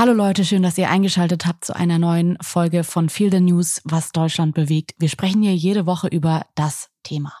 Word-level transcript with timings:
Hallo 0.00 0.14
Leute, 0.14 0.46
schön, 0.46 0.62
dass 0.62 0.78
ihr 0.78 0.88
eingeschaltet 0.88 1.44
habt 1.44 1.66
zu 1.66 1.76
einer 1.76 1.98
neuen 1.98 2.38
Folge 2.40 2.84
von 2.84 3.10
Feel 3.10 3.30
the 3.30 3.38
News, 3.38 3.82
was 3.84 4.12
Deutschland 4.12 4.54
bewegt. 4.54 4.92
Wir 4.98 5.10
sprechen 5.10 5.42
hier 5.42 5.54
jede 5.54 5.84
Woche 5.84 6.08
über 6.08 6.46
das 6.54 6.88
Thema. 7.02 7.34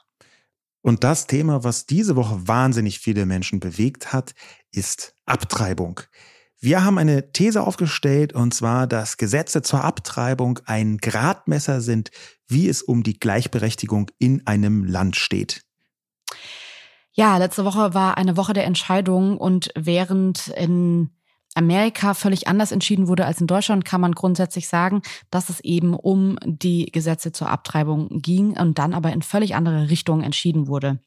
Und 0.82 1.02
das 1.02 1.26
Thema, 1.26 1.64
was 1.64 1.86
diese 1.86 2.16
Woche 2.16 2.46
wahnsinnig 2.46 2.98
viele 2.98 3.24
Menschen 3.24 3.60
bewegt 3.60 4.12
hat, 4.12 4.34
ist 4.72 5.14
Abtreibung. 5.24 6.00
Wir 6.60 6.84
haben 6.84 6.98
eine 6.98 7.32
These 7.32 7.62
aufgestellt, 7.62 8.34
und 8.34 8.52
zwar, 8.52 8.86
dass 8.86 9.16
Gesetze 9.16 9.62
zur 9.62 9.82
Abtreibung 9.82 10.58
ein 10.66 10.98
Gradmesser 10.98 11.80
sind, 11.80 12.10
wie 12.46 12.68
es 12.68 12.82
um 12.82 13.02
die 13.02 13.18
Gleichberechtigung 13.18 14.10
in 14.18 14.46
einem 14.46 14.84
Land 14.84 15.16
steht. 15.16 15.62
Ja, 17.12 17.38
letzte 17.38 17.64
Woche 17.64 17.94
war 17.94 18.18
eine 18.18 18.36
Woche 18.36 18.52
der 18.52 18.66
Entscheidung 18.66 19.38
und 19.38 19.70
während 19.74 20.48
in 20.48 21.08
Amerika 21.54 22.14
völlig 22.14 22.48
anders 22.48 22.72
entschieden 22.72 23.08
wurde 23.08 23.26
als 23.26 23.40
in 23.40 23.46
Deutschland, 23.46 23.84
kann 23.84 24.00
man 24.00 24.12
grundsätzlich 24.12 24.68
sagen, 24.68 25.02
dass 25.30 25.48
es 25.48 25.60
eben 25.60 25.94
um 25.94 26.38
die 26.44 26.86
Gesetze 26.86 27.32
zur 27.32 27.48
Abtreibung 27.48 28.08
ging 28.20 28.56
und 28.58 28.78
dann 28.78 28.94
aber 28.94 29.12
in 29.12 29.22
völlig 29.22 29.54
andere 29.54 29.90
Richtungen 29.90 30.22
entschieden 30.22 30.68
wurde. 30.68 31.00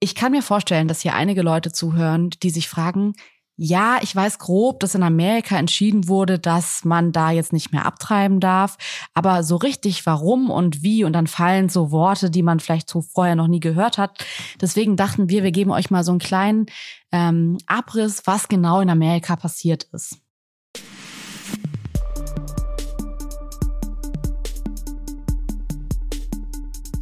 Ich 0.00 0.14
kann 0.14 0.32
mir 0.32 0.42
vorstellen, 0.42 0.88
dass 0.88 1.00
hier 1.00 1.14
einige 1.14 1.42
Leute 1.42 1.72
zuhören, 1.72 2.30
die 2.42 2.50
sich 2.50 2.68
fragen, 2.68 3.14
ja, 3.60 3.98
ich 4.02 4.14
weiß 4.14 4.38
grob, 4.38 4.78
dass 4.78 4.94
in 4.94 5.02
Amerika 5.02 5.58
entschieden 5.58 6.06
wurde, 6.06 6.38
dass 6.38 6.84
man 6.84 7.10
da 7.10 7.32
jetzt 7.32 7.52
nicht 7.52 7.72
mehr 7.72 7.86
abtreiben 7.86 8.38
darf. 8.38 8.78
Aber 9.14 9.42
so 9.42 9.56
richtig 9.56 10.06
warum 10.06 10.48
und 10.48 10.84
wie 10.84 11.02
und 11.02 11.12
dann 11.12 11.26
fallen 11.26 11.68
so 11.68 11.90
Worte, 11.90 12.30
die 12.30 12.44
man 12.44 12.60
vielleicht 12.60 12.88
so 12.88 13.02
vorher 13.02 13.34
noch 13.34 13.48
nie 13.48 13.58
gehört 13.58 13.98
hat. 13.98 14.24
Deswegen 14.60 14.96
dachten 14.96 15.28
wir, 15.28 15.42
wir 15.42 15.50
geben 15.50 15.72
euch 15.72 15.90
mal 15.90 16.04
so 16.04 16.12
einen 16.12 16.20
kleinen 16.20 16.66
ähm, 17.10 17.58
Abriss, 17.66 18.22
was 18.26 18.46
genau 18.46 18.80
in 18.80 18.90
Amerika 18.90 19.34
passiert 19.34 19.88
ist. 19.92 20.20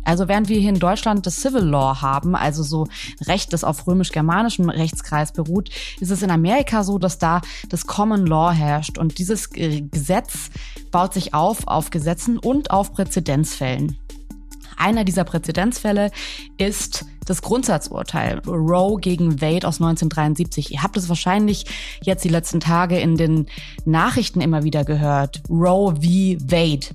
Also 0.06 0.28
während 0.28 0.48
wir 0.48 0.58
hier 0.60 0.70
in 0.70 0.78
Deutschland 0.78 1.26
das 1.26 1.40
Civil 1.40 1.64
Law 1.64 2.00
haben, 2.00 2.36
also 2.36 2.62
so 2.62 2.86
Recht, 3.26 3.52
das 3.52 3.64
auf 3.64 3.86
römisch-germanischem 3.86 4.70
Rechtskreis 4.70 5.32
beruht, 5.32 5.70
ist 6.00 6.12
es 6.12 6.22
in 6.22 6.30
Amerika 6.30 6.84
so, 6.84 6.98
dass 6.98 7.18
da 7.18 7.40
das 7.68 7.86
Common 7.86 8.24
Law 8.24 8.52
herrscht. 8.52 8.98
Und 8.98 9.18
dieses 9.18 9.50
Gesetz 9.50 10.50
baut 10.92 11.12
sich 11.12 11.34
auf 11.34 11.66
auf 11.66 11.90
Gesetzen 11.90 12.38
und 12.38 12.70
auf 12.70 12.92
Präzedenzfällen. 12.92 13.98
Einer 14.76 15.04
dieser 15.04 15.24
Präzedenzfälle 15.24 16.10
ist 16.58 17.06
das 17.24 17.42
Grundsatzurteil 17.42 18.40
Roe 18.46 19.00
gegen 19.00 19.40
Wade 19.40 19.66
aus 19.66 19.80
1973. 19.80 20.72
Ihr 20.72 20.82
habt 20.82 20.96
es 20.96 21.08
wahrscheinlich 21.08 21.64
jetzt 22.02 22.24
die 22.24 22.28
letzten 22.28 22.60
Tage 22.60 23.00
in 23.00 23.16
den 23.16 23.46
Nachrichten 23.84 24.40
immer 24.40 24.62
wieder 24.62 24.84
gehört. 24.84 25.42
Roe 25.48 25.96
v. 25.96 26.02
Wade. 26.02 26.86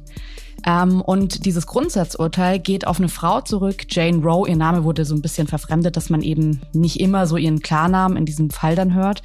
Ähm, 0.66 1.02
und 1.02 1.45
dieses 1.45 1.67
Grundsatzurteil 1.67 2.59
geht 2.59 2.86
auf 2.86 3.00
eine 3.00 3.09
Frau 3.09 3.42
zurück, 3.42 3.86
Jane 3.90 4.23
Roe. 4.23 4.48
Ihr 4.48 4.56
Name 4.56 4.84
wurde 4.84 5.06
so 5.06 5.16
ein 5.16 5.22
bisschen 5.22 5.48
verfremdet, 5.48 5.98
dass 5.98 6.09
man 6.09 6.22
eben 6.22 6.62
nicht 6.73 7.00
immer 7.00 7.28
so 7.28 7.38
ihren 7.38 7.62
Klarnamen 7.62 8.18
in 8.18 8.26
diesem 8.26 8.50
Fall 8.50 8.76
dann 8.76 8.94
hört. 8.94 9.23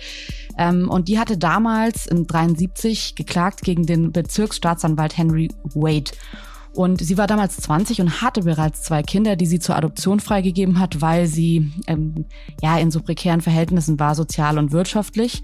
Ähm, 0.58 0.88
und 0.88 1.08
die 1.08 1.18
hatte 1.18 1.36
damals 1.36 2.06
in 2.06 2.26
73 2.26 3.14
geklagt 3.14 3.62
gegen 3.62 3.86
den 3.86 4.12
Bezirksstaatsanwalt 4.12 5.16
Henry 5.16 5.48
Wade. 5.74 6.12
Und 6.76 7.00
sie 7.00 7.16
war 7.16 7.26
damals 7.26 7.56
20 7.56 8.02
und 8.02 8.20
hatte 8.20 8.42
bereits 8.42 8.82
zwei 8.82 9.02
Kinder, 9.02 9.34
die 9.34 9.46
sie 9.46 9.58
zur 9.58 9.76
Adoption 9.76 10.20
freigegeben 10.20 10.78
hat, 10.78 11.00
weil 11.00 11.26
sie 11.26 11.72
ähm, 11.86 12.26
ja 12.62 12.76
in 12.76 12.90
so 12.90 13.00
prekären 13.00 13.40
Verhältnissen 13.40 13.98
war, 13.98 14.14
sozial 14.14 14.58
und 14.58 14.72
wirtschaftlich. 14.72 15.42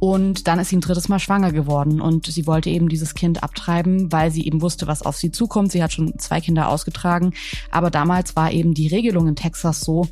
Und 0.00 0.48
dann 0.48 0.58
ist 0.58 0.70
sie 0.70 0.76
ein 0.76 0.80
drittes 0.80 1.08
Mal 1.08 1.20
schwanger 1.20 1.52
geworden 1.52 2.00
und 2.00 2.26
sie 2.26 2.46
wollte 2.46 2.70
eben 2.70 2.88
dieses 2.88 3.14
Kind 3.14 3.42
abtreiben, 3.42 4.10
weil 4.10 4.30
sie 4.30 4.44
eben 4.46 4.60
wusste, 4.60 4.86
was 4.86 5.02
auf 5.02 5.16
sie 5.16 5.30
zukommt. 5.30 5.70
Sie 5.70 5.82
hat 5.82 5.92
schon 5.92 6.18
zwei 6.18 6.40
Kinder 6.40 6.68
ausgetragen. 6.68 7.32
Aber 7.70 7.90
damals 7.90 8.34
war 8.34 8.50
eben 8.50 8.74
die 8.74 8.88
Regelung 8.88 9.28
in 9.28 9.36
Texas 9.36 9.80
so, 9.80 10.08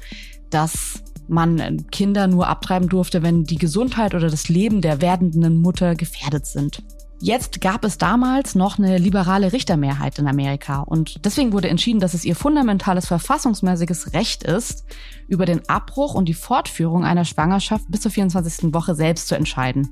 dass 0.50 1.02
man 1.28 1.86
Kinder 1.90 2.26
nur 2.26 2.48
abtreiben 2.48 2.88
durfte, 2.88 3.22
wenn 3.22 3.44
die 3.44 3.58
Gesundheit 3.58 4.14
oder 4.14 4.30
das 4.30 4.48
Leben 4.48 4.80
der 4.80 5.00
werdenden 5.00 5.60
Mutter 5.60 5.94
gefährdet 5.94 6.46
sind. 6.46 6.82
Jetzt 7.22 7.60
gab 7.60 7.84
es 7.84 7.98
damals 7.98 8.54
noch 8.54 8.78
eine 8.78 8.96
liberale 8.96 9.52
Richtermehrheit 9.52 10.18
in 10.18 10.26
Amerika 10.26 10.80
und 10.80 11.22
deswegen 11.26 11.52
wurde 11.52 11.68
entschieden, 11.68 12.00
dass 12.00 12.14
es 12.14 12.24
ihr 12.24 12.34
fundamentales 12.34 13.06
verfassungsmäßiges 13.06 14.14
Recht 14.14 14.42
ist, 14.42 14.84
über 15.28 15.44
den 15.44 15.68
Abbruch 15.68 16.14
und 16.14 16.30
die 16.30 16.34
Fortführung 16.34 17.04
einer 17.04 17.26
Schwangerschaft 17.26 17.84
bis 17.88 18.00
zur 18.00 18.10
24. 18.10 18.72
Woche 18.72 18.94
selbst 18.94 19.28
zu 19.28 19.34
entscheiden. 19.34 19.90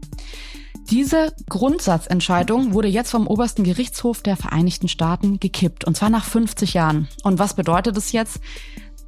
Diese 0.91 1.35
Grundsatzentscheidung 1.51 2.73
wurde 2.73 2.89
jetzt 2.89 3.11
vom 3.11 3.27
obersten 3.27 3.63
Gerichtshof 3.63 4.23
der 4.23 4.39
Vereinigten 4.39 4.89
Staaten 4.89 5.39
gekippt, 5.39 5.85
und 5.85 5.99
zwar 5.99 6.09
nach 6.09 6.25
50 6.25 6.73
Jahren. 6.73 7.09
Und 7.25 7.39
was 7.39 7.53
bedeutet 7.53 7.99
es 7.99 8.13
jetzt? 8.13 8.41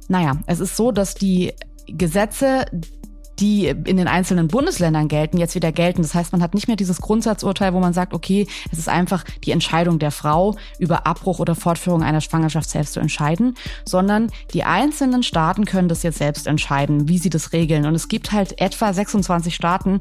Naja, 0.09 0.37
es 0.45 0.59
ist 0.59 0.77
so, 0.77 0.91
dass 0.91 1.15
die 1.15 1.53
Gesetze, 1.87 2.65
die 3.39 3.67
in 3.67 3.97
den 3.97 4.07
einzelnen 4.07 4.47
Bundesländern 4.47 5.07
gelten, 5.07 5.37
jetzt 5.37 5.55
wieder 5.55 5.71
gelten. 5.71 6.01
Das 6.01 6.13
heißt, 6.13 6.31
man 6.31 6.41
hat 6.41 6.53
nicht 6.53 6.67
mehr 6.67 6.75
dieses 6.75 7.01
Grundsatzurteil, 7.01 7.73
wo 7.73 7.79
man 7.79 7.93
sagt, 7.93 8.13
okay, 8.13 8.47
es 8.71 8.77
ist 8.77 8.89
einfach 8.89 9.23
die 9.43 9.51
Entscheidung 9.51 9.99
der 9.99 10.11
Frau, 10.11 10.55
über 10.79 11.07
Abbruch 11.07 11.39
oder 11.39 11.55
Fortführung 11.55 12.03
einer 12.03 12.21
Schwangerschaft 12.21 12.69
selbst 12.69 12.93
zu 12.93 12.99
entscheiden, 12.99 13.55
sondern 13.85 14.31
die 14.53 14.63
einzelnen 14.63 15.23
Staaten 15.23 15.65
können 15.65 15.87
das 15.87 16.03
jetzt 16.03 16.17
selbst 16.17 16.47
entscheiden, 16.47 17.07
wie 17.07 17.17
sie 17.17 17.29
das 17.29 17.53
regeln. 17.53 17.85
Und 17.85 17.95
es 17.95 18.07
gibt 18.07 18.31
halt 18.31 18.59
etwa 18.61 18.93
26 18.93 19.55
Staaten, 19.55 19.99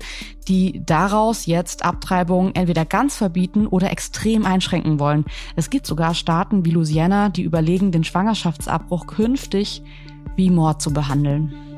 die 0.48 0.82
daraus 0.84 1.46
jetzt 1.46 1.84
Abtreibungen 1.84 2.54
entweder 2.54 2.84
ganz 2.84 3.16
verbieten 3.16 3.66
oder 3.66 3.90
extrem 3.90 4.44
einschränken 4.44 4.98
wollen. 4.98 5.24
Es 5.56 5.70
gibt 5.70 5.86
sogar 5.86 6.14
Staaten 6.14 6.64
wie 6.64 6.70
Louisiana, 6.70 7.28
die 7.28 7.42
überlegen, 7.42 7.92
den 7.92 8.04
Schwangerschaftsabbruch 8.04 9.06
künftig 9.06 9.82
wie 10.36 10.50
Mord 10.50 10.82
zu 10.82 10.92
behandeln. 10.92 11.69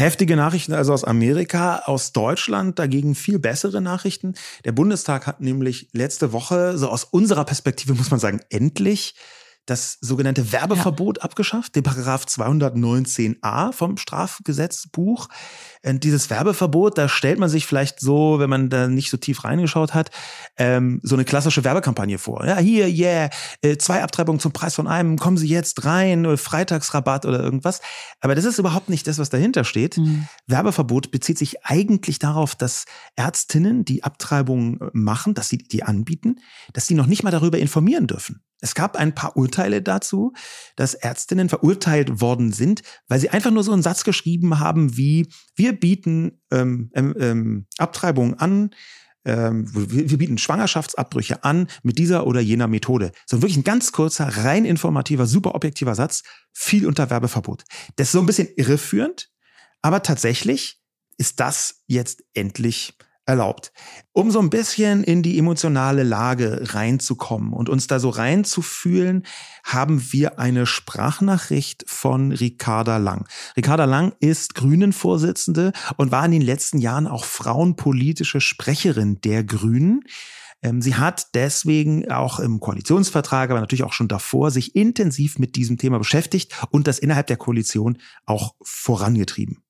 Heftige 0.00 0.34
Nachrichten 0.34 0.72
also 0.72 0.94
aus 0.94 1.04
Amerika, 1.04 1.82
aus 1.84 2.12
Deutschland 2.12 2.78
dagegen 2.78 3.14
viel 3.14 3.38
bessere 3.38 3.82
Nachrichten. 3.82 4.32
Der 4.64 4.72
Bundestag 4.72 5.26
hat 5.26 5.42
nämlich 5.42 5.88
letzte 5.92 6.32
Woche, 6.32 6.78
so 6.78 6.88
aus 6.88 7.04
unserer 7.04 7.44
Perspektive 7.44 7.92
muss 7.92 8.10
man 8.10 8.18
sagen, 8.18 8.40
endlich 8.48 9.14
das 9.66 9.98
sogenannte 10.00 10.52
Werbeverbot 10.52 11.18
ja. 11.18 11.24
abgeschafft, 11.24 11.76
den 11.76 11.82
Paragraph 11.82 12.24
219a 12.24 13.72
vom 13.72 13.96
Strafgesetzbuch. 13.96 15.28
Und 15.84 16.04
dieses 16.04 16.28
Werbeverbot, 16.28 16.98
da 16.98 17.08
stellt 17.08 17.38
man 17.38 17.48
sich 17.48 17.66
vielleicht 17.66 18.00
so, 18.00 18.38
wenn 18.38 18.50
man 18.50 18.68
da 18.68 18.88
nicht 18.88 19.10
so 19.10 19.16
tief 19.16 19.44
reingeschaut 19.44 19.94
hat, 19.94 20.10
ähm, 20.56 21.00
so 21.02 21.14
eine 21.14 21.24
klassische 21.24 21.64
Werbekampagne 21.64 22.18
vor. 22.18 22.44
Ja, 22.44 22.58
hier, 22.58 22.88
yeah, 22.88 23.30
äh, 23.62 23.76
zwei 23.76 24.02
Abtreibungen 24.02 24.40
zum 24.40 24.52
Preis 24.52 24.74
von 24.74 24.86
einem, 24.86 25.18
kommen 25.18 25.36
Sie 25.36 25.48
jetzt 25.48 25.84
rein, 25.84 26.26
oder 26.26 26.36
Freitagsrabatt 26.36 27.24
oder 27.24 27.40
irgendwas. 27.40 27.80
Aber 28.20 28.34
das 28.34 28.44
ist 28.44 28.58
überhaupt 28.58 28.88
nicht 28.88 29.06
das, 29.06 29.18
was 29.18 29.30
dahinter 29.30 29.64
steht. 29.64 29.98
Mhm. 29.98 30.26
Werbeverbot 30.46 31.10
bezieht 31.10 31.38
sich 31.38 31.64
eigentlich 31.64 32.18
darauf, 32.18 32.54
dass 32.54 32.84
Ärztinnen, 33.16 33.84
die 33.84 34.02
Abtreibungen 34.04 34.78
machen, 34.92 35.34
dass 35.34 35.48
sie 35.48 35.58
die 35.58 35.82
anbieten, 35.82 36.40
dass 36.72 36.86
sie 36.86 36.94
noch 36.94 37.06
nicht 37.06 37.22
mal 37.22 37.30
darüber 37.30 37.58
informieren 37.58 38.06
dürfen. 38.06 38.42
Es 38.60 38.74
gab 38.74 38.96
ein 38.96 39.14
paar 39.14 39.36
Urteile 39.36 39.82
dazu, 39.82 40.32
dass 40.76 40.94
Ärztinnen 40.94 41.48
verurteilt 41.48 42.20
worden 42.20 42.52
sind, 42.52 42.82
weil 43.08 43.20
sie 43.20 43.30
einfach 43.30 43.50
nur 43.50 43.64
so 43.64 43.72
einen 43.72 43.82
Satz 43.82 44.04
geschrieben 44.04 44.60
haben 44.60 44.96
wie, 44.96 45.28
wir 45.56 45.72
bieten 45.78 46.40
ähm, 46.50 46.90
ähm, 46.94 47.14
ähm 47.18 47.66
Abtreibungen 47.78 48.38
an, 48.38 48.70
ähm, 49.24 49.66
wir, 49.74 50.10
wir 50.10 50.18
bieten 50.18 50.38
Schwangerschaftsabbrüche 50.38 51.44
an 51.44 51.68
mit 51.82 51.98
dieser 51.98 52.26
oder 52.26 52.40
jener 52.40 52.68
Methode. 52.68 53.12
So 53.26 53.42
wirklich 53.42 53.58
ein 53.58 53.64
ganz 53.64 53.92
kurzer, 53.92 54.26
rein 54.44 54.64
informativer, 54.64 55.26
super 55.26 55.54
objektiver 55.54 55.94
Satz, 55.94 56.22
viel 56.52 56.86
unter 56.86 57.10
Werbeverbot. 57.10 57.64
Das 57.96 58.08
ist 58.08 58.12
so 58.12 58.20
ein 58.20 58.26
bisschen 58.26 58.48
irreführend, 58.56 59.30
aber 59.82 60.02
tatsächlich 60.02 60.80
ist 61.18 61.40
das 61.40 61.82
jetzt 61.86 62.24
endlich 62.32 62.96
erlaubt. 63.26 63.72
Um 64.12 64.30
so 64.30 64.40
ein 64.40 64.50
bisschen 64.50 65.04
in 65.04 65.22
die 65.22 65.38
emotionale 65.38 66.02
Lage 66.02 66.74
reinzukommen 66.74 67.52
und 67.52 67.68
uns 67.68 67.86
da 67.86 68.00
so 68.00 68.08
reinzufühlen, 68.10 69.24
haben 69.64 70.12
wir 70.12 70.38
eine 70.38 70.66
Sprachnachricht 70.66 71.84
von 71.86 72.32
Ricarda 72.32 72.96
Lang. 72.96 73.28
Ricarda 73.56 73.84
Lang 73.84 74.14
ist 74.20 74.54
Grünen-Vorsitzende 74.54 75.72
und 75.96 76.10
war 76.10 76.24
in 76.24 76.32
den 76.32 76.42
letzten 76.42 76.78
Jahren 76.78 77.06
auch 77.06 77.24
frauenpolitische 77.24 78.40
Sprecherin 78.40 79.20
der 79.20 79.44
Grünen. 79.44 80.02
Ähm, 80.62 80.82
sie 80.82 80.96
hat 80.96 81.34
deswegen 81.34 82.10
auch 82.10 82.38
im 82.40 82.60
Koalitionsvertrag, 82.60 83.50
aber 83.50 83.60
natürlich 83.60 83.84
auch 83.84 83.92
schon 83.92 84.08
davor, 84.08 84.50
sich 84.50 84.74
intensiv 84.74 85.38
mit 85.38 85.56
diesem 85.56 85.78
Thema 85.78 85.98
beschäftigt 85.98 86.52
und 86.70 86.86
das 86.86 86.98
innerhalb 86.98 87.28
der 87.28 87.36
Koalition 87.36 87.98
auch 88.26 88.54
vorangetrieben. 88.62 89.62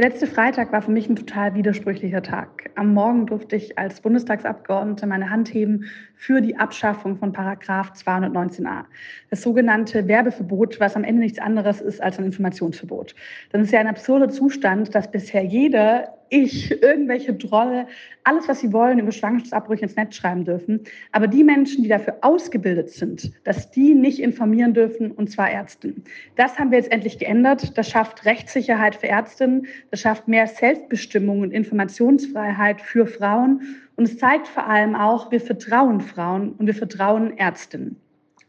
Der 0.00 0.08
letzte 0.08 0.26
Freitag 0.26 0.72
war 0.72 0.80
für 0.80 0.92
mich 0.92 1.10
ein 1.10 1.16
total 1.16 1.54
widersprüchlicher 1.54 2.22
Tag. 2.22 2.70
Am 2.74 2.94
Morgen 2.94 3.26
durfte 3.26 3.56
ich 3.56 3.76
als 3.76 4.00
Bundestagsabgeordnete 4.00 5.06
meine 5.06 5.28
Hand 5.28 5.52
heben 5.52 5.84
für 6.16 6.40
die 6.40 6.56
Abschaffung 6.56 7.18
von 7.18 7.34
Paragraph 7.34 7.92
219a. 7.92 8.84
Das 9.28 9.42
sogenannte 9.42 10.08
Werbeverbot, 10.08 10.80
was 10.80 10.96
am 10.96 11.04
Ende 11.04 11.20
nichts 11.20 11.38
anderes 11.38 11.82
ist 11.82 12.02
als 12.02 12.18
ein 12.18 12.24
Informationsverbot. 12.24 13.14
Das 13.52 13.60
ist 13.60 13.72
ja 13.72 13.80
ein 13.80 13.88
absurder 13.88 14.30
Zustand, 14.30 14.94
dass 14.94 15.10
bisher 15.10 15.44
jeder 15.44 16.14
ich, 16.30 16.70
irgendwelche 16.82 17.34
Drolle, 17.34 17.86
alles, 18.24 18.48
was 18.48 18.60
sie 18.60 18.72
wollen, 18.72 18.98
über 18.98 19.12
Schwangerschaftsabbrüche 19.12 19.82
ins 19.82 19.96
Netz 19.96 20.14
schreiben 20.16 20.44
dürfen. 20.44 20.80
Aber 21.12 21.26
die 21.26 21.44
Menschen, 21.44 21.82
die 21.82 21.88
dafür 21.88 22.18
ausgebildet 22.22 22.90
sind, 22.90 23.32
dass 23.44 23.70
die 23.70 23.94
nicht 23.94 24.20
informieren 24.20 24.74
dürfen, 24.74 25.10
und 25.10 25.30
zwar 25.30 25.50
Ärzten. 25.50 26.04
Das 26.36 26.58
haben 26.58 26.70
wir 26.70 26.78
jetzt 26.78 26.92
endlich 26.92 27.18
geändert. 27.18 27.76
Das 27.76 27.88
schafft 27.88 28.24
Rechtssicherheit 28.24 28.94
für 28.96 29.08
Ärztinnen. 29.08 29.66
Das 29.90 30.00
schafft 30.00 30.28
mehr 30.28 30.46
Selbstbestimmung 30.46 31.40
und 31.40 31.50
Informationsfreiheit 31.52 32.80
für 32.80 33.06
Frauen. 33.06 33.62
Und 33.96 34.04
es 34.04 34.18
zeigt 34.18 34.48
vor 34.48 34.66
allem 34.66 34.94
auch, 34.94 35.30
wir 35.30 35.40
vertrauen 35.40 36.00
Frauen 36.00 36.52
und 36.52 36.66
wir 36.66 36.74
vertrauen 36.74 37.36
Ärztinnen. 37.36 37.96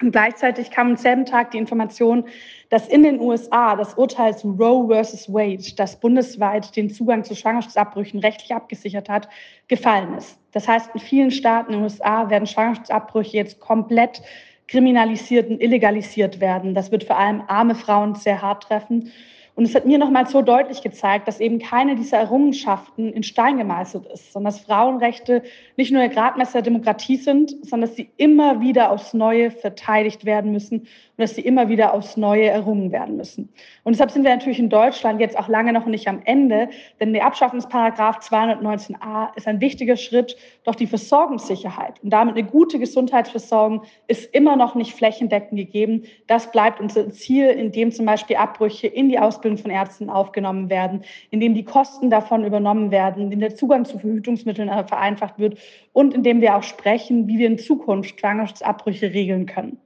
Und 0.01 0.11
gleichzeitig 0.11 0.71
kam 0.71 0.91
am 0.91 0.95
selben 0.95 1.25
Tag 1.25 1.51
die 1.51 1.57
Information, 1.57 2.25
dass 2.69 2.87
in 2.87 3.03
den 3.03 3.19
USA 3.19 3.75
das 3.75 3.93
Urteil 3.93 4.35
zu 4.35 4.51
Roe 4.51 4.87
versus 4.87 5.31
Wade, 5.31 5.63
das 5.75 5.99
bundesweit 5.99 6.75
den 6.75 6.89
Zugang 6.89 7.23
zu 7.23 7.35
Schwangerschaftsabbrüchen 7.35 8.19
rechtlich 8.19 8.53
abgesichert 8.53 9.09
hat, 9.09 9.29
gefallen 9.67 10.15
ist. 10.15 10.39
Das 10.51 10.67
heißt, 10.67 10.89
in 10.93 10.99
vielen 10.99 11.31
Staaten 11.31 11.73
in 11.73 11.79
den 11.79 11.83
USA 11.83 12.29
werden 12.29 12.47
Schwangerschaftsabbrüche 12.47 13.37
jetzt 13.37 13.59
komplett 13.59 14.21
kriminalisiert 14.67 15.49
und 15.49 15.61
illegalisiert 15.61 16.39
werden. 16.39 16.73
Das 16.73 16.91
wird 16.91 17.03
vor 17.03 17.17
allem 17.17 17.43
arme 17.47 17.75
Frauen 17.75 18.15
sehr 18.15 18.41
hart 18.41 18.63
treffen. 18.63 19.11
Und 19.55 19.65
es 19.65 19.75
hat 19.75 19.85
mir 19.85 19.97
nochmal 19.97 20.27
so 20.27 20.41
deutlich 20.41 20.81
gezeigt, 20.81 21.27
dass 21.27 21.41
eben 21.41 21.59
keine 21.59 21.95
dieser 21.95 22.17
Errungenschaften 22.17 23.11
in 23.11 23.21
Stein 23.21 23.57
gemeißelt 23.57 24.05
ist, 24.05 24.31
sondern 24.31 24.53
dass 24.53 24.61
Frauenrechte 24.61 25.43
nicht 25.75 25.91
nur 25.91 25.99
der 25.99 26.09
Gradmesser 26.09 26.53
der 26.53 26.61
Demokratie 26.63 27.17
sind, 27.17 27.51
sondern 27.61 27.89
dass 27.89 27.97
sie 27.97 28.09
immer 28.15 28.61
wieder 28.61 28.91
aufs 28.91 29.13
Neue 29.13 29.51
verteidigt 29.51 30.23
werden 30.23 30.53
müssen 30.53 30.79
und 30.79 30.87
dass 31.17 31.35
sie 31.35 31.41
immer 31.41 31.67
wieder 31.67 31.93
aufs 31.93 32.15
Neue 32.15 32.45
errungen 32.45 32.93
werden 32.93 33.17
müssen. 33.17 33.49
Und 33.83 33.93
deshalb 33.93 34.11
sind 34.11 34.23
wir 34.23 34.33
natürlich 34.33 34.59
in 34.59 34.69
Deutschland 34.69 35.19
jetzt 35.19 35.37
auch 35.37 35.49
lange 35.49 35.73
noch 35.73 35.85
nicht 35.85 36.07
am 36.07 36.21
Ende, 36.23 36.69
denn 37.01 37.11
der 37.11 37.25
Abschaffungsparagraph 37.25 38.19
219a 38.19 39.35
ist 39.35 39.47
ein 39.47 39.59
wichtiger 39.59 39.97
Schritt, 39.97 40.37
doch 40.63 40.75
die 40.75 40.87
Versorgungssicherheit 40.87 42.01
und 42.01 42.11
damit 42.11 42.37
eine 42.37 42.47
gute 42.47 42.79
Gesundheitsversorgung 42.79 43.83
ist 44.07 44.33
immer 44.33 44.55
noch 44.55 44.75
nicht 44.75 44.93
flächendeckend 44.93 45.59
gegeben. 45.59 46.03
Das 46.27 46.51
bleibt 46.51 46.79
unser 46.79 47.11
Ziel, 47.11 47.47
indem 47.47 47.91
zum 47.91 48.05
Beispiel 48.05 48.37
Abbrüche 48.37 48.87
in 48.87 49.09
die 49.09 49.19
Ausbildung 49.19 49.40
von 49.41 49.71
Ärzten 49.71 50.09
aufgenommen 50.09 50.69
werden, 50.69 51.03
indem 51.29 51.53
die 51.53 51.63
Kosten 51.63 52.09
davon 52.09 52.45
übernommen 52.45 52.91
werden, 52.91 53.23
indem 53.23 53.39
der 53.39 53.55
Zugang 53.55 53.85
zu 53.85 53.99
Verhütungsmitteln 53.99 54.69
vereinfacht 54.87 55.39
wird 55.39 55.57
und 55.93 56.13
indem 56.13 56.41
wir 56.41 56.55
auch 56.55 56.63
sprechen, 56.63 57.27
wie 57.27 57.37
wir 57.37 57.47
in 57.47 57.57
Zukunft 57.57 58.19
Schwangerschaftsabbrüche 58.19 59.13
regeln 59.13 59.45
können. 59.45 59.77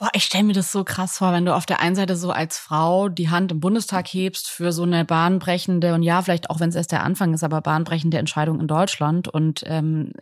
Boah, 0.00 0.08
ich 0.14 0.24
stelle 0.24 0.44
mir 0.44 0.54
das 0.54 0.72
so 0.72 0.82
krass 0.82 1.18
vor, 1.18 1.34
wenn 1.34 1.44
du 1.44 1.54
auf 1.54 1.66
der 1.66 1.80
einen 1.80 1.94
Seite 1.94 2.16
so 2.16 2.30
als 2.30 2.56
Frau 2.56 3.10
die 3.10 3.28
Hand 3.28 3.52
im 3.52 3.60
Bundestag 3.60 4.08
hebst 4.08 4.48
für 4.48 4.72
so 4.72 4.82
eine 4.84 5.04
bahnbrechende 5.04 5.92
und 5.92 6.02
ja, 6.02 6.22
vielleicht 6.22 6.48
auch 6.48 6.58
wenn 6.58 6.70
es 6.70 6.74
erst 6.74 6.92
der 6.92 7.04
Anfang 7.04 7.34
ist, 7.34 7.44
aber 7.44 7.60
bahnbrechende 7.60 8.16
Entscheidung 8.16 8.60
in 8.60 8.66
Deutschland 8.66 9.28
und 9.28 9.62
ähm, 9.66 10.12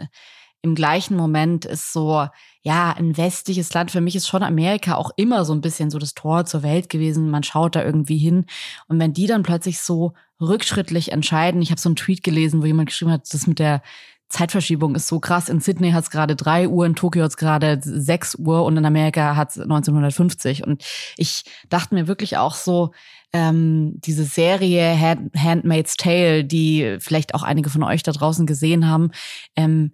im 0.62 0.75
gleichen 0.75 1.16
Moment 1.16 1.64
ist 1.64 1.93
so, 1.93 2.26
ja, 2.62 2.93
ein 2.93 3.16
westliches 3.16 3.72
Land. 3.72 3.90
Für 3.90 4.00
mich 4.00 4.16
ist 4.16 4.28
schon 4.28 4.43
Amerika 4.43 4.96
auch 4.96 5.12
immer 5.16 5.44
so 5.44 5.52
ein 5.52 5.60
bisschen 5.60 5.90
so 5.90 5.99
das 5.99 6.14
Tor 6.14 6.44
zur 6.44 6.62
Welt 6.62 6.88
gewesen. 6.88 7.31
Man 7.31 7.44
schaut 7.44 7.76
da 7.76 7.84
irgendwie 7.84 8.19
hin. 8.19 8.46
Und 8.88 8.99
wenn 8.99 9.12
die 9.12 9.26
dann 9.26 9.43
plötzlich 9.43 9.81
so 9.81 10.14
rückschrittlich 10.40 11.12
entscheiden, 11.12 11.62
ich 11.62 11.70
habe 11.70 11.81
so 11.81 11.88
einen 11.88 11.96
Tweet 11.96 12.22
gelesen, 12.22 12.60
wo 12.60 12.66
jemand 12.66 12.88
geschrieben 12.88 13.12
hat, 13.12 13.32
das 13.32 13.46
mit 13.46 13.58
der 13.58 13.82
Zeitverschiebung 14.28 14.94
ist 14.94 15.06
so 15.06 15.20
krass. 15.20 15.49
In 15.49 15.60
Sydney 15.60 15.93
hat 15.93 16.05
es 16.05 16.10
gerade 16.10 16.37
drei 16.37 16.69
Uhr, 16.69 16.84
in 16.84 16.94
Tokio 16.94 17.22
hat 17.22 17.31
es 17.31 17.37
gerade 17.37 17.81
sechs 17.82 18.34
Uhr 18.34 18.64
und 18.64 18.76
in 18.76 18.84
Amerika 18.84 19.37
hat 19.37 19.50
es 19.50 19.58
1950. 19.58 20.66
Und 20.66 20.84
ich 21.16 21.44
dachte 21.70 21.94
mir 21.94 22.06
wirklich 22.08 22.37
auch 22.37 22.54
so, 22.54 22.93
ähm, 23.32 23.94
diese 24.00 24.25
Serie 24.25 24.99
Hand 24.99 25.34
Handmaid's 25.34 25.96
Tale, 25.96 26.44
die 26.44 26.96
vielleicht 27.00 27.34
auch 27.34 27.43
einige 27.43 27.70
von 27.70 27.82
euch 27.82 28.02
da 28.02 28.12
draußen 28.12 28.46
gesehen 28.46 28.88
haben, 28.88 29.12
ähm, 29.56 29.93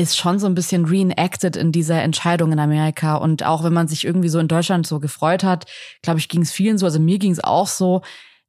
ist 0.00 0.16
schon 0.16 0.38
so 0.38 0.46
ein 0.46 0.54
bisschen 0.54 0.86
reenacted 0.86 1.56
in 1.56 1.72
dieser 1.72 2.02
Entscheidung 2.02 2.52
in 2.52 2.58
Amerika. 2.58 3.16
Und 3.16 3.44
auch 3.44 3.62
wenn 3.62 3.74
man 3.74 3.86
sich 3.86 4.04
irgendwie 4.06 4.30
so 4.30 4.38
in 4.38 4.48
Deutschland 4.48 4.86
so 4.86 4.98
gefreut 4.98 5.44
hat, 5.44 5.66
glaube 6.00 6.18
ich, 6.18 6.30
ging 6.30 6.40
es 6.40 6.52
vielen 6.52 6.78
so, 6.78 6.86
also 6.86 6.98
mir 6.98 7.18
ging 7.18 7.32
es 7.32 7.44
auch 7.44 7.68
so, 7.68 8.00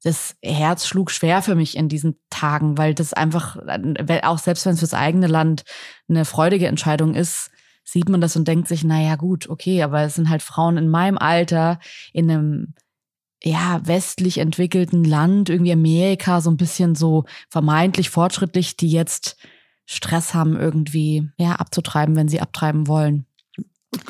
das 0.02 0.36
Herz 0.42 0.88
schlug 0.88 1.12
schwer 1.12 1.42
für 1.42 1.56
mich 1.56 1.76
in 1.76 1.90
diesen 1.90 2.16
Tagen, 2.30 2.78
weil 2.78 2.96
das 2.96 3.14
einfach, 3.14 3.58
auch 4.24 4.40
selbst 4.40 4.66
wenn 4.66 4.74
es 4.74 4.80
fürs 4.80 4.94
eigene 4.94 5.28
Land 5.28 5.64
eine 6.08 6.24
freudige 6.24 6.68
Entscheidung 6.68 7.14
ist, 7.14 7.52
sieht 7.84 8.08
man 8.08 8.22
das 8.22 8.36
und 8.38 8.48
denkt 8.48 8.70
sich, 8.70 8.84
na 8.86 9.02
ja, 9.02 9.16
gut, 9.18 9.50
okay, 9.50 9.84
aber 9.84 10.02
es 10.02 10.16
sind 10.16 10.30
halt 10.30 10.42
Frauen 10.42 10.78
in 10.78 10.88
meinem 10.88 11.18
Alter 11.18 11.80
in 12.14 12.32
einem 12.32 12.74
ja, 13.44 13.82
westlich 13.84 14.38
entwickelten 14.38 15.04
Land, 15.04 15.50
irgendwie 15.50 15.74
Amerika, 15.74 16.40
so 16.40 16.50
ein 16.50 16.58
bisschen 16.58 16.96
so 16.96 17.26
vermeintlich 17.50 18.10
fortschrittlich, 18.10 18.78
die 18.78 18.90
jetzt 18.90 19.36
Stress 19.86 20.34
haben, 20.34 20.58
irgendwie 20.58 21.30
ja, 21.38 21.56
abzutreiben, 21.56 22.16
wenn 22.16 22.28
sie 22.28 22.42
abtreiben 22.42 22.88
wollen. 22.88 23.26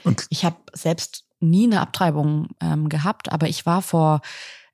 Und 0.03 0.25
ich 0.29 0.45
habe 0.45 0.57
selbst 0.73 1.25
nie 1.39 1.65
eine 1.65 1.81
Abtreibung 1.81 2.49
ähm, 2.59 2.89
gehabt, 2.89 3.31
aber 3.31 3.47
ich 3.49 3.65
war 3.65 3.81
vor 3.81 4.21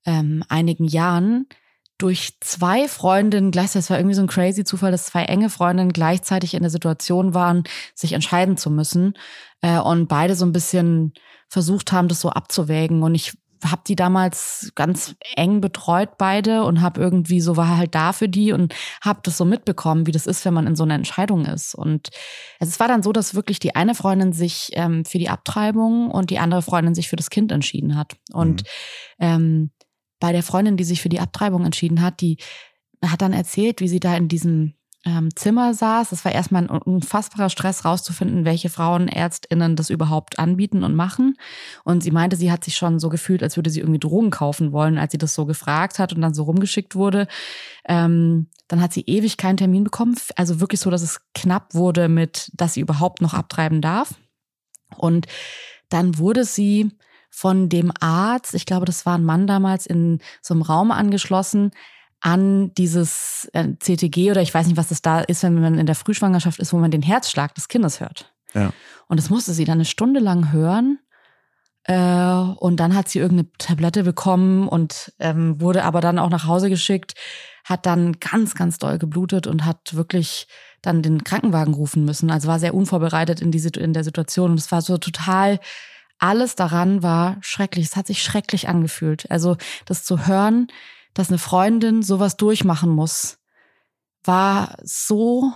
ähm, 0.05 0.43
einigen 0.49 0.85
Jahren 0.85 1.47
durch 1.97 2.37
zwei 2.41 2.87
Freundinnen 2.87 3.51
gleichzeitig, 3.51 3.85
es 3.85 3.89
war 3.89 3.97
irgendwie 3.97 4.15
so 4.15 4.21
ein 4.21 4.27
crazy 4.27 4.63
Zufall, 4.63 4.91
dass 4.91 5.07
zwei 5.07 5.23
enge 5.23 5.49
Freundinnen 5.49 5.91
gleichzeitig 5.91 6.53
in 6.53 6.61
der 6.61 6.69
Situation 6.69 7.33
waren, 7.33 7.63
sich 7.95 8.13
entscheiden 8.13 8.55
zu 8.55 8.69
müssen 8.69 9.13
äh, 9.61 9.79
und 9.79 10.07
beide 10.07 10.35
so 10.35 10.45
ein 10.45 10.51
bisschen 10.51 11.13
versucht 11.49 11.91
haben, 11.91 12.07
das 12.07 12.21
so 12.21 12.29
abzuwägen. 12.29 13.01
Und 13.01 13.15
ich 13.15 13.37
habe 13.63 13.81
die 13.87 13.95
damals 13.95 14.71
ganz 14.75 15.15
eng 15.35 15.61
betreut 15.61 16.17
beide 16.17 16.63
und 16.63 16.81
habe 16.81 16.99
irgendwie 16.99 17.41
so 17.41 17.57
war 17.57 17.77
halt 17.77 17.95
da 17.95 18.13
für 18.13 18.29
die 18.29 18.51
und 18.51 18.73
habe 19.01 19.19
das 19.23 19.37
so 19.37 19.45
mitbekommen, 19.45 20.07
wie 20.07 20.11
das 20.11 20.27
ist, 20.27 20.45
wenn 20.45 20.53
man 20.53 20.67
in 20.67 20.75
so 20.75 20.83
einer 20.83 20.95
Entscheidung 20.95 21.45
ist. 21.45 21.75
Und 21.75 22.09
es 22.59 22.79
war 22.79 22.87
dann 22.87 23.03
so, 23.03 23.11
dass 23.11 23.35
wirklich 23.35 23.59
die 23.59 23.75
eine 23.75 23.95
Freundin 23.95 24.33
sich 24.33 24.71
ähm, 24.73 25.05
für 25.05 25.19
die 25.19 25.29
Abtreibung 25.29 26.09
und 26.11 26.29
die 26.29 26.39
andere 26.39 26.61
Freundin 26.61 26.95
sich 26.95 27.09
für 27.09 27.15
das 27.15 27.29
Kind 27.29 27.51
entschieden 27.51 27.95
hat. 27.95 28.17
Und 28.31 28.63
mhm. 28.63 28.67
ähm, 29.19 29.71
bei 30.19 30.31
der 30.31 30.43
Freundin, 30.43 30.77
die 30.77 30.83
sich 30.83 31.01
für 31.01 31.09
die 31.09 31.19
Abtreibung 31.19 31.65
entschieden 31.65 32.01
hat, 32.01 32.21
die 32.21 32.37
hat 33.05 33.21
dann 33.21 33.33
erzählt, 33.33 33.81
wie 33.81 33.87
sie 33.87 33.99
da 33.99 34.15
in 34.15 34.27
diesem 34.27 34.73
ähm, 35.05 35.29
Zimmer 35.35 35.73
saß. 35.73 36.11
Es 36.11 36.25
war 36.25 36.31
erstmal 36.31 36.63
ein 36.63 36.69
unfassbarer 36.69 37.49
Stress, 37.49 37.85
rauszufinden, 37.85 38.45
welche 38.45 38.69
Frauenärztinnen 38.69 39.75
das 39.75 39.89
überhaupt 39.89 40.39
anbieten 40.39 40.83
und 40.83 40.95
machen. 40.95 41.37
Und 41.83 42.03
sie 42.03 42.11
meinte, 42.11 42.35
sie 42.35 42.51
hat 42.51 42.63
sich 42.63 42.75
schon 42.75 42.99
so 42.99 43.09
gefühlt, 43.09 43.43
als 43.43 43.55
würde 43.55 43.69
sie 43.69 43.79
irgendwie 43.79 43.99
Drogen 43.99 44.31
kaufen 44.31 44.71
wollen, 44.71 44.97
als 44.97 45.11
sie 45.11 45.17
das 45.17 45.33
so 45.33 45.45
gefragt 45.45 45.99
hat 45.99 46.13
und 46.13 46.21
dann 46.21 46.33
so 46.33 46.43
rumgeschickt 46.43 46.95
wurde. 46.95 47.27
Ähm, 47.87 48.47
dann 48.67 48.81
hat 48.81 48.91
sie 48.91 49.03
ewig 49.05 49.37
keinen 49.37 49.57
Termin 49.57 49.83
bekommen. 49.83 50.15
Also 50.35 50.59
wirklich 50.59 50.81
so, 50.81 50.89
dass 50.89 51.01
es 51.01 51.21
knapp 51.33 51.73
wurde 51.73 52.09
mit, 52.09 52.51
dass 52.53 52.73
sie 52.73 52.81
überhaupt 52.81 53.21
noch 53.21 53.33
abtreiben 53.33 53.81
darf. 53.81 54.15
Und 54.97 55.27
dann 55.89 56.17
wurde 56.17 56.43
sie 56.43 56.91
von 57.29 57.69
dem 57.69 57.91
Arzt, 57.99 58.55
ich 58.55 58.65
glaube, 58.65 58.85
das 58.85 59.05
war 59.05 59.17
ein 59.17 59.23
Mann 59.23 59.47
damals, 59.47 59.85
in 59.85 60.19
so 60.41 60.53
einem 60.53 60.63
Raum 60.63 60.91
angeschlossen 60.91 61.71
an 62.19 62.73
dieses 62.73 63.49
äh, 63.53 63.73
CTG 63.79 64.31
oder 64.31 64.41
ich 64.41 64.53
weiß 64.53 64.67
nicht, 64.67 64.77
was 64.77 64.89
das 64.89 65.01
da 65.01 65.21
ist, 65.21 65.43
wenn 65.43 65.59
man 65.59 65.77
in 65.77 65.85
der 65.85 65.95
Frühschwangerschaft 65.95 66.59
ist, 66.59 66.73
wo 66.73 66.77
man 66.77 66.91
den 66.91 67.01
Herzschlag 67.01 67.53
des 67.55 67.67
Kindes 67.67 67.99
hört. 67.99 68.33
Ja. 68.53 68.71
Und 69.07 69.19
das 69.19 69.29
musste 69.29 69.53
sie 69.53 69.65
dann 69.65 69.77
eine 69.77 69.85
Stunde 69.85 70.19
lang 70.19 70.51
hören. 70.51 70.99
Äh, 71.83 71.95
und 71.95 72.79
dann 72.79 72.95
hat 72.95 73.07
sie 73.07 73.19
irgendeine 73.19 73.51
Tablette 73.57 74.03
bekommen 74.03 74.67
und 74.67 75.13
ähm, 75.19 75.61
wurde 75.61 75.83
aber 75.83 76.01
dann 76.01 76.19
auch 76.19 76.29
nach 76.29 76.45
Hause 76.45 76.69
geschickt, 76.69 77.13
hat 77.63 77.85
dann 77.85 78.13
ganz, 78.19 78.55
ganz 78.55 78.77
doll 78.77 78.97
geblutet 78.97 79.47
und 79.47 79.65
hat 79.65 79.93
wirklich 79.93 80.47
dann 80.81 81.01
den 81.01 81.23
Krankenwagen 81.23 81.73
rufen 81.73 82.03
müssen. 82.03 82.31
Also 82.31 82.47
war 82.47 82.59
sehr 82.59 82.73
unvorbereitet 82.73 83.41
in, 83.41 83.51
die, 83.51 83.59
in 83.79 83.93
der 83.93 84.03
Situation. 84.03 84.51
Und 84.51 84.59
es 84.59 84.71
war 84.71 84.81
so 84.81 84.97
total 84.97 85.59
alles 86.19 86.55
daran 86.55 87.03
war 87.03 87.37
schrecklich. 87.41 87.85
Es 87.85 87.95
hat 87.95 88.07
sich 88.07 88.23
schrecklich 88.23 88.67
angefühlt. 88.67 89.29
Also 89.29 89.57
das 89.85 90.03
zu 90.03 90.25
hören, 90.25 90.67
dass 91.17 91.29
eine 91.29 91.39
Freundin 91.39 92.03
sowas 92.03 92.37
durchmachen 92.37 92.91
muss, 92.91 93.39
war 94.23 94.77
so 94.83 95.51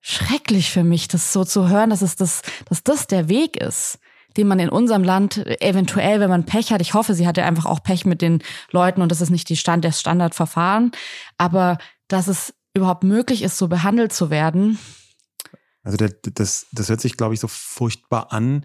schrecklich 0.00 0.70
für 0.70 0.82
mich, 0.82 1.06
das 1.06 1.32
so 1.32 1.44
zu 1.44 1.68
hören, 1.68 1.90
dass 1.90 2.02
es 2.02 2.16
das, 2.16 2.42
dass 2.64 2.82
das 2.82 3.06
der 3.06 3.28
Weg 3.28 3.56
ist, 3.56 4.00
den 4.36 4.48
man 4.48 4.58
in 4.58 4.68
unserem 4.68 5.04
Land 5.04 5.36
eventuell, 5.62 6.18
wenn 6.18 6.30
man 6.30 6.46
Pech 6.46 6.72
hat, 6.72 6.80
ich 6.80 6.94
hoffe, 6.94 7.14
sie 7.14 7.28
hatte 7.28 7.44
einfach 7.44 7.64
auch 7.64 7.80
Pech 7.80 8.04
mit 8.06 8.22
den 8.22 8.42
Leuten 8.72 9.02
und 9.02 9.12
das 9.12 9.20
ist 9.20 9.30
nicht 9.30 9.48
die 9.48 9.56
Stand, 9.56 9.84
das 9.84 10.00
Standardverfahren, 10.00 10.90
aber 11.38 11.78
dass 12.08 12.26
es 12.26 12.52
überhaupt 12.74 13.04
möglich 13.04 13.42
ist, 13.42 13.56
so 13.56 13.68
behandelt 13.68 14.12
zu 14.12 14.30
werden. 14.30 14.80
Also 15.84 15.96
das, 15.96 16.10
das, 16.22 16.66
das 16.72 16.88
hört 16.88 17.00
sich, 17.00 17.16
glaube 17.16 17.34
ich, 17.34 17.40
so 17.40 17.46
furchtbar 17.48 18.32
an, 18.32 18.64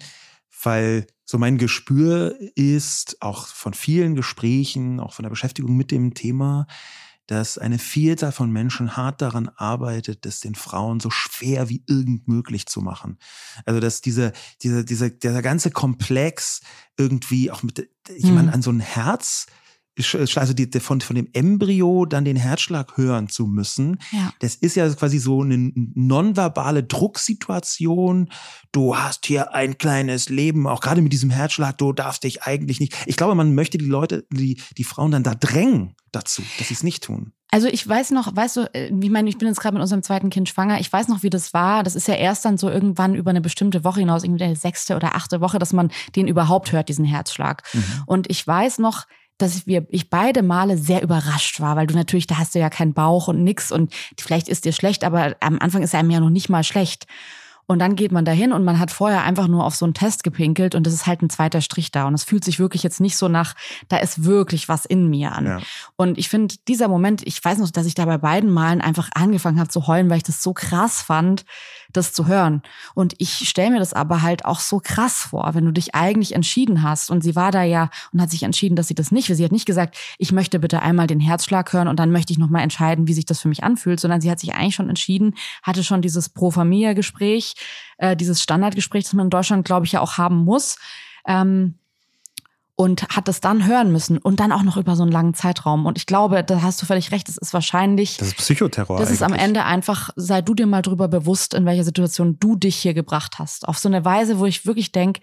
weil 0.63 1.06
so 1.25 1.38
mein 1.39 1.58
Gespür 1.58 2.38
ist 2.55 3.22
auch 3.22 3.48
von 3.48 3.74
vielen 3.74 4.15
Gesprächen, 4.15 5.00
auch 5.00 5.13
von 5.13 5.24
der 5.24 5.32
Beschäftigung 5.32 5.75
mit 5.75 5.91
dem 5.91 6.13
Thema, 6.13 6.67
dass 7.27 7.58
eine 7.58 7.79
Vielzahl 7.79 8.32
von 8.32 8.51
Menschen 8.51 8.96
hart 8.96 9.22
daran 9.22 9.50
arbeitet, 9.50 10.25
es 10.27 10.41
den 10.41 10.53
Frauen 10.53 11.00
so 11.00 11.10
schwer 11.10 11.70
wie 11.70 11.84
irgend 11.88 12.27
möglich 12.27 12.67
zu 12.67 12.82
machen. 12.82 13.17
Also 13.65 13.79
dass 13.79 14.01
dieser, 14.01 14.32
dieser, 14.62 14.84
dieser, 14.84 15.10
dieser 15.10 15.41
ganze 15.41 15.72
Komplex 15.72 16.62
irgendwie 16.98 17.50
auch 17.50 17.63
mit 17.63 17.89
jemand 18.15 18.48
mhm. 18.48 18.53
an 18.53 18.62
so 18.62 18.72
ein 18.72 18.79
Herz 18.79 19.48
also 20.36 20.54
die, 20.54 20.68
von, 20.80 21.02
von 21.02 21.16
dem 21.16 21.30
Embryo 21.34 22.06
dann 22.06 22.25
den 22.25 22.36
Herzschlag 22.36 22.98
hören 22.98 23.30
zu 23.30 23.48
müssen. 23.48 24.00
Ja. 24.12 24.34
Das 24.40 24.56
ist 24.56 24.75
ja 24.75 24.88
quasi 24.94 25.20
so 25.20 25.42
eine 25.42 25.72
nonverbale 25.74 26.84
Drucksituation. 26.84 28.30
Du 28.72 28.98
hast 28.98 29.25
hier 29.25 29.54
ein 29.54 29.78
kleines 29.78 30.30
Leben, 30.30 30.68
auch 30.68 30.82
gerade 30.82 31.02
mit 31.02 31.14
diesem 31.14 31.30
Herzschlag, 31.30 31.78
du 31.78 31.94
darfst 31.94 32.24
dich 32.24 32.44
eigentlich 32.44 32.80
nicht. 32.80 32.96
Ich 33.06 33.16
glaube, 33.16 33.36
man 33.36 33.56
möchte 33.56 33.78
die 33.78 33.86
Leute, 33.86 34.25
die, 34.32 34.62
die 34.78 34.84
Frauen 34.84 35.12
dann 35.12 35.24
da 35.24 35.36
drängen 35.36 35.96
dazu, 36.12 36.42
dass 36.58 36.70
sie 36.70 36.74
es 36.74 36.84
nicht 36.84 37.04
tun. 37.04 37.32
Also 37.52 37.68
ich 37.68 37.88
weiß 37.88 38.12
noch, 38.12 38.36
weißt 38.36 38.58
du, 38.58 38.74
äh, 38.74 38.88
ich 38.88 39.10
meine, 39.10 39.30
ich 39.30 39.38
bin 39.38 39.48
jetzt 39.48 39.62
gerade 39.62 39.75
mit 39.75 39.82
unserem 39.82 40.04
zweiten 40.04 40.30
Kind 40.30 40.50
schwanger. 40.50 40.80
Ich 40.80 40.92
weiß 40.92 41.08
noch, 41.08 41.24
wie 41.24 41.30
das 41.30 41.54
war. 41.54 41.84
Das 41.84 41.96
ist 41.96 42.08
ja 42.08 42.16
erst 42.16 42.44
dann 42.44 42.58
so 42.58 42.70
irgendwann 42.70 43.16
über 43.16 43.30
eine 43.30 43.40
bestimmte 43.40 43.84
Woche 43.86 44.02
hinaus, 44.02 44.24
irgendwie 44.24 44.44
der 44.44 44.56
sechste 44.56 44.96
oder 44.96 45.16
achte 45.16 45.40
Woche, 45.40 45.60
dass 45.60 45.72
man 45.72 45.90
den 46.16 46.28
überhaupt 46.28 46.74
hört, 46.74 46.90
diesen 46.90 47.06
Herzschlag. 47.06 47.64
Mhm. 47.74 47.84
Und 48.08 48.30
ich 48.30 48.46
weiß 48.46 48.80
noch, 48.80 49.06
dass 49.38 49.68
wir, 49.68 49.86
ich 49.89 50.10
beide 50.10 50.44
Male 50.44 50.77
sehr 50.77 51.01
überrascht 51.01 51.60
war, 51.60 51.75
weil 51.75 51.88
du 51.88 51.96
natürlich, 51.96 52.27
da 52.27 52.38
hast 52.38 52.56
du 52.56 52.60
ja 52.60 52.70
keinen 52.70 52.94
Bauch 52.94 53.27
und 53.27 53.44
nix 53.44 53.72
und 53.72 53.94
vielleicht 54.20 54.48
ist 54.48 54.65
dir 54.65 54.74
schlecht, 54.74 55.04
aber 55.04 55.36
am 55.42 55.60
Anfang 55.60 55.84
ist 55.84 55.96
einem 55.96 56.10
ja 56.10 56.20
noch 56.20 56.30
nicht 56.30 56.50
mal 56.50 56.63
schlecht. 56.63 57.06
Und 57.68 57.80
dann 57.80 57.96
geht 57.96 58.12
man 58.12 58.25
dahin 58.25 58.54
und 58.54 58.63
man 58.63 58.80
hat 58.80 58.92
vorher 58.92 59.24
einfach 59.24 59.48
nur 59.48 59.65
auf 59.65 59.75
so 59.75 59.86
einen 59.86 59.96
Test 59.96 60.24
gepinkelt 60.24 60.75
und 60.75 60.86
es 60.86 60.94
ist 60.94 61.08
halt 61.08 61.22
ein 61.22 61.30
zweiter 61.32 61.62
Strich 61.62 61.92
da. 61.92 62.06
Und 62.06 62.13
es 62.13 62.24
fühlt 62.24 62.44
sich 62.44 62.60
wirklich 62.60 62.84
jetzt 62.84 63.01
nicht 63.01 63.18
so 63.18 63.27
nach, 63.27 63.56
da 63.88 63.98
ist 63.98 64.24
wirklich 64.24 64.70
was 64.70 64.86
in 64.86 65.10
mir 65.10 65.32
an. 65.32 65.46
Ja. 65.46 65.60
Und 65.96 66.20
ich 66.20 66.30
finde, 66.30 66.56
dieser 66.68 66.88
Moment, 66.88 67.25
ich 67.25 67.44
weiß 67.44 67.58
noch, 67.58 67.72
dass 67.72 67.88
ich 67.88 67.96
da 67.96 68.06
bei 68.06 68.20
beiden 68.20 68.51
Malen 68.51 68.82
einfach 68.82 69.10
angefangen 69.15 69.60
habe 69.60 69.70
zu 69.70 69.88
heulen, 69.88 70.10
weil 70.10 70.18
ich 70.18 70.24
das 70.24 70.44
so 70.44 70.54
krass 70.54 71.01
fand, 71.01 71.44
das 71.96 72.14
zu 72.14 72.28
hören. 72.28 72.62
Und 72.94 73.16
ich 73.18 73.48
stelle 73.50 73.72
mir 73.72 73.80
das 73.80 73.94
aber 73.94 74.22
halt 74.22 74.46
auch 74.46 74.60
so 74.60 74.80
krass 74.80 75.24
vor, 75.24 75.52
wenn 75.54 75.66
du 75.66 75.72
dich 75.72 75.96
eigentlich 75.96 76.36
entschieden 76.36 76.84
hast. 76.84 77.10
Und 77.10 77.22
sie 77.22 77.36
war 77.36 77.52
da 77.52 77.64
ja 77.64 77.90
und 78.12 78.22
hat 78.22 78.30
sich 78.30 78.44
entschieden, 78.44 78.75
dass 78.75 78.88
sie 78.88 78.96
das 78.96 79.12
nicht 79.12 79.30
will. 79.30 79.36
Sie 79.36 79.46
hat 79.46 79.52
nicht 79.52 79.66
gesagt, 79.66 79.98
ich 80.18 80.32
möchte 80.32 80.60
bitte 80.60 80.82
einmal 80.82 81.08
den 81.08 81.20
Herzschlag 81.20 81.72
hören 81.74 81.88
und 81.88 82.00
dann 82.00 82.12
möchte 82.12 82.34
ich 82.34 82.40
nochmal 82.40 82.64
entscheiden, 82.64 83.08
wie 83.08 83.14
sich 83.14 83.25
das 83.25 83.40
für 83.40 83.48
mich 83.48 83.64
anfühlt, 83.64 84.00
sondern 84.00 84.22
sie 84.22 84.32
hat 84.32 84.40
sich 84.40 84.54
eigentlich 84.54 84.75
schon 84.75 84.90
entschieden, 84.90 85.36
hatte 85.64 85.84
schon 85.84 86.02
dieses 86.02 86.30
Pro 86.30 86.52
Familia 86.52 86.94
Gespräch, 86.94 87.56
äh, 87.98 88.16
dieses 88.16 88.42
Standardgespräch, 88.42 89.04
das 89.04 89.14
man 89.14 89.28
in 89.28 89.30
Deutschland, 89.30 89.66
glaube 89.66 89.86
ich, 89.86 89.94
ja 89.94 90.02
auch 90.02 90.18
haben 90.18 90.38
muss. 90.38 90.78
Ähm, 91.28 91.75
und 92.75 93.03
hat 93.10 93.29
es 93.29 93.39
dann 93.39 93.65
hören 93.65 93.91
müssen 93.91 94.17
und 94.17 94.39
dann 94.39 94.51
auch 94.51 94.63
noch 94.63 94.75
über 94.75 94.96
so 94.96 95.03
einen 95.03 95.12
langen 95.12 95.34
Zeitraum. 95.34 95.86
Und 95.86 95.98
ich 95.98 96.05
glaube, 96.05 96.44
da 96.44 96.62
hast 96.62 96.82
du 96.82 96.86
völlig 96.86 97.12
recht, 97.12 97.29
es 97.29 97.38
ist 97.38 97.53
wahrscheinlich. 97.53 98.17
Das 98.17 98.29
ist 98.29 98.38
Psychoterror. 98.38 99.00
Das 99.00 99.12
ist 99.12 99.24
am 99.24 99.34
Ende 99.34 99.63
einfach, 99.63 100.10
sei 100.17 100.41
du 100.41 100.53
dir 100.53 100.67
mal 100.67 100.82
drüber 100.82 101.08
bewusst, 101.08 101.53
in 101.53 101.65
welcher 101.65 101.86
Situation 101.86 102.38
du 102.39 102.58
dich 102.58 102.75
hier 102.75 102.94
gebracht 102.94 103.39
hast. 103.39 103.67
Auf 103.67 103.77
so 103.77 103.88
eine 103.88 104.03
Weise, 104.03 104.39
wo 104.39 104.46
ich 104.46 104.65
wirklich 104.65 104.91
denke, 104.91 105.22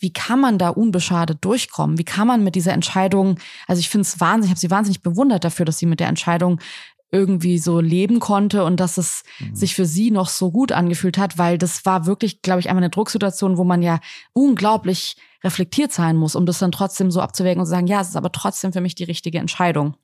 wie 0.00 0.12
kann 0.12 0.40
man 0.40 0.58
da 0.58 0.70
unbeschadet 0.70 1.44
durchkommen? 1.44 1.98
Wie 1.98 2.04
kann 2.04 2.26
man 2.26 2.42
mit 2.44 2.54
dieser 2.54 2.72
Entscheidung, 2.72 3.38
also 3.66 3.80
ich 3.80 3.88
finde 3.88 4.02
es 4.02 4.18
wahnsinnig, 4.20 4.46
ich 4.46 4.50
habe 4.50 4.60
sie 4.60 4.70
wahnsinnig 4.70 5.02
bewundert 5.02 5.44
dafür, 5.44 5.64
dass 5.64 5.78
sie 5.78 5.86
mit 5.86 6.00
der 6.00 6.08
Entscheidung 6.08 6.60
irgendwie 7.10 7.58
so 7.58 7.80
leben 7.80 8.18
konnte 8.20 8.64
und 8.64 8.80
dass 8.80 8.98
es 8.98 9.22
mhm. 9.38 9.54
sich 9.54 9.74
für 9.74 9.86
sie 9.86 10.10
noch 10.10 10.28
so 10.28 10.50
gut 10.50 10.72
angefühlt 10.72 11.18
hat, 11.18 11.38
weil 11.38 11.58
das 11.58 11.84
war 11.84 12.06
wirklich, 12.06 12.42
glaube 12.42 12.60
ich, 12.60 12.68
einmal 12.68 12.82
eine 12.82 12.90
Drucksituation, 12.90 13.58
wo 13.58 13.64
man 13.64 13.82
ja 13.82 14.00
unglaublich 14.32 15.16
reflektiert 15.44 15.92
sein 15.92 16.16
muss, 16.16 16.34
um 16.34 16.46
das 16.46 16.58
dann 16.58 16.72
trotzdem 16.72 17.10
so 17.10 17.20
abzuwägen 17.20 17.60
und 17.60 17.66
zu 17.66 17.70
sagen, 17.70 17.86
ja, 17.86 18.00
es 18.00 18.08
ist 18.08 18.16
aber 18.16 18.32
trotzdem 18.32 18.72
für 18.72 18.80
mich 18.80 18.94
die 18.94 19.04
richtige 19.04 19.38
Entscheidung. 19.38 19.96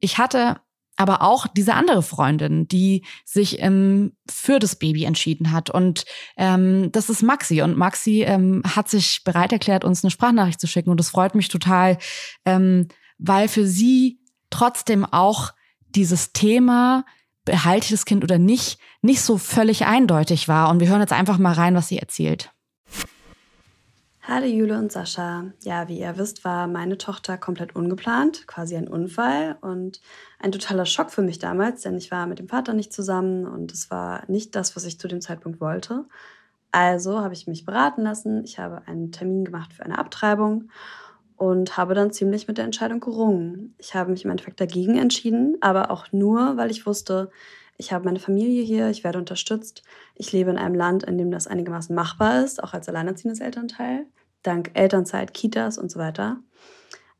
Ich 0.00 0.18
hatte 0.18 0.60
aber 0.96 1.22
auch 1.22 1.46
diese 1.46 1.74
andere 1.74 2.02
Freundin, 2.02 2.68
die 2.68 3.04
sich 3.24 3.60
ähm, 3.60 4.12
für 4.30 4.58
das 4.58 4.76
Baby 4.76 5.04
entschieden 5.04 5.50
hat. 5.50 5.70
Und 5.70 6.04
ähm, 6.36 6.92
das 6.92 7.10
ist 7.10 7.22
Maxi. 7.22 7.62
Und 7.62 7.76
Maxi 7.76 8.22
ähm, 8.22 8.62
hat 8.64 8.88
sich 8.88 9.24
bereit 9.24 9.52
erklärt, 9.52 9.84
uns 9.84 10.04
eine 10.04 10.12
Sprachnachricht 10.12 10.60
zu 10.60 10.68
schicken. 10.68 10.90
Und 10.90 11.00
das 11.00 11.10
freut 11.10 11.34
mich 11.34 11.48
total, 11.48 11.98
ähm, 12.44 12.88
weil 13.18 13.48
für 13.48 13.66
sie 13.66 14.20
trotzdem 14.50 15.04
auch 15.04 15.52
dieses 15.94 16.32
Thema, 16.32 17.04
behalte 17.44 17.84
ich 17.84 17.90
das 17.90 18.04
Kind 18.04 18.24
oder 18.24 18.38
nicht, 18.38 18.78
nicht 19.02 19.20
so 19.20 19.38
völlig 19.38 19.86
eindeutig 19.86 20.48
war. 20.48 20.70
Und 20.70 20.80
wir 20.80 20.88
hören 20.88 21.00
jetzt 21.00 21.12
einfach 21.12 21.38
mal 21.38 21.52
rein, 21.52 21.74
was 21.74 21.88
sie 21.88 21.98
erzählt. 21.98 22.50
Hallo 24.26 24.46
Jule 24.46 24.78
und 24.78 24.90
Sascha. 24.90 25.52
Ja, 25.64 25.86
wie 25.88 26.00
ihr 26.00 26.16
wisst, 26.16 26.46
war 26.46 26.66
meine 26.66 26.96
Tochter 26.96 27.36
komplett 27.36 27.76
ungeplant, 27.76 28.46
quasi 28.46 28.74
ein 28.74 28.88
Unfall 28.88 29.58
und 29.60 30.00
ein 30.38 30.50
totaler 30.50 30.86
Schock 30.86 31.10
für 31.10 31.20
mich 31.20 31.38
damals, 31.38 31.82
denn 31.82 31.98
ich 31.98 32.10
war 32.10 32.26
mit 32.26 32.38
dem 32.38 32.48
Vater 32.48 32.72
nicht 32.72 32.90
zusammen 32.90 33.46
und 33.46 33.70
es 33.70 33.90
war 33.90 34.22
nicht 34.26 34.56
das, 34.56 34.76
was 34.76 34.84
ich 34.86 34.98
zu 34.98 35.08
dem 35.08 35.20
Zeitpunkt 35.20 35.60
wollte. 35.60 36.06
Also 36.72 37.20
habe 37.20 37.34
ich 37.34 37.46
mich 37.46 37.66
beraten 37.66 38.02
lassen, 38.02 38.42
ich 38.44 38.58
habe 38.58 38.88
einen 38.88 39.12
Termin 39.12 39.44
gemacht 39.44 39.74
für 39.74 39.84
eine 39.84 39.98
Abtreibung 39.98 40.70
und 41.44 41.76
habe 41.76 41.92
dann 41.94 42.10
ziemlich 42.10 42.48
mit 42.48 42.56
der 42.56 42.64
Entscheidung 42.64 43.00
gerungen. 43.00 43.74
Ich 43.76 43.94
habe 43.94 44.10
mich 44.10 44.24
im 44.24 44.30
Endeffekt 44.30 44.60
dagegen 44.60 44.96
entschieden, 44.96 45.58
aber 45.60 45.90
auch 45.90 46.06
nur, 46.10 46.56
weil 46.56 46.70
ich 46.70 46.86
wusste, 46.86 47.30
ich 47.76 47.92
habe 47.92 48.06
meine 48.06 48.18
Familie 48.18 48.62
hier, 48.62 48.88
ich 48.88 49.04
werde 49.04 49.18
unterstützt. 49.18 49.82
Ich 50.14 50.32
lebe 50.32 50.50
in 50.50 50.56
einem 50.56 50.74
Land, 50.74 51.02
in 51.02 51.18
dem 51.18 51.30
das 51.30 51.46
einigermaßen 51.46 51.94
machbar 51.94 52.42
ist, 52.42 52.62
auch 52.62 52.72
als 52.72 52.88
alleinerziehendes 52.88 53.40
Elternteil, 53.40 54.06
dank 54.42 54.70
Elternzeit, 54.72 55.34
Kitas 55.34 55.76
und 55.76 55.90
so 55.90 55.98
weiter. 55.98 56.38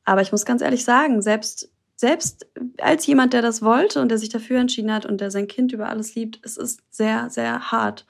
Aber 0.07 0.23
ich 0.23 0.33
muss 0.33 0.47
ganz 0.47 0.63
ehrlich 0.63 0.85
sagen, 0.85 1.21
selbst, 1.21 1.71
selbst 1.97 2.47
als 2.81 3.07
jemand, 3.07 3.35
der 3.35 3.43
das 3.43 3.61
wollte 3.61 4.01
und 4.01 4.09
der 4.09 4.19
sich 4.19 4.31
dafür 4.31 4.59
entschieden 4.59 4.93
hat 4.93 5.05
und 5.05 5.21
der 5.21 5.31
sein 5.31 5.49
Kind 5.49 5.73
über 5.73 5.91
alles 5.91 6.15
liebt, 6.15 6.41
es 6.45 6.57
ist 6.57 6.81
sehr, 6.91 7.29
sehr 7.29 7.73
hart. 7.73 8.07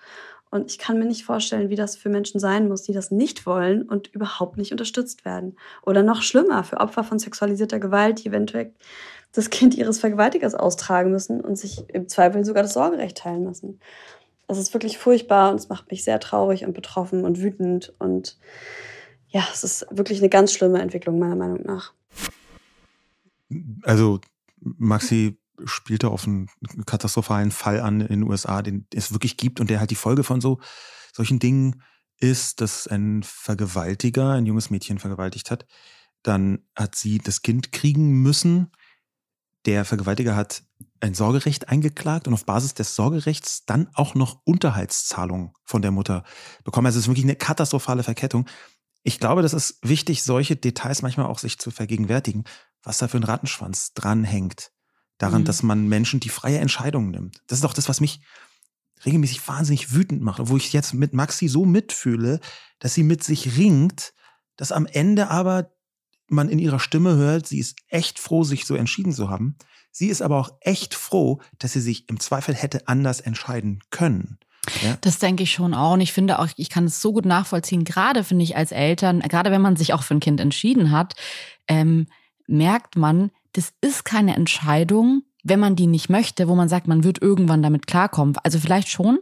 Und 0.55 0.71
ich 0.71 0.79
kann 0.79 1.01
mir 1.01 1.05
nicht 1.05 1.25
vorstellen, 1.25 1.69
wie 1.69 1.75
das 1.75 1.97
für 1.97 2.09
Menschen 2.09 2.39
sein 2.39 2.69
muss, 2.69 2.83
die 2.83 2.93
das 2.93 3.11
nicht 3.11 3.45
wollen 3.45 3.83
und 3.83 4.07
überhaupt 4.15 4.57
nicht 4.57 4.71
unterstützt 4.71 5.25
werden. 5.25 5.57
Oder 5.83 6.05
noch 6.05 6.23
schlimmer, 6.23 6.63
für 6.63 6.77
Opfer 6.77 7.03
von 7.03 7.19
sexualisierter 7.19 7.81
Gewalt, 7.81 8.23
die 8.23 8.29
eventuell 8.29 8.73
das 9.33 9.51
Kind 9.51 9.75
ihres 9.75 9.99
Vergewaltigers 9.99 10.55
austragen 10.55 11.11
müssen 11.11 11.41
und 11.41 11.59
sich 11.59 11.83
im 11.89 12.09
Zweifel 12.09 12.45
sogar 12.45 12.63
das 12.63 12.75
Sorgerecht 12.75 13.19
teilen 13.19 13.43
müssen. 13.43 13.81
Es 14.47 14.57
ist 14.57 14.73
wirklich 14.73 14.97
furchtbar 14.97 15.51
und 15.51 15.57
es 15.57 15.69
macht 15.69 15.91
mich 15.91 16.05
sehr 16.05 16.21
traurig 16.21 16.65
und 16.65 16.73
betroffen 16.73 17.25
und 17.25 17.43
wütend. 17.43 17.93
Und 17.99 18.39
ja, 19.31 19.43
es 19.53 19.65
ist 19.65 19.89
wirklich 19.91 20.21
eine 20.21 20.29
ganz 20.29 20.53
schlimme 20.53 20.81
Entwicklung, 20.81 21.19
meiner 21.19 21.35
Meinung 21.35 21.63
nach. 21.65 21.95
Also, 23.83 24.21
Maxi 24.61 25.37
spielte 25.65 26.09
auf 26.09 26.27
einen 26.27 26.49
katastrophalen 26.87 27.51
Fall 27.51 27.81
an 27.81 28.01
in 28.01 28.21
den 28.21 28.23
USA, 28.25 28.63
den 28.63 28.87
es 28.93 29.13
wirklich 29.13 29.37
gibt 29.37 29.61
und 29.61 29.71
der 29.71 29.81
halt 29.81 29.91
die 29.91 29.97
Folge 29.97 30.25
von 30.25 30.41
so 30.41 30.61
solchen 31.13 31.39
Dingen 31.39 31.83
ist, 32.19 32.61
dass 32.61 32.87
ein 32.87 33.23
Vergewaltiger 33.23 34.33
ein 34.33 34.47
junges 34.47 34.71
Mädchen 34.71 34.99
vergewaltigt 34.99 35.51
hat. 35.51 35.67
Dann 36.23 36.61
hat 36.75 36.95
sie 36.95 37.19
das 37.19 37.43
Kind 37.43 37.73
kriegen 37.73 38.23
müssen 38.23 38.71
der 39.67 39.85
Vergewaltiger 39.85 40.37
hat 40.37 40.63
ein 41.01 41.15
Sorgerecht 41.15 41.69
eingeklagt 41.69 42.29
und 42.29 42.35
auf 42.35 42.45
Basis 42.45 42.75
des 42.75 42.95
Sorgerechts 42.95 43.65
dann 43.67 43.89
auch 43.95 44.15
noch 44.15 44.41
Unterhaltszahlungen 44.45 45.53
von 45.65 45.83
der 45.83 45.91
Mutter 45.91 46.25
bekommen. 46.65 46.87
Also 46.87 46.99
es 46.99 47.05
ist 47.05 47.09
wirklich 47.09 47.25
eine 47.25 47.37
katastrophale 47.37 48.03
Verkettung. 48.03 48.47
Ich 49.03 49.21
glaube, 49.21 49.43
das 49.43 49.55
ist 49.55 49.79
wichtig, 49.83 50.23
solche 50.23 50.57
Details 50.57 51.03
manchmal 51.03 51.27
auch 51.27 51.39
sich 51.39 51.59
zu 51.59 51.71
vergegenwärtigen, 51.71 52.45
was 52.83 52.99
da 52.99 53.09
für 53.09 53.19
ein 53.19 53.25
Rattenschwanz 53.25 53.93
dranhängt. 53.95 54.71
Daran, 55.19 55.43
mhm. 55.43 55.45
dass 55.45 55.63
man 55.63 55.89
Menschen 55.89 56.21
die 56.21 56.29
freie 56.29 56.59
Entscheidung 56.59 57.11
nimmt. 57.11 57.41
Das 57.47 57.59
ist 57.59 57.65
auch 57.65 57.75
das, 57.75 57.89
was 57.89 58.01
mich 58.01 58.21
regelmäßig 59.05 59.47
wahnsinnig 59.47 59.93
wütend 59.93 60.23
macht, 60.23 60.41
wo 60.45 60.57
ich 60.57 60.73
jetzt 60.73 60.95
mit 60.95 61.13
Maxi 61.13 61.49
so 61.49 61.65
mitfühle, 61.65 62.41
dass 62.79 62.95
sie 62.95 63.03
mit 63.03 63.23
sich 63.23 63.57
ringt, 63.57 64.15
dass 64.57 64.73
am 64.73 64.87
Ende 64.87 65.31
aber 65.31 65.71
man 66.29 66.49
in 66.49 66.59
ihrer 66.59 66.81
Stimme 66.81 67.17
hört, 67.17 67.47
sie 67.47 67.59
ist 67.59 67.77
echt 67.89 68.19
froh, 68.19 68.45
sich 68.45 68.65
so 68.65 68.75
entschieden 68.75 69.13
zu 69.13 69.29
haben. 69.29 69.57
Sie 69.91 70.09
ist 70.09 70.23
aber 70.23 70.39
auch 70.39 70.51
echt 70.61 70.95
froh, 70.95 71.41
dass 71.59 71.75
sie 71.75 71.81
sich 71.81 72.09
im 72.09 72.19
Zweifel 72.19 72.55
hätte 72.55 72.89
anders 72.89 73.21
entscheiden 73.21 73.81
können. 73.91 74.39
Ja? 74.83 74.97
Das 75.03 75.19
denke 75.19 75.43
ich 75.43 75.53
schon 75.53 75.75
auch. 75.75 75.93
Und 75.93 76.01
ich 76.01 76.13
finde 76.13 76.39
auch, 76.39 76.49
ich 76.57 76.71
kann 76.71 76.85
es 76.85 77.01
so 77.01 77.13
gut 77.13 77.27
nachvollziehen, 77.27 77.85
gerade 77.85 78.25
finde 78.25 78.45
ich 78.45 78.57
als 78.57 78.73
Eltern, 78.73 79.21
gerade 79.21 79.51
wenn 79.51 79.63
man 79.63 79.77
sich 79.77 79.93
auch 79.93 80.03
für 80.03 80.15
ein 80.15 80.21
Kind 80.21 80.41
entschieden 80.41 80.91
hat, 80.91 81.15
ähm, 81.69 82.07
merkt 82.47 82.97
man, 82.97 83.31
das 83.55 83.73
ist 83.81 84.05
keine 84.05 84.37
Entscheidung, 84.37 85.23
wenn 85.43 85.61
man 85.61 85.77
die 85.77 85.87
nicht 85.87 86.09
möchte, 86.09 86.49
wo 86.49 86.55
man 86.55 86.69
sagt, 86.69 86.87
man 86.87 87.05
wird 87.05 87.21
irgendwann 87.21 87.63
damit 87.63 87.87
klarkommen. 87.87 88.37
Also 88.43 88.59
vielleicht 88.59 88.89
schon, 88.89 89.19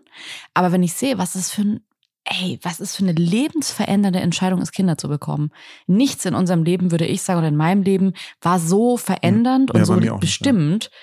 aber 0.55 0.73
wenn 0.73 0.83
ich 0.83 0.95
sehe, 0.95 1.19
was 1.19 1.35
das 1.35 1.51
für 1.51 1.63
ein 1.63 1.81
ey, 2.25 2.61
was 2.63 2.79
ist 2.79 2.95
für 2.95 3.03
eine 3.03 3.13
lebensverändernde 3.13 4.21
Entscheidung 4.21 4.63
ist, 4.63 4.71
Kinder 4.71 4.97
zu 4.97 5.09
bekommen. 5.09 5.51
Nichts 5.89 6.25
in 6.25 6.37
unserem 6.37 6.63
Leben, 6.63 6.93
würde 6.93 7.05
ich 7.05 7.23
sagen, 7.23 7.39
oder 7.39 7.49
in 7.49 7.57
meinem 7.57 7.83
Leben, 7.83 8.13
war 8.41 8.61
so 8.61 8.97
verändernd 8.97 9.73
ja, 9.75 9.81
und 9.81 9.85
so 9.85 10.19
bestimmend. 10.19 10.85
Nicht, 10.85 10.93
ja 10.93 10.99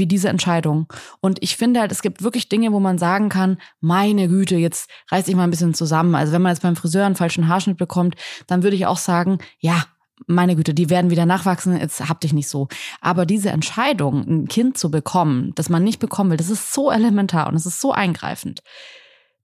wie 0.00 0.06
diese 0.06 0.28
Entscheidung. 0.28 0.86
Und 1.20 1.42
ich 1.42 1.56
finde 1.56 1.80
halt, 1.80 1.92
es 1.92 2.02
gibt 2.02 2.22
wirklich 2.22 2.48
Dinge, 2.48 2.72
wo 2.72 2.80
man 2.80 2.98
sagen 2.98 3.28
kann, 3.28 3.58
meine 3.80 4.28
Güte, 4.28 4.56
jetzt 4.56 4.90
reiß 5.10 5.28
ich 5.28 5.36
mal 5.36 5.44
ein 5.44 5.50
bisschen 5.50 5.74
zusammen. 5.74 6.14
Also 6.14 6.32
wenn 6.32 6.42
man 6.42 6.52
jetzt 6.52 6.62
beim 6.62 6.76
Friseur 6.76 7.06
einen 7.06 7.16
falschen 7.16 7.48
Haarschnitt 7.48 7.76
bekommt, 7.76 8.16
dann 8.46 8.62
würde 8.62 8.76
ich 8.76 8.86
auch 8.86 8.96
sagen, 8.96 9.38
ja, 9.58 9.84
meine 10.26 10.56
Güte, 10.56 10.74
die 10.74 10.90
werden 10.90 11.10
wieder 11.10 11.26
nachwachsen, 11.26 11.78
jetzt 11.78 12.08
hab 12.08 12.20
dich 12.20 12.32
nicht 12.32 12.48
so. 12.48 12.68
Aber 13.00 13.26
diese 13.26 13.50
Entscheidung, 13.50 14.26
ein 14.26 14.48
Kind 14.48 14.78
zu 14.78 14.90
bekommen, 14.90 15.52
das 15.54 15.68
man 15.68 15.84
nicht 15.84 15.98
bekommen 15.98 16.30
will, 16.30 16.36
das 16.36 16.50
ist 16.50 16.72
so 16.72 16.90
elementar 16.90 17.48
und 17.48 17.54
es 17.54 17.66
ist 17.66 17.80
so 17.80 17.92
eingreifend, 17.92 18.60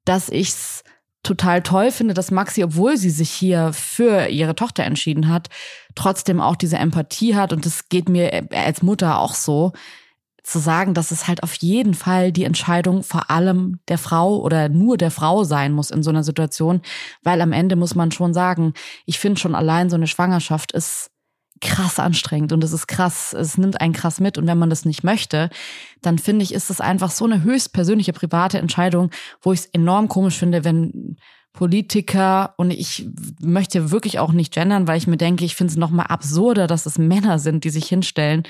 dass 0.05 0.29
ich's 0.29 0.85
total 1.23 1.63
toll 1.63 1.91
finde, 1.91 2.15
dass 2.15 2.31
Maxi, 2.31 2.63
obwohl 2.63 2.97
sie 2.97 3.11
sich 3.11 3.31
hier 3.31 3.73
für 3.73 4.29
ihre 4.29 4.55
Tochter 4.55 4.85
entschieden 4.85 5.29
hat, 5.29 5.49
trotzdem 5.97 6.41
auch 6.41 6.55
diese 6.55 6.77
Empathie 6.77 7.35
hat 7.35 7.53
und 7.53 7.67
das 7.67 7.89
geht 7.89 8.09
mir 8.09 8.47
als 8.53 8.83
Mutter 8.83 9.19
auch 9.19 9.35
so, 9.35 9.73
zu 10.47 10.61
sagen, 10.61 10.95
dass 10.95 11.11
es 11.11 11.27
halt 11.27 11.43
auf 11.43 11.55
jeden 11.57 11.95
Fall 11.95 12.31
die 12.31 12.45
Entscheidung 12.45 13.03
vor 13.03 13.31
allem 13.31 13.81
der 13.89 13.99
Frau 13.99 14.39
oder 14.39 14.69
nur 14.69 14.97
der 14.97 15.11
Frau 15.11 15.43
sein 15.43 15.73
muss 15.73 15.91
in 15.91 16.05
so 16.05 16.11
einer 16.11 16.23
Situation, 16.23 16.83
weil 17.25 17.41
am 17.41 17.53
Ende 17.53 17.75
muss 17.75 17.97
man 17.97 18.13
schon 18.13 18.33
sagen, 18.33 18.73
ich 19.07 19.19
finde 19.19 19.41
schon 19.41 19.57
allein 19.57 19.91
so 19.91 19.97
eine 19.97 20.07
Schwangerschaft 20.07 20.71
ist 20.73 21.11
krass 21.61 21.99
anstrengend 21.99 22.53
und 22.53 22.63
es 22.63 22.73
ist 22.73 22.87
krass, 22.87 23.33
es 23.33 23.59
nimmt 23.59 23.81
einen 23.81 23.93
krass 23.93 24.21
mit. 24.21 24.39
Und 24.39 24.47
wenn 24.47 24.59
man 24.59 24.71
das 24.71 24.85
nicht 24.85 25.03
möchte, 25.03 25.51
dann 26.03 26.19
finde 26.19 26.45
ich, 26.45 26.53
ist 26.53 26.71
es 26.71 26.81
einfach 26.81 27.11
so 27.11 27.25
eine 27.25 27.43
höchst 27.43 27.73
persönliche 27.73 28.13
private 28.13 28.59
Entscheidung, 28.59 29.11
wo 29.41 29.53
ich 29.53 29.61
es 29.61 29.67
enorm 29.67 30.09
komisch 30.09 30.39
finde, 30.39 30.65
wenn 30.65 31.17
Politiker 31.57 32.55
und 32.59 32.71
ich 32.71 33.09
möchte 33.41 33.91
wirklich 33.91 34.19
auch 34.19 34.31
nicht 34.31 34.53
gendern, 34.53 34.87
weil 34.87 34.99
ich 34.99 35.07
mir 35.07 35.17
denke, 35.17 35.45
ich 35.45 35.57
finde 35.57 35.73
es 35.73 35.79
nochmal 35.79 36.07
absurder, 36.09 36.67
dass 36.67 36.85
es 36.85 36.99
Männer 36.99 37.39
sind, 37.39 37.65
die 37.65 37.71
sich 37.71 37.89
hinstellen 37.89 38.43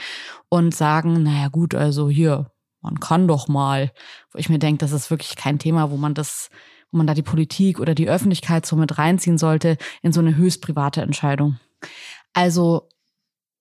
und 0.48 0.74
sagen, 0.74 1.22
naja 1.22 1.48
gut, 1.48 1.74
also 1.74 2.10
hier, 2.10 2.50
man 2.82 2.98
kann 2.98 3.28
doch 3.28 3.46
mal. 3.46 3.92
Wo 4.32 4.38
ich 4.38 4.48
mir 4.48 4.58
denke, 4.58 4.78
das 4.78 4.90
ist 4.90 5.08
wirklich 5.10 5.36
kein 5.36 5.60
Thema, 5.60 5.90
wo 5.92 5.96
man 5.96 6.14
das, 6.14 6.50
wo 6.90 6.98
man 6.98 7.06
da 7.06 7.14
die 7.14 7.22
Politik 7.22 7.78
oder 7.78 7.94
die 7.94 8.08
Öffentlichkeit 8.08 8.66
so 8.66 8.74
mit 8.74 8.98
reinziehen 8.98 9.38
sollte 9.38 9.78
in 10.02 10.12
so 10.12 10.20
eine 10.20 10.36
höchst 10.36 10.60
private 10.60 11.00
Entscheidung. 11.00 11.60
Also, 12.34 12.88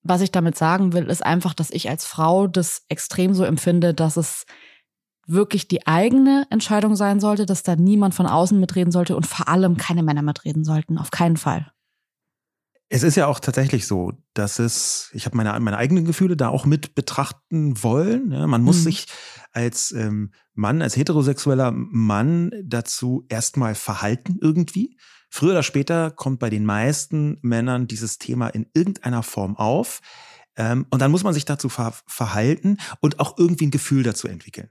was 0.01 0.21
ich 0.21 0.31
damit 0.31 0.57
sagen 0.57 0.93
will, 0.93 1.05
ist 1.05 1.23
einfach, 1.23 1.53
dass 1.53 1.69
ich 1.69 1.87
als 1.87 2.05
Frau 2.05 2.47
das 2.47 2.83
extrem 2.89 3.35
so 3.35 3.43
empfinde, 3.43 3.93
dass 3.93 4.17
es 4.17 4.47
wirklich 5.27 5.67
die 5.67 5.87
eigene 5.87 6.45
Entscheidung 6.49 6.95
sein 6.95 7.19
sollte, 7.19 7.45
dass 7.45 7.63
da 7.63 7.75
niemand 7.75 8.15
von 8.15 8.27
außen 8.27 8.59
mitreden 8.59 8.91
sollte 8.91 9.15
und 9.15 9.25
vor 9.25 9.47
allem 9.47 9.77
keine 9.77 10.03
Männer 10.03 10.21
mitreden 10.21 10.63
sollten. 10.63 10.97
Auf 10.97 11.11
keinen 11.11 11.37
Fall. 11.37 11.71
Es 12.87 13.01
ist 13.01 13.15
ja 13.15 13.25
auch 13.25 13.39
tatsächlich 13.39 13.87
so, 13.87 14.13
dass 14.35 14.59
es, 14.59 15.09
ich 15.13 15.25
habe 15.25 15.35
meine, 15.35 15.59
meine 15.59 15.77
eigenen 15.77 16.05
Gefühle 16.05 16.37
da 16.37 16.49
auch 16.49 16.65
mit 16.65 16.93
betrachten 16.93 17.81
wollen. 17.81 18.31
Ja, 18.31 18.45
man 18.45 18.61
muss 18.61 18.77
mhm. 18.79 18.83
sich 18.83 19.07
als 19.51 19.91
ähm, 19.91 20.31
Mann, 20.53 20.81
als 20.81 20.95
heterosexueller 20.95 21.71
Mann 21.71 22.51
dazu 22.63 23.25
erstmal 23.27 23.73
verhalten 23.73 24.37
irgendwie. 24.39 24.97
Früher 25.29 25.51
oder 25.51 25.63
später 25.63 26.11
kommt 26.11 26.39
bei 26.39 26.49
den 26.51 26.63
meisten 26.63 27.39
Männern 27.41 27.87
dieses 27.87 28.19
Thema 28.19 28.49
in 28.49 28.67
irgendeiner 28.73 29.23
Form 29.23 29.57
auf. 29.57 30.01
Ähm, 30.55 30.85
und 30.91 31.01
dann 31.01 31.11
muss 31.11 31.23
man 31.23 31.33
sich 31.33 31.45
dazu 31.45 31.69
ver 31.69 31.93
verhalten 32.05 32.77
und 33.01 33.19
auch 33.19 33.37
irgendwie 33.37 33.65
ein 33.65 33.71
Gefühl 33.71 34.03
dazu 34.03 34.27
entwickeln. 34.27 34.69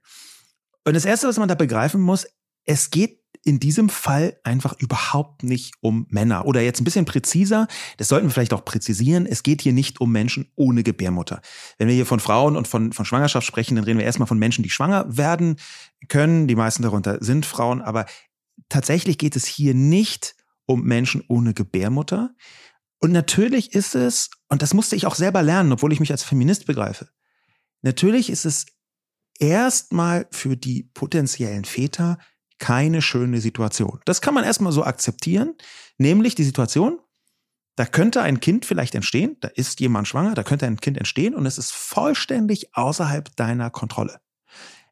Und 0.84 0.94
das 0.94 1.04
Erste, 1.04 1.28
was 1.28 1.38
man 1.38 1.48
da 1.48 1.54
begreifen 1.54 2.00
muss, 2.00 2.26
es 2.64 2.90
geht 2.90 3.24
in 3.44 3.60
diesem 3.60 3.90
Fall 3.90 4.38
einfach 4.42 4.74
überhaupt 4.78 5.42
nicht 5.42 5.74
um 5.80 6.06
Männer. 6.08 6.46
Oder 6.46 6.62
jetzt 6.62 6.80
ein 6.80 6.84
bisschen 6.84 7.04
präziser, 7.04 7.68
das 7.98 8.08
sollten 8.08 8.26
wir 8.26 8.32
vielleicht 8.32 8.54
auch 8.54 8.64
präzisieren, 8.64 9.26
es 9.26 9.42
geht 9.42 9.60
hier 9.60 9.74
nicht 9.74 10.00
um 10.00 10.10
Menschen 10.10 10.50
ohne 10.56 10.82
Gebärmutter. 10.82 11.42
Wenn 11.76 11.88
wir 11.88 11.94
hier 11.94 12.06
von 12.06 12.20
Frauen 12.20 12.56
und 12.56 12.66
von, 12.66 12.92
von 12.92 13.04
Schwangerschaft 13.04 13.46
sprechen, 13.46 13.76
dann 13.76 13.84
reden 13.84 13.98
wir 13.98 14.06
erstmal 14.06 14.28
von 14.28 14.38
Menschen, 14.38 14.62
die 14.62 14.70
schwanger 14.70 15.04
werden 15.14 15.56
können. 16.08 16.48
Die 16.48 16.54
meisten 16.54 16.82
darunter 16.82 17.18
sind 17.22 17.44
Frauen. 17.44 17.82
Aber 17.82 18.06
tatsächlich 18.70 19.18
geht 19.18 19.36
es 19.36 19.44
hier 19.44 19.74
nicht 19.74 20.36
um 20.66 20.82
Menschen 20.82 21.22
ohne 21.28 21.52
Gebärmutter. 21.52 22.34
Und 22.98 23.12
natürlich 23.12 23.74
ist 23.74 23.94
es, 23.94 24.30
und 24.48 24.62
das 24.62 24.72
musste 24.72 24.96
ich 24.96 25.04
auch 25.04 25.14
selber 25.14 25.42
lernen, 25.42 25.72
obwohl 25.72 25.92
ich 25.92 26.00
mich 26.00 26.12
als 26.12 26.22
Feminist 26.22 26.64
begreife, 26.64 27.10
natürlich 27.82 28.30
ist 28.30 28.46
es 28.46 28.64
erstmal 29.38 30.26
für 30.30 30.56
die 30.56 30.90
potenziellen 30.94 31.64
Väter 31.64 32.18
keine 32.58 33.02
schöne 33.02 33.40
Situation. 33.40 34.00
Das 34.04 34.20
kann 34.20 34.34
man 34.34 34.44
erstmal 34.44 34.72
so 34.72 34.84
akzeptieren, 34.84 35.54
nämlich 35.98 36.34
die 36.34 36.44
Situation, 36.44 36.98
da 37.76 37.84
könnte 37.84 38.22
ein 38.22 38.40
Kind 38.40 38.64
vielleicht 38.64 38.94
entstehen, 38.94 39.36
da 39.40 39.48
ist 39.48 39.80
jemand 39.80 40.06
schwanger, 40.06 40.34
da 40.34 40.44
könnte 40.44 40.66
ein 40.66 40.80
Kind 40.80 40.96
entstehen 40.96 41.34
und 41.34 41.46
es 41.46 41.58
ist 41.58 41.72
vollständig 41.72 42.76
außerhalb 42.76 43.34
deiner 43.36 43.70
Kontrolle. 43.70 44.20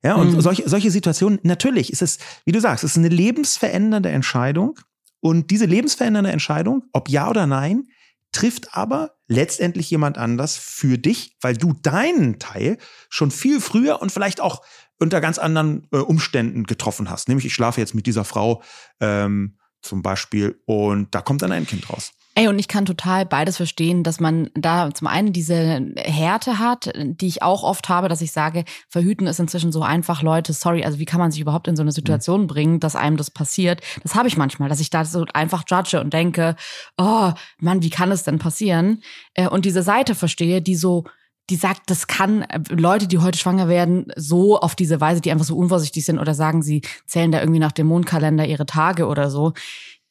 Ja, 0.02 0.16
und 0.16 0.34
mhm. 0.34 0.40
solche, 0.40 0.68
solche 0.68 0.90
Situationen, 0.90 1.38
natürlich 1.44 1.92
ist 1.92 2.02
es, 2.02 2.18
wie 2.44 2.50
du 2.50 2.60
sagst, 2.60 2.82
es 2.82 2.92
ist 2.92 2.98
eine 2.98 3.08
lebensverändernde 3.08 4.08
Entscheidung. 4.08 4.78
Und 5.20 5.52
diese 5.52 5.66
lebensverändernde 5.66 6.32
Entscheidung, 6.32 6.82
ob 6.92 7.08
ja 7.08 7.30
oder 7.30 7.46
nein, 7.46 7.84
trifft 8.32 8.74
aber 8.74 9.14
letztendlich 9.28 9.90
jemand 9.90 10.18
anders 10.18 10.56
für 10.56 10.98
dich, 10.98 11.36
weil 11.40 11.56
du 11.56 11.74
deinen 11.74 12.38
Teil 12.38 12.78
schon 13.08 13.30
viel 13.30 13.60
früher 13.60 14.00
und 14.02 14.10
vielleicht 14.10 14.40
auch 14.40 14.62
unter 14.98 15.20
ganz 15.20 15.38
anderen 15.38 15.86
äh, 15.92 15.98
Umständen 15.98 16.64
getroffen 16.64 17.10
hast. 17.10 17.28
Nämlich, 17.28 17.46
ich 17.46 17.54
schlafe 17.54 17.80
jetzt 17.80 17.94
mit 17.94 18.06
dieser 18.06 18.24
Frau 18.24 18.62
ähm, 19.00 19.58
zum 19.82 20.02
Beispiel 20.02 20.60
und 20.64 21.14
da 21.14 21.20
kommt 21.20 21.42
dann 21.42 21.52
ein 21.52 21.66
Kind 21.66 21.90
raus. 21.90 22.12
Ey, 22.34 22.48
und 22.48 22.58
ich 22.58 22.66
kann 22.66 22.86
total 22.86 23.26
beides 23.26 23.58
verstehen, 23.58 24.04
dass 24.04 24.18
man 24.18 24.48
da 24.54 24.90
zum 24.94 25.06
einen 25.06 25.34
diese 25.34 25.92
Härte 25.96 26.58
hat, 26.58 26.90
die 26.96 27.26
ich 27.26 27.42
auch 27.42 27.62
oft 27.62 27.90
habe, 27.90 28.08
dass 28.08 28.22
ich 28.22 28.32
sage, 28.32 28.64
verhüten 28.88 29.26
ist 29.26 29.38
inzwischen 29.38 29.70
so 29.70 29.82
einfach, 29.82 30.22
Leute, 30.22 30.54
sorry, 30.54 30.82
also 30.82 30.98
wie 30.98 31.04
kann 31.04 31.20
man 31.20 31.30
sich 31.30 31.42
überhaupt 31.42 31.68
in 31.68 31.76
so 31.76 31.82
eine 31.82 31.92
Situation 31.92 32.42
mhm. 32.42 32.46
bringen, 32.46 32.80
dass 32.80 32.96
einem 32.96 33.18
das 33.18 33.30
passiert? 33.30 33.82
Das 34.02 34.14
habe 34.14 34.28
ich 34.28 34.38
manchmal, 34.38 34.70
dass 34.70 34.80
ich 34.80 34.88
da 34.88 35.04
so 35.04 35.26
einfach 35.34 35.64
judge 35.68 36.00
und 36.00 36.14
denke, 36.14 36.56
oh 36.96 37.32
Mann, 37.58 37.82
wie 37.82 37.90
kann 37.90 38.10
es 38.10 38.22
denn 38.22 38.38
passieren? 38.38 39.02
Äh, 39.34 39.48
und 39.48 39.66
diese 39.66 39.82
Seite 39.82 40.14
verstehe, 40.14 40.62
die 40.62 40.74
so, 40.74 41.04
die 41.50 41.56
sagt, 41.56 41.90
das 41.90 42.06
kann 42.06 42.42
äh, 42.42 42.60
Leute, 42.70 43.08
die 43.08 43.18
heute 43.18 43.36
schwanger 43.36 43.68
werden, 43.68 44.10
so 44.16 44.58
auf 44.58 44.74
diese 44.74 45.02
Weise, 45.02 45.20
die 45.20 45.32
einfach 45.32 45.44
so 45.44 45.56
unvorsichtig 45.56 46.06
sind 46.06 46.18
oder 46.18 46.32
sagen, 46.32 46.62
sie 46.62 46.80
zählen 47.04 47.30
da 47.30 47.40
irgendwie 47.40 47.60
nach 47.60 47.72
dem 47.72 47.88
Mondkalender 47.88 48.46
ihre 48.46 48.64
Tage 48.64 49.06
oder 49.06 49.28
so 49.28 49.52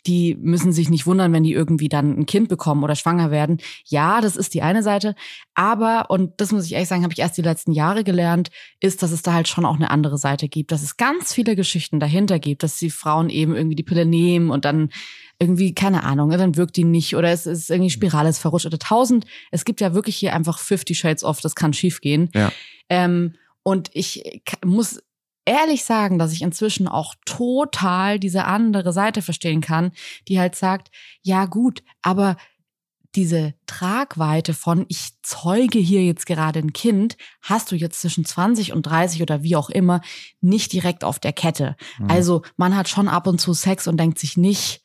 die 0.07 0.35
müssen 0.39 0.71
sich 0.71 0.89
nicht 0.89 1.05
wundern, 1.05 1.31
wenn 1.33 1.43
die 1.43 1.53
irgendwie 1.53 1.89
dann 1.89 2.17
ein 2.17 2.25
Kind 2.25 2.49
bekommen 2.49 2.83
oder 2.83 2.95
schwanger 2.95 3.29
werden. 3.29 3.57
Ja, 3.85 4.21
das 4.21 4.35
ist 4.35 4.53
die 4.53 4.61
eine 4.61 4.83
Seite. 4.83 5.15
Aber, 5.53 6.09
und 6.09 6.39
das 6.41 6.51
muss 6.51 6.65
ich 6.65 6.73
ehrlich 6.73 6.89
sagen, 6.89 7.03
habe 7.03 7.13
ich 7.13 7.19
erst 7.19 7.37
die 7.37 7.43
letzten 7.43 7.71
Jahre 7.71 8.03
gelernt, 8.03 8.49
ist, 8.79 9.03
dass 9.03 9.11
es 9.11 9.21
da 9.21 9.33
halt 9.33 9.47
schon 9.47 9.65
auch 9.65 9.75
eine 9.75 9.91
andere 9.91 10.17
Seite 10.17 10.47
gibt, 10.47 10.71
dass 10.71 10.81
es 10.81 10.97
ganz 10.97 11.33
viele 11.33 11.55
Geschichten 11.55 11.99
dahinter 11.99 12.39
gibt, 12.39 12.63
dass 12.63 12.77
die 12.77 12.89
Frauen 12.89 13.29
eben 13.29 13.55
irgendwie 13.55 13.75
die 13.75 13.83
Pille 13.83 14.05
nehmen 14.05 14.49
und 14.49 14.65
dann 14.65 14.89
irgendwie, 15.39 15.73
keine 15.73 16.03
Ahnung, 16.03 16.29
dann 16.29 16.55
wirkt 16.55 16.77
die 16.77 16.83
nicht 16.83 17.15
oder 17.15 17.29
es 17.29 17.47
ist 17.47 17.71
irgendwie 17.71 17.89
Spirale 17.89 18.29
ist 18.29 18.39
verrutscht 18.39 18.67
oder 18.67 18.77
tausend. 18.77 19.25
Es 19.49 19.65
gibt 19.65 19.81
ja 19.81 19.93
wirklich 19.93 20.15
hier 20.15 20.35
einfach 20.35 20.59
50 20.59 20.97
Shades 20.97 21.23
of, 21.23 21.41
das 21.41 21.55
kann 21.55 21.73
schiefgehen. 21.73 22.29
Ja. 22.35 22.51
Ähm, 22.89 23.33
und 23.63 23.89
ich 23.93 24.41
muss 24.63 25.01
ehrlich 25.51 25.83
sagen, 25.83 26.17
dass 26.17 26.31
ich 26.31 26.41
inzwischen 26.41 26.87
auch 26.87 27.13
total 27.25 28.19
diese 28.19 28.45
andere 28.45 28.93
Seite 28.93 29.21
verstehen 29.21 29.59
kann, 29.59 29.91
die 30.29 30.39
halt 30.39 30.55
sagt, 30.55 30.91
ja 31.21 31.45
gut, 31.45 31.83
aber 32.01 32.37
diese 33.15 33.53
Tragweite 33.65 34.53
von 34.53 34.85
ich 34.87 35.09
zeuge 35.21 35.79
hier 35.79 36.05
jetzt 36.05 36.25
gerade 36.25 36.59
ein 36.59 36.71
Kind, 36.71 37.17
hast 37.41 37.69
du 37.69 37.75
jetzt 37.75 37.99
zwischen 37.99 38.23
20 38.23 38.71
und 38.71 38.83
30 38.83 39.21
oder 39.21 39.43
wie 39.43 39.57
auch 39.57 39.69
immer 39.69 39.99
nicht 40.39 40.71
direkt 40.71 41.03
auf 41.03 41.19
der 41.19 41.33
Kette. 41.33 41.75
Mhm. 41.99 42.09
Also 42.09 42.41
man 42.55 42.75
hat 42.77 42.87
schon 42.87 43.09
ab 43.09 43.27
und 43.27 43.41
zu 43.41 43.53
Sex 43.53 43.87
und 43.87 43.97
denkt 43.97 44.17
sich 44.17 44.37
nicht, 44.37 44.80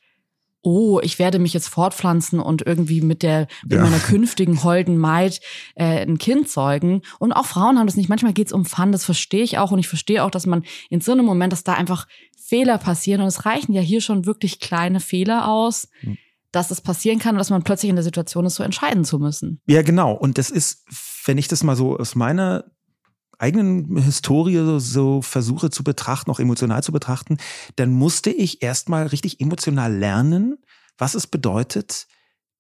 oh, 0.66 0.98
ich 1.00 1.20
werde 1.20 1.38
mich 1.38 1.54
jetzt 1.54 1.68
fortpflanzen 1.68 2.40
und 2.40 2.66
irgendwie 2.66 3.00
mit 3.00 3.22
der 3.22 3.46
mit 3.62 3.74
ja. 3.74 3.84
meiner 3.84 4.00
künftigen 4.00 4.64
holden 4.64 4.98
Maid 4.98 5.40
äh, 5.76 6.04
ein 6.04 6.18
Kind 6.18 6.48
zeugen. 6.48 7.02
Und 7.20 7.32
auch 7.32 7.46
Frauen 7.46 7.78
haben 7.78 7.86
das 7.86 7.96
nicht. 7.96 8.08
Manchmal 8.08 8.32
geht 8.32 8.48
es 8.48 8.52
um 8.52 8.64
Fun, 8.64 8.90
das 8.90 9.04
verstehe 9.04 9.44
ich 9.44 9.58
auch. 9.58 9.70
Und 9.70 9.78
ich 9.78 9.86
verstehe 9.86 10.24
auch, 10.24 10.30
dass 10.30 10.44
man 10.44 10.64
in 10.90 11.00
so 11.00 11.12
einem 11.12 11.24
Moment, 11.24 11.52
dass 11.52 11.62
da 11.62 11.74
einfach 11.74 12.08
Fehler 12.36 12.78
passieren. 12.78 13.20
Und 13.20 13.28
es 13.28 13.46
reichen 13.46 13.74
ja 13.74 13.80
hier 13.80 14.00
schon 14.00 14.26
wirklich 14.26 14.58
kleine 14.58 14.98
Fehler 14.98 15.48
aus. 15.48 15.88
Mhm 16.02 16.18
dass 16.52 16.70
es 16.70 16.80
passieren 16.80 17.18
kann 17.18 17.34
und 17.34 17.38
dass 17.38 17.50
man 17.50 17.64
plötzlich 17.64 17.90
in 17.90 17.96
der 17.96 18.02
Situation 18.02 18.46
ist, 18.46 18.54
so 18.54 18.62
entscheiden 18.62 19.04
zu 19.04 19.18
müssen. 19.18 19.60
Ja, 19.66 19.82
genau. 19.82 20.12
Und 20.12 20.38
das 20.38 20.48
ist, 20.48 20.86
wenn 21.26 21.36
ich 21.36 21.48
das 21.48 21.62
mal 21.62 21.76
so 21.76 21.98
aus 21.98 22.14
meiner 22.14 22.64
eigenen 23.38 23.96
Historie 23.96 24.80
so 24.80 25.22
versuche 25.22 25.70
zu 25.70 25.84
betrachten, 25.84 26.30
auch 26.30 26.40
emotional 26.40 26.82
zu 26.82 26.92
betrachten, 26.92 27.36
dann 27.76 27.90
musste 27.90 28.30
ich 28.30 28.62
erstmal 28.62 29.06
richtig 29.06 29.40
emotional 29.40 29.94
lernen, 29.94 30.58
was 30.98 31.14
es 31.14 31.26
bedeutet, 31.26 32.06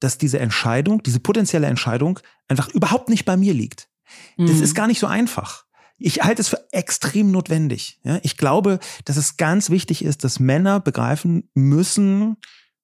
dass 0.00 0.18
diese 0.18 0.38
Entscheidung, 0.38 1.02
diese 1.02 1.20
potenzielle 1.20 1.66
Entscheidung 1.66 2.20
einfach 2.48 2.68
überhaupt 2.68 3.08
nicht 3.08 3.24
bei 3.24 3.36
mir 3.36 3.54
liegt. 3.54 3.88
Mhm. 4.36 4.46
Das 4.46 4.60
ist 4.60 4.74
gar 4.74 4.86
nicht 4.86 5.00
so 5.00 5.06
einfach. 5.06 5.64
ich 5.98 6.22
halte 6.22 6.42
es 6.42 6.48
für 6.48 6.62
extrem 6.72 7.30
notwendig. 7.30 7.98
Ja, 8.04 8.18
ich 8.22 8.36
glaube, 8.36 8.78
dass 9.06 9.16
es 9.16 9.38
ganz 9.38 9.70
wichtig 9.70 10.04
ist, 10.04 10.24
dass 10.24 10.40
Männer 10.40 10.78
begreifen 10.80 11.48
müssen, 11.54 12.36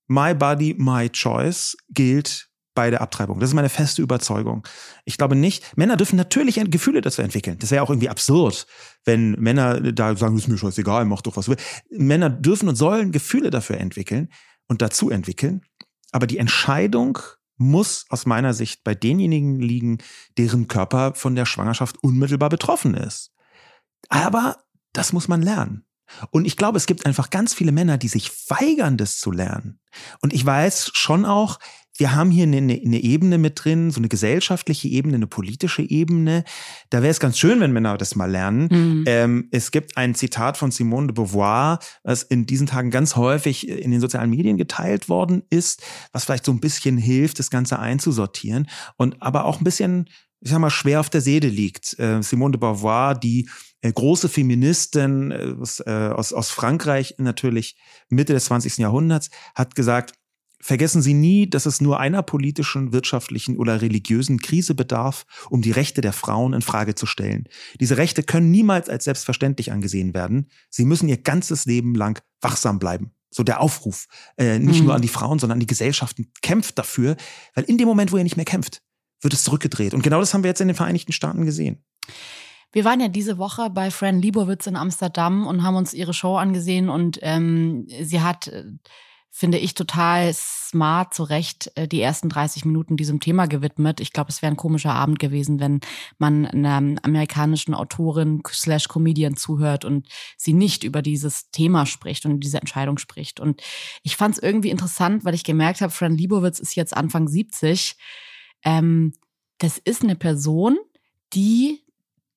my 0.06 0.34
body, 0.34 0.74
my 0.78 1.10
choice 1.10 1.76
gilt 1.90 2.48
bei 2.74 2.90
der 2.90 3.00
Abtreibung. 3.00 3.40
Das 3.40 3.50
ist 3.50 3.54
meine 3.54 3.68
feste 3.68 4.02
Überzeugung. 4.02 4.66
Ich 5.04 5.18
glaube 5.18 5.36
nicht, 5.36 5.76
Männer 5.76 5.96
dürfen 5.96 6.16
natürlich 6.16 6.60
Gefühle 6.70 7.00
dazu 7.00 7.22
entwickeln. 7.22 7.58
Das 7.58 7.70
wäre 7.70 7.82
auch 7.82 7.90
irgendwie 7.90 8.08
absurd, 8.08 8.66
wenn 9.04 9.32
Männer 9.32 9.80
da 9.92 10.16
sagen, 10.16 10.36
ist 10.36 10.48
mir 10.48 10.58
scheißegal, 10.58 11.04
mach 11.04 11.22
doch 11.22 11.36
was. 11.36 11.50
Männer 11.90 12.30
dürfen 12.30 12.68
und 12.68 12.76
sollen 12.76 13.12
Gefühle 13.12 13.50
dafür 13.50 13.78
entwickeln 13.78 14.28
und 14.68 14.82
dazu 14.82 15.10
entwickeln. 15.10 15.62
Aber 16.12 16.26
die 16.26 16.38
Entscheidung 16.38 17.18
muss 17.56 18.06
aus 18.08 18.26
meiner 18.26 18.54
Sicht 18.54 18.84
bei 18.84 18.94
denjenigen 18.94 19.60
liegen, 19.60 19.98
deren 20.38 20.68
Körper 20.68 21.14
von 21.14 21.34
der 21.34 21.46
Schwangerschaft 21.46 22.02
unmittelbar 22.02 22.48
betroffen 22.48 22.94
ist. 22.94 23.32
Aber 24.08 24.56
das 24.92 25.12
muss 25.12 25.28
man 25.28 25.42
lernen. 25.42 25.84
Und 26.30 26.44
ich 26.44 26.56
glaube, 26.56 26.76
es 26.76 26.86
gibt 26.86 27.06
einfach 27.06 27.30
ganz 27.30 27.54
viele 27.54 27.72
Männer, 27.72 27.96
die 27.96 28.08
sich 28.08 28.30
weigern, 28.50 28.96
das 28.96 29.18
zu 29.18 29.30
lernen. 29.30 29.80
Und 30.20 30.32
ich 30.32 30.44
weiß 30.44 30.90
schon 30.92 31.24
auch, 31.24 31.58
wir 32.02 32.16
haben 32.16 32.32
hier 32.32 32.42
eine, 32.42 32.56
eine, 32.56 32.98
Ebene 33.00 33.38
mit 33.38 33.64
drin, 33.64 33.92
so 33.92 34.00
eine 34.00 34.08
gesellschaftliche 34.08 34.88
Ebene, 34.88 35.14
eine 35.14 35.28
politische 35.28 35.82
Ebene. 35.82 36.42
Da 36.90 37.00
wäre 37.00 37.12
es 37.12 37.20
ganz 37.20 37.38
schön, 37.38 37.60
wenn 37.60 37.70
Männer 37.70 37.96
das 37.96 38.16
mal 38.16 38.28
lernen. 38.28 38.66
Mhm. 38.72 39.04
Ähm, 39.06 39.48
es 39.52 39.70
gibt 39.70 39.96
ein 39.96 40.16
Zitat 40.16 40.56
von 40.56 40.72
Simone 40.72 41.06
de 41.06 41.14
Beauvoir, 41.14 41.78
was 42.02 42.24
in 42.24 42.44
diesen 42.44 42.66
Tagen 42.66 42.90
ganz 42.90 43.14
häufig 43.14 43.68
in 43.68 43.92
den 43.92 44.00
sozialen 44.00 44.30
Medien 44.30 44.56
geteilt 44.56 45.08
worden 45.08 45.44
ist, 45.48 45.80
was 46.10 46.24
vielleicht 46.24 46.44
so 46.44 46.50
ein 46.50 46.58
bisschen 46.58 46.96
hilft, 46.96 47.38
das 47.38 47.50
Ganze 47.50 47.78
einzusortieren 47.78 48.68
und 48.96 49.22
aber 49.22 49.44
auch 49.44 49.60
ein 49.60 49.64
bisschen, 49.64 50.06
ich 50.40 50.50
sag 50.50 50.58
mal, 50.58 50.70
schwer 50.70 50.98
auf 50.98 51.08
der 51.08 51.20
Seele 51.20 51.50
liegt. 51.50 51.96
Äh, 52.00 52.20
Simone 52.20 52.50
de 52.50 52.58
Beauvoir, 52.58 53.14
die 53.14 53.48
äh, 53.80 53.92
große 53.92 54.28
Feministin 54.28 55.30
äh, 55.30 55.54
aus, 55.56 56.32
aus 56.32 56.50
Frankreich 56.50 57.14
natürlich 57.18 57.76
Mitte 58.08 58.32
des 58.32 58.46
20. 58.46 58.78
Jahrhunderts, 58.78 59.30
hat 59.54 59.76
gesagt, 59.76 60.14
Vergessen 60.64 61.02
Sie 61.02 61.12
nie, 61.12 61.50
dass 61.50 61.66
es 61.66 61.80
nur 61.80 61.98
einer 61.98 62.22
politischen, 62.22 62.92
wirtschaftlichen 62.92 63.56
oder 63.56 63.82
religiösen 63.82 64.38
Krise 64.38 64.76
bedarf, 64.76 65.26
um 65.50 65.60
die 65.60 65.72
Rechte 65.72 66.00
der 66.00 66.12
Frauen 66.12 66.52
in 66.52 66.62
Frage 66.62 66.94
zu 66.94 67.04
stellen. 67.04 67.48
Diese 67.80 67.96
Rechte 67.96 68.22
können 68.22 68.52
niemals 68.52 68.88
als 68.88 69.02
selbstverständlich 69.04 69.72
angesehen 69.72 70.14
werden. 70.14 70.48
Sie 70.70 70.84
müssen 70.84 71.08
ihr 71.08 71.16
ganzes 71.16 71.66
Leben 71.66 71.96
lang 71.96 72.22
wachsam 72.40 72.78
bleiben. 72.78 73.10
So 73.30 73.42
der 73.42 73.60
Aufruf, 73.60 74.06
äh, 74.36 74.60
nicht 74.60 74.80
mhm. 74.80 74.86
nur 74.86 74.94
an 74.94 75.02
die 75.02 75.08
Frauen, 75.08 75.40
sondern 75.40 75.56
an 75.56 75.60
die 75.60 75.66
Gesellschaften, 75.66 76.30
kämpft 76.42 76.78
dafür, 76.78 77.16
weil 77.54 77.64
in 77.64 77.76
dem 77.76 77.88
Moment, 77.88 78.12
wo 78.12 78.18
ihr 78.18 78.24
nicht 78.24 78.36
mehr 78.36 78.44
kämpft, 78.44 78.82
wird 79.20 79.34
es 79.34 79.42
zurückgedreht. 79.42 79.94
Und 79.94 80.02
genau 80.02 80.20
das 80.20 80.32
haben 80.32 80.44
wir 80.44 80.48
jetzt 80.48 80.60
in 80.60 80.68
den 80.68 80.76
Vereinigten 80.76 81.12
Staaten 81.12 81.44
gesehen. 81.44 81.82
Wir 82.70 82.84
waren 82.84 83.00
ja 83.00 83.08
diese 83.08 83.36
Woche 83.36 83.68
bei 83.68 83.90
Fran 83.90 84.20
Liebowitz 84.20 84.66
in 84.66 84.76
Amsterdam 84.76 85.46
und 85.46 85.62
haben 85.64 85.76
uns 85.76 85.92
ihre 85.92 86.14
Show 86.14 86.36
angesehen 86.36 86.88
und 86.88 87.18
ähm, 87.20 87.86
sie 88.00 88.20
hat 88.20 88.46
äh, 88.46 88.64
finde 89.34 89.56
ich 89.56 89.72
total 89.72 90.30
smart, 90.34 91.14
zu 91.14 91.22
Recht, 91.22 91.72
äh, 91.74 91.88
die 91.88 92.02
ersten 92.02 92.28
30 92.28 92.66
Minuten 92.66 92.98
diesem 92.98 93.18
Thema 93.18 93.46
gewidmet. 93.46 93.98
Ich 93.98 94.12
glaube, 94.12 94.28
es 94.28 94.42
wäre 94.42 94.52
ein 94.52 94.58
komischer 94.58 94.92
Abend 94.92 95.18
gewesen, 95.18 95.58
wenn 95.58 95.80
man 96.18 96.46
einer 96.46 96.76
amerikanischen 97.02 97.72
Autorin 97.74 98.42
slash 98.46 98.88
Comedian 98.88 99.36
zuhört 99.36 99.86
und 99.86 100.06
sie 100.36 100.52
nicht 100.52 100.84
über 100.84 101.00
dieses 101.00 101.50
Thema 101.50 101.86
spricht 101.86 102.26
und 102.26 102.40
diese 102.40 102.58
Entscheidung 102.58 102.98
spricht. 102.98 103.40
Und 103.40 103.62
ich 104.02 104.16
fand 104.16 104.36
es 104.36 104.42
irgendwie 104.42 104.70
interessant, 104.70 105.24
weil 105.24 105.34
ich 105.34 105.44
gemerkt 105.44 105.80
habe, 105.80 105.92
Fran 105.92 106.16
Libowitz 106.16 106.58
ist 106.58 106.76
jetzt 106.76 106.94
Anfang 106.94 107.26
70. 107.26 107.96
Ähm, 108.64 109.14
das 109.58 109.78
ist 109.78 110.02
eine 110.02 110.14
Person, 110.14 110.78
die 111.32 111.81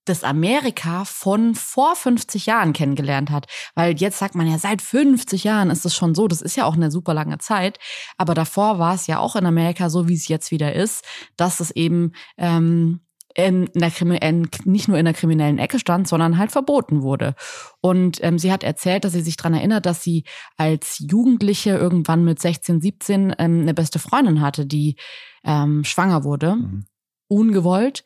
das 0.05 0.23
Amerika 0.23 1.03
von 1.05 1.55
vor 1.55 1.95
50 1.95 2.45
Jahren 2.45 2.73
kennengelernt 2.73 3.31
hat. 3.31 3.47
Weil 3.73 3.95
jetzt 3.97 4.19
sagt 4.19 4.35
man 4.35 4.47
ja, 4.47 4.57
seit 4.57 4.81
50 4.81 5.43
Jahren 5.43 5.69
ist 5.69 5.85
es 5.85 5.95
schon 5.95 6.15
so, 6.15 6.27
das 6.27 6.41
ist 6.41 6.55
ja 6.55 6.65
auch 6.65 6.75
eine 6.75 6.91
super 6.91 7.13
lange 7.13 7.39
Zeit. 7.39 7.79
Aber 8.17 8.33
davor 8.33 8.79
war 8.79 8.95
es 8.95 9.07
ja 9.07 9.19
auch 9.19 9.35
in 9.35 9.45
Amerika 9.45 9.89
so, 9.89 10.07
wie 10.07 10.13
es 10.13 10.27
jetzt 10.27 10.51
wieder 10.51 10.73
ist, 10.73 11.03
dass 11.35 11.59
es 11.59 11.71
eben 11.71 12.13
ähm, 12.37 13.01
in 13.35 13.69
der 13.75 13.91
in, 14.21 14.47
nicht 14.63 14.87
nur 14.87 14.97
in 14.97 15.05
der 15.05 15.13
kriminellen 15.13 15.59
Ecke 15.59 15.77
stand, 15.77 16.07
sondern 16.07 16.37
halt 16.37 16.51
verboten 16.51 17.01
wurde. 17.01 17.35
Und 17.81 18.23
ähm, 18.23 18.39
sie 18.39 18.51
hat 18.51 18.63
erzählt, 18.63 19.03
dass 19.03 19.11
sie 19.11 19.21
sich 19.21 19.35
dran 19.35 19.53
erinnert, 19.53 19.85
dass 19.85 20.01
sie 20.01 20.23
als 20.55 20.99
Jugendliche 20.99 21.71
irgendwann 21.71 22.23
mit 22.23 22.39
16, 22.39 22.79
17 22.79 23.35
ähm, 23.37 23.61
eine 23.61 23.73
beste 23.73 23.99
Freundin 23.99 24.39
hatte, 24.39 24.65
die 24.65 24.95
ähm, 25.43 25.83
schwanger 25.83 26.23
wurde, 26.23 26.55
mhm. 26.55 26.85
ungewollt. 27.27 28.05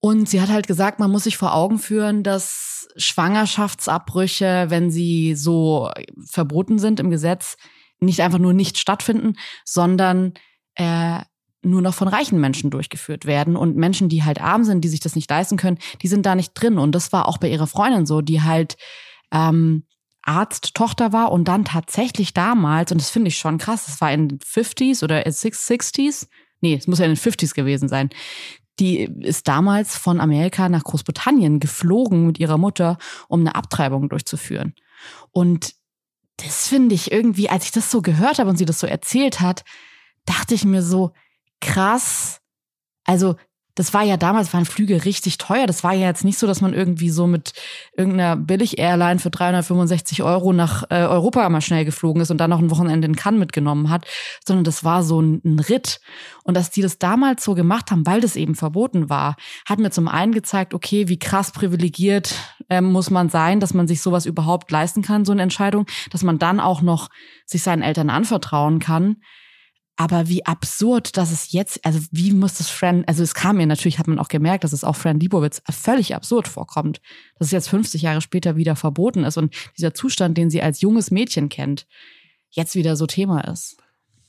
Und 0.00 0.28
sie 0.28 0.40
hat 0.40 0.48
halt 0.48 0.66
gesagt, 0.66 1.00
man 1.00 1.10
muss 1.10 1.24
sich 1.24 1.36
vor 1.36 1.54
Augen 1.54 1.78
führen, 1.78 2.22
dass 2.22 2.88
Schwangerschaftsabbrüche, 2.96 4.66
wenn 4.68 4.90
sie 4.90 5.34
so 5.34 5.90
verboten 6.24 6.78
sind 6.78 7.00
im 7.00 7.10
Gesetz, 7.10 7.56
nicht 8.00 8.20
einfach 8.20 8.38
nur 8.38 8.52
nicht 8.52 8.78
stattfinden, 8.78 9.34
sondern 9.64 10.34
äh, 10.76 11.20
nur 11.62 11.82
noch 11.82 11.94
von 11.94 12.06
reichen 12.06 12.40
Menschen 12.40 12.70
durchgeführt 12.70 13.26
werden. 13.26 13.56
Und 13.56 13.76
Menschen, 13.76 14.08
die 14.08 14.22
halt 14.22 14.40
arm 14.40 14.62
sind, 14.62 14.82
die 14.82 14.88
sich 14.88 15.00
das 15.00 15.16
nicht 15.16 15.28
leisten 15.28 15.56
können, 15.56 15.78
die 16.02 16.08
sind 16.08 16.24
da 16.24 16.36
nicht 16.36 16.52
drin. 16.54 16.78
Und 16.78 16.94
das 16.94 17.12
war 17.12 17.26
auch 17.26 17.38
bei 17.38 17.48
ihrer 17.50 17.66
Freundin 17.66 18.06
so, 18.06 18.20
die 18.20 18.42
halt 18.42 18.76
ähm, 19.32 19.84
Arzttochter 20.22 21.12
war 21.12 21.32
und 21.32 21.46
dann 21.46 21.64
tatsächlich 21.64 22.34
damals, 22.34 22.92
und 22.92 23.00
das 23.00 23.10
finde 23.10 23.28
ich 23.28 23.38
schon 23.38 23.58
krass, 23.58 23.86
das 23.86 24.00
war 24.00 24.12
in 24.12 24.28
den 24.28 24.38
50s 24.38 25.02
oder 25.02 25.22
60s, 25.22 26.28
nee, 26.60 26.74
es 26.74 26.86
muss 26.86 26.98
ja 26.98 27.06
in 27.06 27.14
den 27.14 27.16
50s 27.16 27.54
gewesen 27.54 27.88
sein, 27.88 28.10
die 28.80 29.00
ist 29.20 29.48
damals 29.48 29.96
von 29.96 30.20
Amerika 30.20 30.68
nach 30.68 30.84
Großbritannien 30.84 31.60
geflogen 31.60 32.26
mit 32.26 32.38
ihrer 32.38 32.58
Mutter, 32.58 32.98
um 33.28 33.40
eine 33.40 33.54
Abtreibung 33.54 34.08
durchzuführen. 34.08 34.74
Und 35.30 35.74
das 36.36 36.68
finde 36.68 36.94
ich 36.94 37.10
irgendwie, 37.10 37.50
als 37.50 37.64
ich 37.64 37.72
das 37.72 37.90
so 37.90 38.02
gehört 38.02 38.38
habe 38.38 38.50
und 38.50 38.56
sie 38.56 38.64
das 38.64 38.78
so 38.78 38.86
erzählt 38.86 39.40
hat, 39.40 39.64
dachte 40.24 40.54
ich 40.54 40.64
mir 40.64 40.82
so, 40.82 41.12
krass. 41.60 42.40
Also 43.04 43.36
das 43.78 43.94
war 43.94 44.02
ja 44.02 44.16
damals, 44.16 44.52
waren 44.52 44.64
Flüge 44.64 45.04
richtig 45.04 45.38
teuer. 45.38 45.68
Das 45.68 45.84
war 45.84 45.92
ja 45.92 46.08
jetzt 46.08 46.24
nicht 46.24 46.36
so, 46.36 46.48
dass 46.48 46.60
man 46.60 46.74
irgendwie 46.74 47.10
so 47.10 47.28
mit 47.28 47.52
irgendeiner 47.96 48.34
Billig-Airline 48.34 49.20
für 49.20 49.30
365 49.30 50.24
Euro 50.24 50.52
nach 50.52 50.82
äh, 50.90 50.96
Europa 50.96 51.48
mal 51.48 51.60
schnell 51.60 51.84
geflogen 51.84 52.20
ist 52.20 52.32
und 52.32 52.38
dann 52.38 52.50
noch 52.50 52.58
ein 52.58 52.72
Wochenende 52.72 53.06
in 53.06 53.14
Cannes 53.14 53.38
mitgenommen 53.38 53.88
hat, 53.88 54.04
sondern 54.44 54.64
das 54.64 54.82
war 54.82 55.04
so 55.04 55.22
ein, 55.22 55.40
ein 55.44 55.60
Ritt. 55.60 56.00
Und 56.42 56.56
dass 56.56 56.70
die 56.70 56.82
das 56.82 56.98
damals 56.98 57.44
so 57.44 57.54
gemacht 57.54 57.92
haben, 57.92 58.04
weil 58.04 58.20
das 58.20 58.34
eben 58.34 58.56
verboten 58.56 59.10
war, 59.10 59.36
hat 59.64 59.78
mir 59.78 59.92
zum 59.92 60.08
einen 60.08 60.32
gezeigt, 60.32 60.74
okay, 60.74 61.08
wie 61.08 61.20
krass 61.20 61.52
privilegiert 61.52 62.34
äh, 62.68 62.80
muss 62.80 63.10
man 63.10 63.28
sein, 63.28 63.60
dass 63.60 63.74
man 63.74 63.86
sich 63.86 64.02
sowas 64.02 64.26
überhaupt 64.26 64.72
leisten 64.72 65.02
kann, 65.02 65.24
so 65.24 65.30
eine 65.30 65.42
Entscheidung, 65.42 65.86
dass 66.10 66.24
man 66.24 66.40
dann 66.40 66.58
auch 66.58 66.82
noch 66.82 67.10
sich 67.46 67.62
seinen 67.62 67.82
Eltern 67.82 68.10
anvertrauen 68.10 68.80
kann. 68.80 69.18
Aber 70.00 70.28
wie 70.28 70.46
absurd, 70.46 71.16
dass 71.16 71.32
es 71.32 71.50
jetzt, 71.50 71.84
also 71.84 71.98
wie 72.12 72.32
muss 72.32 72.54
das 72.54 72.70
Fran, 72.70 73.02
also 73.08 73.24
es 73.24 73.34
kam 73.34 73.56
mir 73.56 73.66
natürlich, 73.66 73.98
hat 73.98 74.06
man 74.06 74.20
auch 74.20 74.28
gemerkt, 74.28 74.62
dass 74.62 74.72
es 74.72 74.84
auch 74.84 74.94
Fran 74.94 75.18
Libowitz 75.18 75.60
völlig 75.68 76.14
absurd 76.14 76.46
vorkommt, 76.46 77.00
dass 77.36 77.48
es 77.48 77.52
jetzt 77.52 77.68
50 77.68 78.02
Jahre 78.02 78.20
später 78.20 78.54
wieder 78.54 78.76
verboten 78.76 79.24
ist 79.24 79.36
und 79.36 79.52
dieser 79.76 79.94
Zustand, 79.94 80.38
den 80.38 80.50
sie 80.50 80.62
als 80.62 80.82
junges 80.82 81.10
Mädchen 81.10 81.48
kennt, 81.48 81.88
jetzt 82.48 82.76
wieder 82.76 82.94
so 82.94 83.08
Thema 83.08 83.40
ist. 83.40 83.76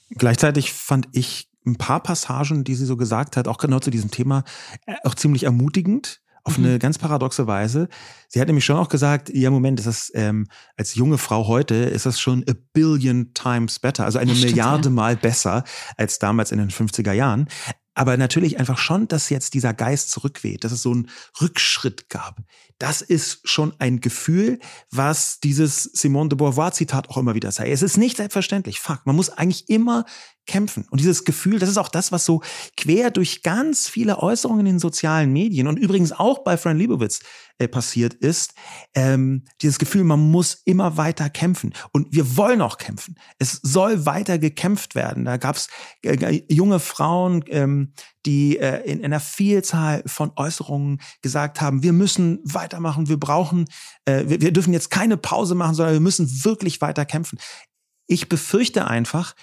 Gleichzeitig 0.09 0.73
fand 0.73 1.07
ich 1.11 1.49
ein 1.67 1.75
paar 1.75 2.01
Passagen, 2.01 2.63
die 2.63 2.73
sie 2.73 2.85
so 2.85 2.97
gesagt 2.97 3.37
hat, 3.37 3.47
auch 3.47 3.59
genau 3.59 3.77
zu 3.77 3.91
diesem 3.91 4.09
Thema, 4.09 4.45
äh, 4.87 4.95
auch 5.03 5.13
ziemlich 5.13 5.43
ermutigend 5.43 6.19
auf 6.43 6.57
mhm. 6.57 6.65
eine 6.65 6.79
ganz 6.79 6.97
paradoxe 6.97 7.47
Weise. 7.47 7.89
Sie 8.27 8.39
hat 8.39 8.47
nämlich 8.47 8.65
schon 8.65 8.77
auch 8.77 8.89
gesagt, 8.89 9.29
ja 9.29 9.49
Moment, 9.49 9.79
ist 9.79 9.85
das 9.85 10.11
ähm, 10.15 10.47
als 10.77 10.95
junge 10.95 11.17
Frau 11.17 11.47
heute 11.47 11.75
ist 11.75 12.05
das 12.05 12.19
schon 12.19 12.43
a 12.49 12.53
billion 12.73 13.33
times 13.33 13.79
better, 13.79 14.05
also 14.05 14.19
eine 14.19 14.35
Stimmt, 14.35 14.51
Milliarde 14.51 14.89
ja. 14.89 14.93
Mal 14.93 15.15
besser 15.15 15.63
als 15.97 16.19
damals 16.19 16.51
in 16.51 16.59
den 16.59 16.69
50er 16.69 17.13
Jahren. 17.13 17.47
Aber 17.95 18.15
natürlich 18.15 18.59
einfach 18.59 18.77
schon, 18.77 19.07
dass 19.09 19.29
jetzt 19.29 19.53
dieser 19.53 19.73
Geist 19.73 20.11
zurückweht, 20.11 20.63
dass 20.63 20.71
es 20.71 20.81
so 20.81 20.91
einen 20.91 21.09
Rückschritt 21.41 22.09
gab. 22.09 22.37
Das 22.79 23.01
ist 23.01 23.41
schon 23.43 23.73
ein 23.79 23.99
Gefühl, 23.99 24.59
was 24.89 25.39
dieses 25.41 25.83
Simone 25.83 26.29
de 26.29 26.37
Beauvoir 26.37 26.71
Zitat 26.71 27.09
auch 27.09 27.17
immer 27.17 27.35
wieder 27.35 27.51
sagt. 27.51 27.69
Es 27.69 27.81
ist 27.81 27.97
nicht 27.97 28.17
selbstverständlich. 28.17 28.79
Fuck, 28.79 29.01
man 29.05 29.17
muss 29.17 29.29
eigentlich 29.29 29.69
immer 29.69 30.05
kämpfen. 30.47 30.87
Und 30.89 30.99
dieses 30.99 31.25
Gefühl, 31.25 31.59
das 31.59 31.69
ist 31.69 31.77
auch 31.77 31.89
das, 31.89 32.11
was 32.11 32.25
so 32.25 32.41
quer 32.77 33.11
durch 33.11 33.43
ganz 33.43 33.87
viele 33.87 34.19
Äußerungen 34.19 34.61
in 34.61 34.73
den 34.73 34.79
sozialen 34.79 35.31
Medien 35.31 35.67
und 35.67 35.77
übrigens 35.77 36.11
auch 36.11 36.39
bei 36.43 36.57
Fran 36.57 36.77
Lebowitz 36.77 37.19
äh, 37.59 37.67
passiert 37.67 38.13
ist, 38.13 38.53
ähm, 38.95 39.43
dieses 39.61 39.79
Gefühl, 39.79 40.03
man 40.03 40.31
muss 40.31 40.61
immer 40.65 40.97
weiter 40.97 41.29
kämpfen. 41.29 41.73
Und 41.91 42.07
wir 42.11 42.37
wollen 42.37 42.61
auch 42.61 42.77
kämpfen. 42.77 43.15
Es 43.37 43.59
soll 43.61 44.05
weiter 44.05 44.39
gekämpft 44.39 44.95
werden. 44.95 45.25
Da 45.25 45.37
gab 45.37 45.57
es 45.57 45.67
äh, 46.03 46.43
junge 46.49 46.79
Frauen, 46.79 47.43
ähm, 47.47 47.93
die 48.25 48.57
äh, 48.57 48.81
in, 48.89 48.99
in 48.99 49.05
einer 49.05 49.19
Vielzahl 49.19 50.03
von 50.05 50.31
Äußerungen 50.35 51.01
gesagt 51.21 51.61
haben, 51.61 51.83
wir 51.83 51.93
müssen 51.93 52.39
weitermachen, 52.43 53.09
wir 53.09 53.19
brauchen, 53.19 53.65
äh, 54.05 54.23
wir, 54.27 54.41
wir 54.41 54.53
dürfen 54.53 54.73
jetzt 54.73 54.89
keine 54.89 55.17
Pause 55.17 55.53
machen, 55.53 55.75
sondern 55.75 55.93
wir 55.93 56.01
müssen 56.01 56.45
wirklich 56.45 56.81
weiter 56.81 57.05
kämpfen. 57.05 57.39
Ich 58.07 58.29
befürchte 58.29 58.87
einfach, 58.87 59.35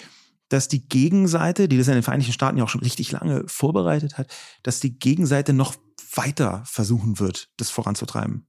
dass 0.48 0.68
die 0.68 0.88
Gegenseite, 0.88 1.68
die 1.68 1.78
das 1.78 1.88
in 1.88 1.94
den 1.94 2.02
Vereinigten 2.02 2.32
Staaten 2.32 2.59
ja 2.59 2.64
auch 2.64 2.68
schon 2.68 2.82
richtig 2.82 3.12
lange 3.12 3.44
vorbereitet 3.46 4.18
hat, 4.18 4.28
dass 4.62 4.80
die 4.80 4.98
Gegenseite 4.98 5.52
noch 5.52 5.74
weiter 6.14 6.62
versuchen 6.66 7.18
wird, 7.18 7.48
das 7.56 7.70
voranzutreiben. 7.70 8.46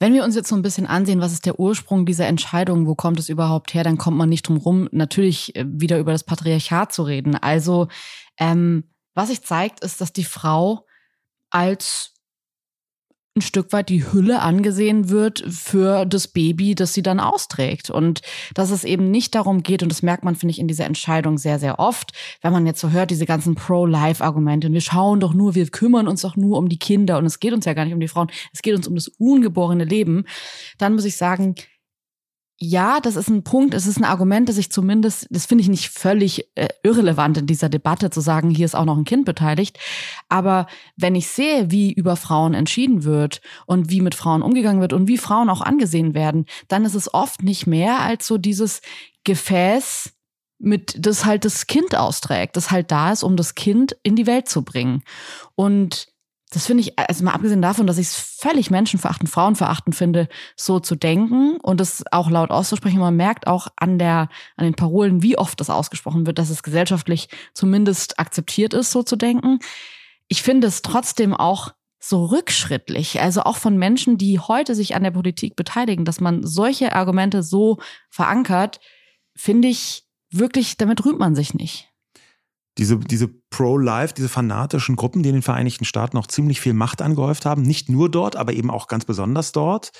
Wenn 0.00 0.12
wir 0.12 0.24
uns 0.24 0.34
jetzt 0.34 0.48
so 0.48 0.56
ein 0.56 0.62
bisschen 0.62 0.86
ansehen, 0.86 1.20
was 1.20 1.32
ist 1.32 1.46
der 1.46 1.60
Ursprung 1.60 2.04
dieser 2.04 2.26
Entscheidung, 2.26 2.86
wo 2.86 2.94
kommt 2.94 3.18
es 3.18 3.28
überhaupt 3.28 3.74
her, 3.74 3.84
dann 3.84 3.96
kommt 3.96 4.16
man 4.16 4.28
nicht 4.28 4.48
drum 4.48 4.56
rum, 4.56 4.88
natürlich 4.90 5.54
äh, 5.56 5.64
wieder 5.66 5.98
über 5.98 6.12
das 6.12 6.24
Patriarchat 6.24 6.92
zu 6.92 7.04
reden. 7.04 7.36
Also 7.36 7.88
ähm, 8.38 8.84
was 9.14 9.28
sich 9.28 9.42
zeigt, 9.42 9.80
ist, 9.84 10.00
dass 10.00 10.12
die 10.12 10.24
Frau 10.24 10.86
als 11.50 12.13
ein 13.36 13.42
Stück 13.42 13.72
weit 13.72 13.88
die 13.88 14.12
Hülle 14.12 14.42
angesehen 14.42 15.08
wird 15.08 15.44
für 15.48 16.06
das 16.06 16.28
Baby, 16.28 16.76
das 16.76 16.94
sie 16.94 17.02
dann 17.02 17.18
austrägt. 17.18 17.90
Und 17.90 18.22
dass 18.54 18.70
es 18.70 18.84
eben 18.84 19.10
nicht 19.10 19.34
darum 19.34 19.64
geht, 19.64 19.82
und 19.82 19.88
das 19.88 20.02
merkt 20.02 20.22
man, 20.22 20.36
finde 20.36 20.52
ich, 20.52 20.60
in 20.60 20.68
dieser 20.68 20.84
Entscheidung 20.84 21.36
sehr, 21.36 21.58
sehr 21.58 21.80
oft, 21.80 22.12
wenn 22.42 22.52
man 22.52 22.64
jetzt 22.64 22.80
so 22.80 22.90
hört, 22.90 23.10
diese 23.10 23.26
ganzen 23.26 23.56
Pro-Life-Argumente, 23.56 24.72
wir 24.72 24.80
schauen 24.80 25.18
doch 25.18 25.34
nur, 25.34 25.56
wir 25.56 25.66
kümmern 25.66 26.06
uns 26.06 26.20
doch 26.20 26.36
nur 26.36 26.58
um 26.58 26.68
die 26.68 26.78
Kinder, 26.78 27.18
und 27.18 27.26
es 27.26 27.40
geht 27.40 27.52
uns 27.52 27.64
ja 27.64 27.74
gar 27.74 27.84
nicht 27.84 27.94
um 27.94 28.00
die 28.00 28.06
Frauen, 28.06 28.30
es 28.52 28.62
geht 28.62 28.76
uns 28.76 28.86
um 28.86 28.94
das 28.94 29.08
ungeborene 29.08 29.84
Leben, 29.84 30.26
dann 30.78 30.94
muss 30.94 31.04
ich 31.04 31.16
sagen, 31.16 31.56
ja, 32.58 33.00
das 33.00 33.16
ist 33.16 33.28
ein 33.28 33.42
Punkt, 33.42 33.74
es 33.74 33.86
ist 33.86 33.98
ein 33.98 34.04
Argument, 34.04 34.48
das 34.48 34.58
ich 34.58 34.70
zumindest, 34.70 35.26
das 35.30 35.46
finde 35.46 35.62
ich 35.62 35.68
nicht 35.68 35.90
völlig 35.90 36.48
äh, 36.54 36.68
irrelevant 36.82 37.36
in 37.38 37.46
dieser 37.46 37.68
Debatte 37.68 38.10
zu 38.10 38.20
sagen, 38.20 38.50
hier 38.50 38.64
ist 38.64 38.76
auch 38.76 38.84
noch 38.84 38.96
ein 38.96 39.04
Kind 39.04 39.24
beteiligt. 39.24 39.78
Aber 40.28 40.66
wenn 40.96 41.16
ich 41.16 41.26
sehe, 41.26 41.70
wie 41.70 41.92
über 41.92 42.16
Frauen 42.16 42.54
entschieden 42.54 43.02
wird 43.02 43.40
und 43.66 43.90
wie 43.90 44.00
mit 44.00 44.14
Frauen 44.14 44.42
umgegangen 44.42 44.80
wird 44.80 44.92
und 44.92 45.08
wie 45.08 45.18
Frauen 45.18 45.50
auch 45.50 45.62
angesehen 45.62 46.14
werden, 46.14 46.46
dann 46.68 46.84
ist 46.84 46.94
es 46.94 47.12
oft 47.12 47.42
nicht 47.42 47.66
mehr 47.66 48.00
als 48.00 48.26
so 48.26 48.38
dieses 48.38 48.82
Gefäß, 49.24 50.12
mit 50.58 50.94
das 50.98 51.24
halt 51.24 51.44
das 51.44 51.66
Kind 51.66 51.96
austrägt, 51.96 52.56
das 52.56 52.70
halt 52.70 52.90
da 52.90 53.12
ist, 53.12 53.24
um 53.24 53.36
das 53.36 53.56
Kind 53.56 53.96
in 54.04 54.14
die 54.14 54.26
Welt 54.26 54.48
zu 54.48 54.62
bringen. 54.62 55.02
Und 55.56 56.13
das 56.54 56.66
finde 56.66 56.82
ich, 56.82 56.98
also 56.98 57.24
mal 57.24 57.32
abgesehen 57.32 57.62
davon, 57.62 57.86
dass 57.86 57.98
ich 57.98 58.06
es 58.06 58.16
völlig 58.16 58.70
menschenverachtend, 58.70 59.28
frauenverachtend 59.28 59.96
finde, 59.96 60.28
so 60.56 60.78
zu 60.78 60.94
denken 60.94 61.56
und 61.62 61.80
es 61.80 62.04
auch 62.12 62.30
laut 62.30 62.50
auszusprechen. 62.50 63.00
Man 63.00 63.16
merkt 63.16 63.46
auch 63.46 63.68
an 63.76 63.98
der, 63.98 64.28
an 64.56 64.64
den 64.64 64.74
Parolen, 64.74 65.22
wie 65.22 65.36
oft 65.36 65.58
das 65.60 65.68
ausgesprochen 65.68 66.26
wird, 66.26 66.38
dass 66.38 66.50
es 66.50 66.62
gesellschaftlich 66.62 67.28
zumindest 67.54 68.20
akzeptiert 68.20 68.72
ist, 68.72 68.92
so 68.92 69.02
zu 69.02 69.16
denken. 69.16 69.58
Ich 70.28 70.42
finde 70.42 70.68
es 70.68 70.82
trotzdem 70.82 71.34
auch 71.34 71.72
so 71.98 72.26
rückschrittlich, 72.26 73.20
also 73.20 73.42
auch 73.42 73.56
von 73.56 73.76
Menschen, 73.76 74.18
die 74.18 74.38
heute 74.38 74.74
sich 74.74 74.94
an 74.94 75.02
der 75.02 75.10
Politik 75.10 75.56
beteiligen, 75.56 76.04
dass 76.04 76.20
man 76.20 76.46
solche 76.46 76.94
Argumente 76.94 77.42
so 77.42 77.78
verankert, 78.10 78.78
finde 79.34 79.68
ich 79.68 80.04
wirklich, 80.30 80.76
damit 80.76 81.04
rühmt 81.04 81.18
man 81.18 81.34
sich 81.34 81.54
nicht 81.54 81.93
diese, 82.78 82.98
diese 82.98 83.28
Pro-Life, 83.50 84.14
diese 84.14 84.28
fanatischen 84.28 84.96
Gruppen, 84.96 85.22
die 85.22 85.28
in 85.28 85.36
den 85.36 85.42
Vereinigten 85.42 85.84
Staaten 85.84 86.16
auch 86.18 86.26
ziemlich 86.26 86.60
viel 86.60 86.74
Macht 86.74 87.02
angehäuft 87.02 87.46
haben, 87.46 87.62
nicht 87.62 87.88
nur 87.88 88.10
dort, 88.10 88.36
aber 88.36 88.52
eben 88.52 88.70
auch 88.70 88.88
ganz 88.88 89.04
besonders 89.04 89.52
dort, 89.52 89.92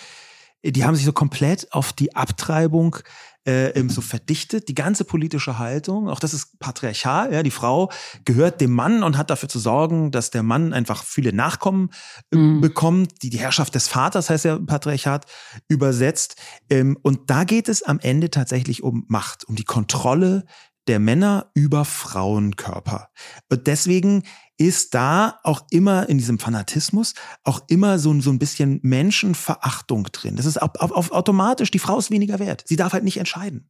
die 0.65 0.85
haben 0.85 0.97
sich 0.97 1.05
so 1.05 1.13
komplett 1.13 1.73
auf 1.73 1.93
die 1.93 2.17
Abtreibung 2.17 2.97
äh, 3.45 3.87
so 3.89 4.01
verdichtet, 4.01 4.69
die 4.69 4.75
ganze 4.75 5.05
politische 5.05 5.59
Haltung, 5.59 6.09
auch 6.09 6.19
das 6.19 6.33
ist 6.33 6.59
patriarchal, 6.59 7.33
ja, 7.33 7.43
die 7.43 7.51
Frau 7.51 7.91
gehört 8.25 8.63
dem 8.63 8.73
Mann 8.73 9.03
und 9.03 9.19
hat 9.19 9.29
dafür 9.29 9.51
zu 9.51 9.59
sorgen, 9.59 10.11
dass 10.11 10.31
der 10.31 10.43
Mann 10.43 10.73
einfach 10.73 11.05
viele 11.05 11.35
Nachkommen 11.35 11.91
äh, 12.33 12.39
mhm. 12.39 12.63
bekommt, 12.63 13.23
die, 13.23 13.29
die 13.29 13.39
Herrschaft 13.39 13.75
des 13.75 13.89
Vaters 13.89 14.31
heißt 14.31 14.47
ja 14.47 14.59
Patriarchat 14.59 15.27
übersetzt. 15.69 16.37
Ähm, 16.71 16.97
und 17.03 17.29
da 17.29 17.45
geht 17.45 17.69
es 17.69 17.83
am 17.83 18.01
Ende 18.01 18.31
tatsächlich 18.31 18.83
um 18.83 19.05
Macht, 19.09 19.45
um 19.45 19.57
die 19.57 19.65
Kontrolle 19.65 20.47
der 20.87 20.99
Männer 20.99 21.51
über 21.55 21.85
Frauenkörper. 21.85 23.09
Und 23.51 23.67
deswegen 23.67 24.25
ist 24.57 24.95
da 24.95 25.41
auch 25.43 25.63
immer 25.71 26.09
in 26.09 26.19
diesem 26.19 26.39
Fanatismus 26.39 27.15
auch 27.43 27.63
immer 27.69 27.99
so, 27.99 28.21
so 28.21 28.31
ein 28.31 28.39
bisschen 28.39 28.79
Menschenverachtung 28.83 30.05
drin. 30.13 30.37
Das 30.37 30.47
ist 30.47 30.63
auf, 30.63 30.93
auf, 30.93 31.11
automatisch, 31.11 31.73
die 31.73 31.81
Frau 31.81 31.99
ist 31.99 32.11
weniger 32.11 32.39
wert. 32.39 32.63
Sie 32.67 32.77
darf 32.77 32.93
halt 32.93 33.03
nicht 33.03 33.17
entscheiden. 33.17 33.69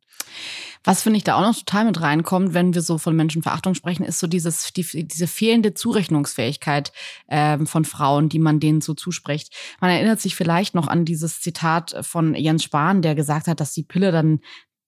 Was 0.83 1.01
finde 1.03 1.17
ich 1.17 1.25
da 1.25 1.37
auch 1.37 1.41
noch 1.41 1.57
total 1.57 1.87
mit 1.87 2.01
reinkommt, 2.03 2.53
wenn 2.53 2.75
wir 2.75 2.83
so 2.83 2.99
von 2.99 3.17
Menschenverachtung 3.17 3.75
sprechen, 3.75 4.05
ist 4.05 4.19
so 4.19 4.27
dieses, 4.27 4.71
die, 4.75 5.09
diese 5.09 5.27
fehlende 5.27 5.73
Zurechnungsfähigkeit 5.73 6.93
äh, 7.29 7.65
von 7.65 7.87
Frauen, 7.87 8.29
die 8.29 8.39
man 8.39 8.61
denen 8.61 8.83
so 8.83 8.93
zuspricht. 8.93 9.55
Man 9.81 9.91
erinnert 9.91 10.21
sich 10.21 10.35
vielleicht 10.35 10.75
noch 10.75 10.87
an 10.87 11.07
dieses 11.07 11.41
Zitat 11.41 11.97
von 12.03 12.35
Jens 12.35 12.65
Spahn, 12.65 13.01
der 13.01 13.15
gesagt 13.15 13.47
hat, 13.47 13.61
dass 13.61 13.73
die 13.73 13.85
Pille 13.85 14.13
dann 14.13 14.41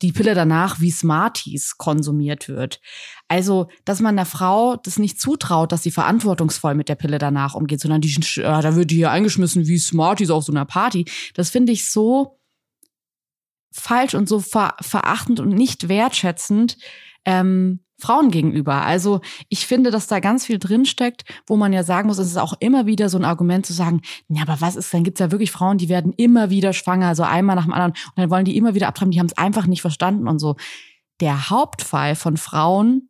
die 0.03 0.13
Pille 0.13 0.35
danach 0.35 0.81
wie 0.81 0.91
Smarties 0.91 1.79
konsumiert 1.79 2.49
wird. 2.49 2.81
Also, 3.29 3.69
dass 3.85 4.01
man 4.01 4.17
der 4.17 4.27
Frau 4.27 4.77
das 4.77 4.99
nicht 4.99 5.21
zutraut, 5.21 5.73
dass 5.73 5.83
sie 5.83 5.91
verantwortungsvoll 5.91 6.75
mit 6.75 6.89
der 6.89 6.97
Pille 6.97 7.19
danach 7.19 7.55
umgeht, 7.55 7.81
sondern 7.81 8.01
die, 8.01 8.15
äh, 8.37 8.43
da 8.43 8.77
wird 8.77 8.91
die 8.91 8.97
hier 8.97 9.11
eingeschmissen 9.11 9.67
wie 9.67 9.79
Smarties 9.79 10.31
auf 10.31 10.45
so 10.45 10.53
einer 10.53 10.67
Party. 10.67 11.07
Das 11.35 11.51
finde 11.51 11.73
ich 11.73 11.91
so 11.91 12.39
falsch 13.73 14.15
und 14.15 14.29
so 14.29 14.41
ver 14.41 14.77
verachtend 14.81 15.41
und 15.41 15.51
nicht 15.51 15.89
wertschätzend. 15.89 16.77
Ähm, 17.25 17.81
Frauen 17.99 18.31
gegenüber. 18.31 18.83
Also 18.83 19.21
ich 19.49 19.67
finde, 19.67 19.91
dass 19.91 20.07
da 20.07 20.21
ganz 20.21 20.45
viel 20.45 20.59
drinsteckt, 20.59 21.25
wo 21.47 21.57
man 21.57 21.73
ja 21.73 21.83
sagen 21.83 22.09
muss, 22.09 22.19
es 22.19 22.29
ist 22.29 22.37
auch 22.37 22.55
immer 22.61 22.87
wieder 22.87 23.09
so 23.09 23.19
ein 23.19 23.25
Argument 23.25 23.65
zu 23.65 23.73
sagen, 23.73 24.03
ja, 24.29 24.43
aber 24.43 24.61
was 24.61 24.77
ist, 24.77 24.93
dann 24.93 25.05
gibt's 25.05 25.21
ja 25.21 25.31
wirklich 25.31 25.51
Frauen, 25.51 25.79
die 25.79 25.89
werden 25.89 26.13
immer 26.13 26.51
wieder 26.51 26.73
schwanger, 26.73 27.15
so 27.15 27.23
einmal 27.23 27.57
nach 27.57 27.65
dem 27.65 27.73
anderen 27.73 27.93
und 27.93 28.19
dann 28.19 28.31
wollen 28.31 28.45
die 28.45 28.57
immer 28.57 28.75
wieder 28.75 28.89
abtreiben, 28.89 29.13
die 29.13 29.19
haben 29.19 29.27
es 29.27 29.39
einfach 29.39 29.67
nicht 29.67 29.81
verstanden 29.81 30.29
und 30.29 30.39
so. 30.39 30.57
Der 31.21 31.49
Hauptfall 31.49 32.15
von 32.15 32.37
Frauen, 32.37 33.09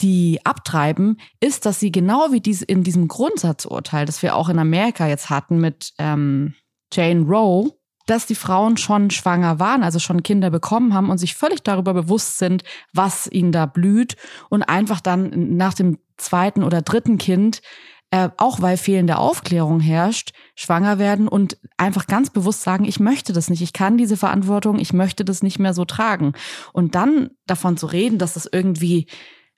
die 0.00 0.40
abtreiben, 0.44 1.18
ist, 1.40 1.66
dass 1.66 1.78
sie 1.78 1.92
genau 1.92 2.32
wie 2.32 2.40
dies 2.40 2.62
in 2.62 2.82
diesem 2.82 3.08
Grundsatzurteil, 3.08 4.06
das 4.06 4.22
wir 4.22 4.34
auch 4.34 4.48
in 4.48 4.58
Amerika 4.58 5.06
jetzt 5.06 5.28
hatten 5.28 5.60
mit 5.60 5.92
ähm, 5.98 6.54
Jane 6.92 7.22
Roe, 7.22 7.70
dass 8.06 8.26
die 8.26 8.34
Frauen 8.34 8.76
schon 8.76 9.10
schwanger 9.10 9.58
waren, 9.58 9.82
also 9.82 9.98
schon 9.98 10.22
Kinder 10.22 10.50
bekommen 10.50 10.94
haben 10.94 11.10
und 11.10 11.18
sich 11.18 11.34
völlig 11.34 11.62
darüber 11.62 11.94
bewusst 11.94 12.38
sind, 12.38 12.64
was 12.92 13.26
ihnen 13.30 13.52
da 13.52 13.66
blüht 13.66 14.16
und 14.48 14.62
einfach 14.62 15.00
dann 15.00 15.56
nach 15.56 15.74
dem 15.74 15.98
zweiten 16.16 16.62
oder 16.62 16.82
dritten 16.82 17.18
Kind, 17.18 17.62
äh, 18.10 18.28
auch 18.36 18.60
weil 18.60 18.76
fehlende 18.76 19.16
Aufklärung 19.16 19.80
herrscht, 19.80 20.32
schwanger 20.54 20.98
werden 20.98 21.28
und 21.28 21.56
einfach 21.78 22.06
ganz 22.06 22.30
bewusst 22.30 22.62
sagen, 22.62 22.84
ich 22.84 23.00
möchte 23.00 23.32
das 23.32 23.48
nicht, 23.48 23.62
ich 23.62 23.72
kann 23.72 23.96
diese 23.96 24.16
Verantwortung, 24.16 24.78
ich 24.78 24.92
möchte 24.92 25.24
das 25.24 25.42
nicht 25.42 25.58
mehr 25.58 25.72
so 25.72 25.84
tragen. 25.84 26.34
Und 26.72 26.94
dann 26.94 27.30
davon 27.46 27.76
zu 27.76 27.86
reden, 27.86 28.18
dass 28.18 28.34
das 28.34 28.48
irgendwie 28.50 29.06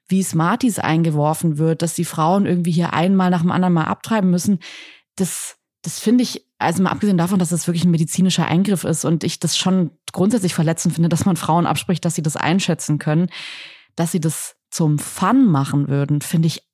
wie 0.06 0.22
Smarties 0.22 0.78
eingeworfen 0.78 1.58
wird, 1.58 1.82
dass 1.82 1.94
die 1.94 2.04
Frauen 2.04 2.46
irgendwie 2.46 2.70
hier 2.70 2.92
einmal 2.92 3.30
nach 3.30 3.40
dem 3.40 3.50
anderen 3.50 3.74
mal 3.74 3.84
abtreiben 3.84 4.30
müssen, 4.30 4.60
das, 5.16 5.56
das 5.82 5.98
finde 5.98 6.22
ich 6.22 6.43
also 6.64 6.82
mal 6.82 6.90
abgesehen 6.90 7.18
davon, 7.18 7.38
dass 7.38 7.50
das 7.50 7.66
wirklich 7.66 7.84
ein 7.84 7.90
medizinischer 7.90 8.46
Eingriff 8.46 8.84
ist 8.84 9.04
und 9.04 9.24
ich 9.24 9.38
das 9.38 9.56
schon 9.56 9.90
grundsätzlich 10.12 10.54
verletzend 10.54 10.94
finde, 10.94 11.08
dass 11.08 11.24
man 11.24 11.36
Frauen 11.36 11.66
abspricht, 11.66 12.04
dass 12.04 12.14
sie 12.14 12.22
das 12.22 12.36
einschätzen 12.36 12.98
können, 12.98 13.28
dass 13.96 14.12
sie 14.12 14.20
das 14.20 14.56
zum 14.70 14.98
Fun 14.98 15.46
machen 15.46 15.88
würden, 15.88 16.20
finde 16.20 16.48
ich, 16.48 16.68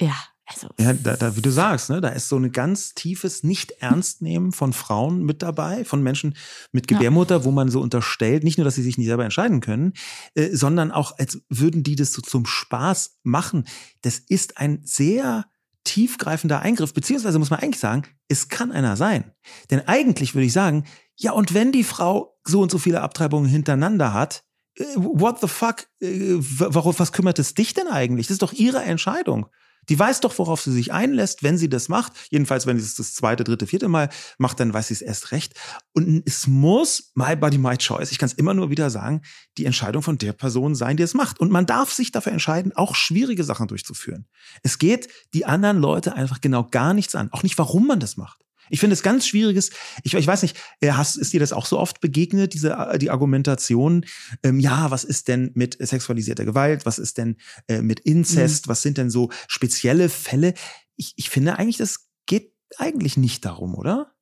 ja, 0.00 0.14
also. 0.50 0.68
Ja, 0.80 0.92
da, 0.92 1.16
da, 1.16 1.36
wie 1.36 1.42
du 1.42 1.50
sagst, 1.50 1.90
ne, 1.90 2.00
da 2.00 2.08
ist 2.08 2.28
so 2.28 2.36
ein 2.36 2.50
ganz 2.50 2.94
tiefes 2.94 3.44
Nicht-Ernst-Nehmen 3.44 4.50
von 4.50 4.72
Frauen 4.72 5.24
mit 5.24 5.42
dabei, 5.42 5.84
von 5.84 6.02
Menschen 6.02 6.36
mit 6.72 6.88
Gebärmutter, 6.88 7.38
ja. 7.38 7.44
wo 7.44 7.52
man 7.52 7.68
so 7.68 7.80
unterstellt, 7.80 8.42
nicht 8.42 8.58
nur, 8.58 8.64
dass 8.64 8.74
sie 8.74 8.82
sich 8.82 8.98
nicht 8.98 9.06
selber 9.06 9.24
entscheiden 9.24 9.60
können, 9.60 9.92
äh, 10.34 10.54
sondern 10.54 10.90
auch, 10.90 11.16
als 11.18 11.40
würden 11.48 11.84
die 11.84 11.94
das 11.94 12.12
so 12.12 12.20
zum 12.20 12.46
Spaß 12.46 13.18
machen. 13.22 13.64
Das 14.02 14.18
ist 14.18 14.58
ein 14.58 14.80
sehr 14.82 15.44
tiefgreifender 15.84 16.60
Eingriff, 16.60 16.94
beziehungsweise 16.94 17.38
muss 17.38 17.50
man 17.50 17.60
eigentlich 17.60 17.80
sagen, 17.80 18.02
es 18.28 18.48
kann 18.48 18.72
einer 18.72 18.96
sein. 18.96 19.32
Denn 19.70 19.86
eigentlich 19.86 20.34
würde 20.34 20.46
ich 20.46 20.52
sagen, 20.52 20.84
ja, 21.16 21.32
und 21.32 21.54
wenn 21.54 21.72
die 21.72 21.84
Frau 21.84 22.38
so 22.44 22.60
und 22.60 22.70
so 22.70 22.78
viele 22.78 23.00
Abtreibungen 23.00 23.48
hintereinander 23.48 24.12
hat, 24.12 24.44
äh, 24.76 24.84
what 24.96 25.40
the 25.40 25.48
fuck, 25.48 25.86
äh, 26.00 26.36
warum, 26.38 26.98
was 26.98 27.12
kümmert 27.12 27.38
es 27.38 27.54
dich 27.54 27.74
denn 27.74 27.88
eigentlich? 27.88 28.26
Das 28.26 28.34
ist 28.34 28.42
doch 28.42 28.52
ihre 28.52 28.82
Entscheidung. 28.82 29.46
Die 29.90 29.98
weiß 29.98 30.20
doch, 30.20 30.38
worauf 30.38 30.62
sie 30.62 30.72
sich 30.72 30.92
einlässt, 30.92 31.42
wenn 31.42 31.58
sie 31.58 31.68
das 31.68 31.88
macht. 31.88 32.12
Jedenfalls, 32.30 32.66
wenn 32.66 32.78
sie 32.78 32.84
es 32.84 32.94
das 32.94 33.12
zweite, 33.12 33.44
dritte, 33.44 33.66
vierte 33.66 33.88
Mal 33.88 34.08
macht, 34.38 34.60
dann 34.60 34.72
weiß 34.72 34.88
sie 34.88 34.94
es 34.94 35.02
erst 35.02 35.32
recht. 35.32 35.54
Und 35.92 36.22
es 36.24 36.46
muss, 36.46 37.10
my 37.14 37.34
body, 37.34 37.58
my 37.58 37.76
choice, 37.76 38.12
ich 38.12 38.18
kann 38.18 38.28
es 38.28 38.34
immer 38.34 38.54
nur 38.54 38.70
wieder 38.70 38.88
sagen, 38.88 39.22
die 39.58 39.66
Entscheidung 39.66 40.02
von 40.02 40.16
der 40.16 40.32
Person 40.32 40.76
sein, 40.76 40.96
die 40.96 41.02
es 41.02 41.14
macht. 41.14 41.40
Und 41.40 41.50
man 41.50 41.66
darf 41.66 41.92
sich 41.92 42.12
dafür 42.12 42.32
entscheiden, 42.32 42.72
auch 42.74 42.94
schwierige 42.94 43.42
Sachen 43.42 43.66
durchzuführen. 43.66 44.26
Es 44.62 44.78
geht 44.78 45.08
die 45.34 45.44
anderen 45.44 45.78
Leute 45.78 46.14
einfach 46.14 46.40
genau 46.40 46.64
gar 46.70 46.94
nichts 46.94 47.16
an. 47.16 47.32
Auch 47.32 47.42
nicht, 47.42 47.58
warum 47.58 47.88
man 47.88 47.98
das 47.98 48.16
macht. 48.16 48.44
Ich 48.70 48.80
finde 48.80 48.94
es 48.94 49.02
ganz 49.02 49.26
schwieriges. 49.26 49.70
Ich, 50.04 50.14
ich 50.14 50.26
weiß 50.26 50.42
nicht, 50.42 50.56
äh, 50.80 50.92
hast, 50.92 51.16
ist 51.16 51.32
dir 51.32 51.40
das 51.40 51.52
auch 51.52 51.66
so 51.66 51.78
oft 51.78 52.00
begegnet, 52.00 52.54
diese 52.54 52.70
äh, 52.70 52.98
die 52.98 53.10
Argumentation? 53.10 54.06
Ähm, 54.42 54.60
ja, 54.60 54.90
was 54.90 55.04
ist 55.04 55.28
denn 55.28 55.50
mit 55.54 55.76
sexualisierter 55.78 56.44
Gewalt? 56.44 56.86
Was 56.86 56.98
ist 56.98 57.18
denn 57.18 57.36
äh, 57.68 57.82
mit 57.82 58.00
Inzest? 58.00 58.66
Mhm. 58.66 58.70
Was 58.70 58.82
sind 58.82 58.96
denn 58.96 59.10
so 59.10 59.30
spezielle 59.48 60.08
Fälle? 60.08 60.54
Ich, 60.96 61.14
ich 61.16 61.28
finde 61.28 61.58
eigentlich, 61.58 61.76
das 61.76 62.08
geht 62.26 62.52
eigentlich 62.78 63.16
nicht 63.16 63.44
darum, 63.44 63.74
oder? 63.74 64.14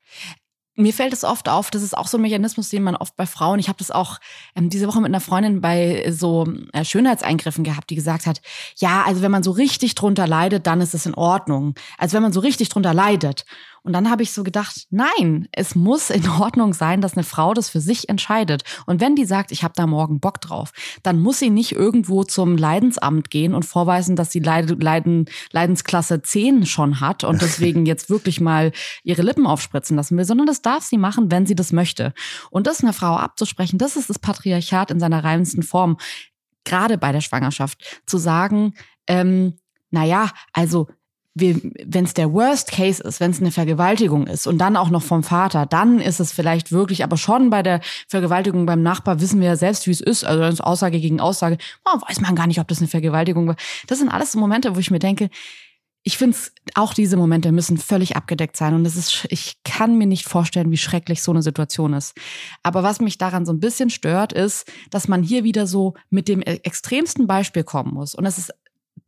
mir 0.79 0.95
fällt 0.95 1.13
es 1.13 1.25
oft 1.25 1.49
auf, 1.49 1.71
das 1.71 1.83
ist 1.83 1.97
auch 1.97 2.07
so 2.07 2.19
ein 2.19 2.23
Mechanismus, 2.23 2.69
den 2.69 2.85
man 2.85 2.95
oft 2.95 3.17
bei 3.17 3.27
Frauen, 3.27 3.59
ich 3.59 3.69
habe 3.69 3.79
das 3.79 3.91
auch 3.91 4.19
ähm, 4.55 4.71
diese 4.71 4.87
Woche 4.87 5.01
mit 5.01 5.09
einer 5.09 5.21
Freundin 5.21 5.61
bei 5.61 6.07
so 6.11 6.47
äh, 6.73 6.85
Schönheitseingriffen 6.85 7.65
gehabt, 7.65 7.91
die 7.91 7.97
gesagt 7.97 8.27
hat, 8.27 8.41
ja, 8.77 9.03
also 9.05 9.21
wenn 9.21 9.33
man 9.33 9.43
so 9.43 9.51
richtig 9.51 9.97
drunter 9.97 10.29
leidet, 10.29 10.69
dann 10.69 10.81
ist 10.81 10.95
es 10.95 11.05
in 11.05 11.15
Ordnung. 11.15 11.75
Also 11.99 12.15
wenn 12.15 12.23
man 12.23 12.33
so 12.33 12.39
richtig 12.39 12.69
drunter 12.69 12.95
leidet. 12.95 13.45
Und 13.83 13.93
dann 13.93 14.11
habe 14.11 14.23
ich 14.23 14.33
so 14.33 14.43
gedacht, 14.43 14.87
nein, 14.91 15.49
es 15.53 15.75
muss 15.75 16.11
in 16.11 16.29
Ordnung 16.29 16.75
sein, 16.75 17.01
dass 17.01 17.15
eine 17.15 17.25
Frau 17.25 17.55
das 17.55 17.69
für 17.69 17.81
sich 17.81 18.09
entscheidet. 18.09 18.65
Und 18.87 19.01
wenn 19.01 19.15
die 19.15 19.25
sagt, 19.25 19.53
ich 19.53 19.63
habe 19.63 19.75
da 19.77 19.87
morgen 19.87 20.21
Bock 20.21 20.41
drauf, 20.41 20.73
dann 21.03 21.21
muss 21.21 21.39
sie 21.39 21.51
nicht 21.51 21.73
irgendwo 21.73 22.25
zum 22.25 22.57
Leidensamt 22.57 23.31
gehen 23.31 23.55
und 23.55 23.65
vorweisen, 23.65 24.17
dass 24.17 24.31
sie 24.31 24.41
Leid 24.41 24.83
Leiden, 24.83 25.27
Leidensklasse 25.53 26.23
10 26.23 26.67
schon 26.67 27.01
hat 27.01 27.25
und 27.25 27.43
deswegen 27.43 27.87
jetzt 27.87 28.11
wirklich 28.11 28.41
mal 28.41 28.73
ihre 29.03 29.23
Lippen 29.23 29.47
aufspritzen 29.47 29.97
lassen 29.97 30.17
will, 30.17 30.25
sondern 30.25 30.47
das 30.47 30.63
darf 30.63 30.85
sie 30.85 30.99
machen, 30.99 31.31
wenn 31.31 31.47
sie 31.47 31.55
das 31.55 31.73
möchte. 31.73 32.13
Und 32.51 32.67
das 32.67 32.83
einer 32.83 32.93
Frau 32.93 33.17
abzusprechen, 33.17 33.79
das 33.79 33.97
ist 33.97 34.11
das 34.11 34.19
Patriarchat 34.19 34.91
in 34.91 35.01
seiner 35.01 35.25
reinsten 35.25 35.63
Form. 35.63 35.97
Gerade 36.65 36.99
bei 36.99 37.13
der 37.13 37.21
Schwangerschaft. 37.21 38.03
Zu 38.07 38.19
sagen, 38.19 38.75
ähm, 39.07 39.55
naja, 39.91 40.31
also 40.53 40.89
wenn 41.41 42.05
es 42.05 42.15
der 42.15 42.33
Worst 42.33 42.71
Case 42.71 43.03
ist, 43.03 43.21
wenn 43.21 43.31
es 43.31 43.41
eine 43.41 43.51
Vergewaltigung 43.51 44.27
ist 44.27 44.47
und 44.47 44.59
dann 44.59 44.77
auch 44.77 44.91
noch 44.91 45.03
vom 45.03 45.23
Vater, 45.23 45.67
dann 45.67 46.01
ist 46.01 46.21
es 46.21 46.33
vielleicht 46.33 46.73
wirklich, 46.73 47.05
aber 47.05 47.17
schon 47.17 47.51
bei 47.51 47.63
der 47.63 47.81
Vergewaltigung 48.09 48.67
beim 48.67 48.83
Nachbar 48.83 49.21
wissen 49.21 49.41
wir 49.41 49.49
ja 49.49 49.57
selbst, 49.57 49.87
wie 49.87 49.93
es 49.93 50.01
ist. 50.01 50.25
Also 50.25 50.41
das 50.41 50.61
Aussage 50.61 51.01
gegen 51.01 51.21
Aussage, 51.21 51.59
oh, 51.85 52.01
weiß 52.09 52.21
man 52.21 52.35
gar 52.35 52.47
nicht, 52.47 52.61
ob 52.61 52.69
das 52.69 52.79
eine 52.79 52.89
Vergewaltigung 52.89 53.49
war. 53.49 53.57
Das 53.87 53.99
sind 53.99 54.09
alles 54.09 54.33
so 54.33 54.39
Momente, 54.39 54.75
wo 54.75 54.81
ich 54.81 54.91
mir 54.91 54.99
denke, 54.99 55.31
ich 56.05 56.17
finde 56.17 56.39
auch 56.75 56.95
diese 56.95 57.17
Momente 57.17 57.53
müssen 57.53 57.77
völlig 57.77 58.17
abgedeckt 58.17 58.57
sein. 58.57 58.75
Und 58.75 58.87
es 58.87 58.97
ist, 58.97 59.27
ich 59.29 59.57
kann 59.65 59.99
mir 59.99 60.07
nicht 60.07 60.27
vorstellen, 60.27 60.71
wie 60.71 60.79
schrecklich 60.79 61.23
so 61.23 61.33
eine 61.33 61.43
Situation 61.43 61.93
ist. 61.93 62.15
Aber 62.63 62.83
was 62.83 63.01
mich 63.01 63.19
daran 63.19 63.45
so 63.45 63.53
ein 63.53 63.61
bisschen 63.61 63.91
stört, 63.91 64.33
ist, 64.33 64.71
dass 64.91 65.09
man 65.09 65.23
hier 65.23 65.45
wieder 65.45 65.67
so 65.67 65.95
mit 66.09 66.29
dem 66.29 66.41
extremsten 66.41 67.27
Beispiel 67.27 67.65
kommen 67.65 67.93
muss. 67.93 68.15
Und 68.15 68.25
es 68.25 68.39
ist 68.39 68.55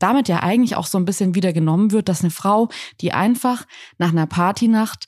damit 0.01 0.29
ja 0.29 0.41
eigentlich 0.41 0.75
auch 0.75 0.87
so 0.87 0.99
ein 0.99 1.05
bisschen 1.05 1.37
wieder 1.37 1.53
genommen 1.53 1.93
wird, 1.93 2.09
dass 2.09 2.23
eine 2.23 2.31
Frau, 2.31 2.69
die 3.01 3.13
einfach 3.13 3.67
nach 3.99 4.11
einer 4.11 4.27
Partynacht 4.27 5.07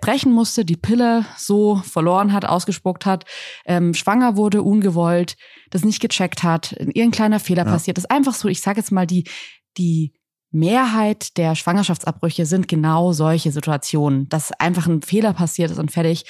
brechen 0.00 0.32
musste, 0.32 0.64
die 0.64 0.76
Pille 0.76 1.24
so 1.36 1.76
verloren 1.76 2.32
hat, 2.32 2.44
ausgespuckt 2.44 3.06
hat, 3.06 3.24
ähm, 3.66 3.94
schwanger 3.94 4.36
wurde, 4.36 4.62
ungewollt, 4.62 5.36
das 5.70 5.84
nicht 5.84 6.00
gecheckt 6.00 6.42
hat, 6.42 6.72
irgendein 6.72 7.10
kleiner 7.12 7.40
Fehler 7.40 7.64
ja. 7.64 7.70
passiert 7.70 7.98
ist. 7.98 8.10
Einfach 8.10 8.34
so, 8.34 8.48
ich 8.48 8.60
sage 8.60 8.80
jetzt 8.80 8.90
mal, 8.90 9.06
die, 9.06 9.24
die 9.78 10.12
Mehrheit 10.50 11.36
der 11.36 11.54
Schwangerschaftsabbrüche 11.54 12.44
sind 12.44 12.66
genau 12.66 13.12
solche 13.12 13.52
Situationen, 13.52 14.28
dass 14.28 14.50
einfach 14.52 14.86
ein 14.86 15.02
Fehler 15.02 15.32
passiert 15.32 15.70
ist 15.70 15.78
und 15.78 15.92
fertig 15.92 16.24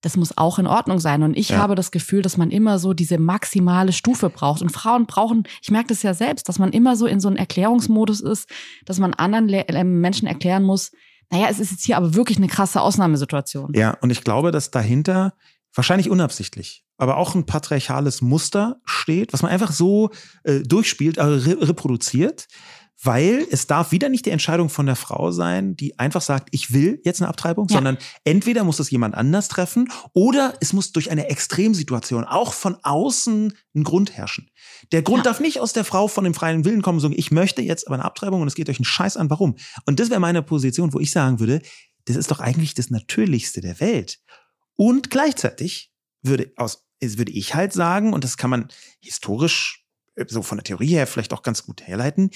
das 0.00 0.16
muss 0.16 0.36
auch 0.38 0.58
in 0.58 0.66
Ordnung 0.66 1.00
sein. 1.00 1.22
Und 1.22 1.36
ich 1.36 1.50
ja. 1.50 1.58
habe 1.58 1.74
das 1.74 1.90
Gefühl, 1.90 2.22
dass 2.22 2.36
man 2.36 2.50
immer 2.50 2.78
so 2.78 2.94
diese 2.94 3.18
maximale 3.18 3.92
Stufe 3.92 4.30
braucht. 4.30 4.62
Und 4.62 4.70
Frauen 4.70 5.06
brauchen, 5.06 5.44
ich 5.60 5.70
merke 5.70 5.88
das 5.88 6.02
ja 6.02 6.14
selbst, 6.14 6.48
dass 6.48 6.58
man 6.58 6.72
immer 6.72 6.96
so 6.96 7.06
in 7.06 7.20
so 7.20 7.28
einem 7.28 7.36
Erklärungsmodus 7.36 8.20
ist, 8.20 8.48
dass 8.84 8.98
man 8.98 9.14
anderen 9.14 9.48
äh, 9.48 9.84
Menschen 9.84 10.28
erklären 10.28 10.62
muss, 10.62 10.92
naja, 11.30 11.48
es 11.50 11.58
ist 11.58 11.72
jetzt 11.72 11.84
hier 11.84 11.96
aber 11.96 12.14
wirklich 12.14 12.38
eine 12.38 12.46
krasse 12.46 12.80
Ausnahmesituation. 12.80 13.72
Ja, 13.74 13.98
und 14.00 14.10
ich 14.10 14.24
glaube, 14.24 14.50
dass 14.50 14.70
dahinter 14.70 15.34
wahrscheinlich 15.74 16.08
unabsichtlich, 16.08 16.84
aber 16.96 17.18
auch 17.18 17.34
ein 17.34 17.44
patriarchales 17.44 18.22
Muster 18.22 18.80
steht, 18.84 19.32
was 19.32 19.42
man 19.42 19.50
einfach 19.50 19.72
so 19.72 20.10
äh, 20.44 20.60
durchspielt, 20.60 21.18
also 21.18 21.50
re 21.50 21.68
reproduziert, 21.68 22.46
weil 23.02 23.46
es 23.50 23.66
darf 23.66 23.92
wieder 23.92 24.08
nicht 24.08 24.26
die 24.26 24.30
Entscheidung 24.30 24.68
von 24.68 24.86
der 24.86 24.96
Frau 24.96 25.30
sein, 25.30 25.76
die 25.76 25.98
einfach 25.98 26.20
sagt, 26.20 26.48
ich 26.50 26.72
will 26.72 27.00
jetzt 27.04 27.20
eine 27.20 27.28
Abtreibung, 27.28 27.68
ja. 27.68 27.74
sondern 27.76 27.98
entweder 28.24 28.64
muss 28.64 28.80
es 28.80 28.90
jemand 28.90 29.14
anders 29.14 29.48
treffen 29.48 29.90
oder 30.14 30.54
es 30.60 30.72
muss 30.72 30.90
durch 30.92 31.10
eine 31.10 31.28
Extremsituation 31.28 32.24
auch 32.24 32.52
von 32.52 32.76
außen 32.82 33.52
ein 33.74 33.84
Grund 33.84 34.16
herrschen. 34.16 34.50
Der 34.90 35.02
Grund 35.02 35.18
ja. 35.18 35.24
darf 35.24 35.40
nicht 35.40 35.60
aus 35.60 35.72
der 35.72 35.84
Frau 35.84 36.08
von 36.08 36.24
dem 36.24 36.34
freien 36.34 36.64
Willen 36.64 36.82
kommen, 36.82 36.98
sagen, 36.98 37.14
ich 37.16 37.30
möchte 37.30 37.62
jetzt 37.62 37.86
aber 37.86 37.94
eine 37.94 38.04
Abtreibung 38.04 38.42
und 38.42 38.48
es 38.48 38.56
geht 38.56 38.68
euch 38.68 38.78
einen 38.78 38.84
Scheiß 38.84 39.16
an, 39.16 39.30
warum? 39.30 39.56
Und 39.86 40.00
das 40.00 40.10
wäre 40.10 40.20
meine 40.20 40.42
Position, 40.42 40.92
wo 40.92 40.98
ich 40.98 41.12
sagen 41.12 41.38
würde, 41.38 41.62
das 42.06 42.16
ist 42.16 42.30
doch 42.30 42.40
eigentlich 42.40 42.74
das 42.74 42.90
Natürlichste 42.90 43.60
der 43.60 43.78
Welt. 43.80 44.18
Und 44.74 45.10
gleichzeitig 45.10 45.92
würde 46.22 46.52
aus, 46.56 46.84
würde 47.00 47.32
ich 47.32 47.54
halt 47.54 47.72
sagen, 47.72 48.12
und 48.12 48.24
das 48.24 48.36
kann 48.36 48.50
man 48.50 48.68
historisch 49.00 49.84
äh, 50.16 50.24
so 50.28 50.42
von 50.42 50.58
der 50.58 50.64
Theorie 50.64 50.88
her 50.88 51.06
vielleicht 51.06 51.32
auch 51.32 51.42
ganz 51.42 51.64
gut 51.64 51.86
herleiten, 51.86 52.30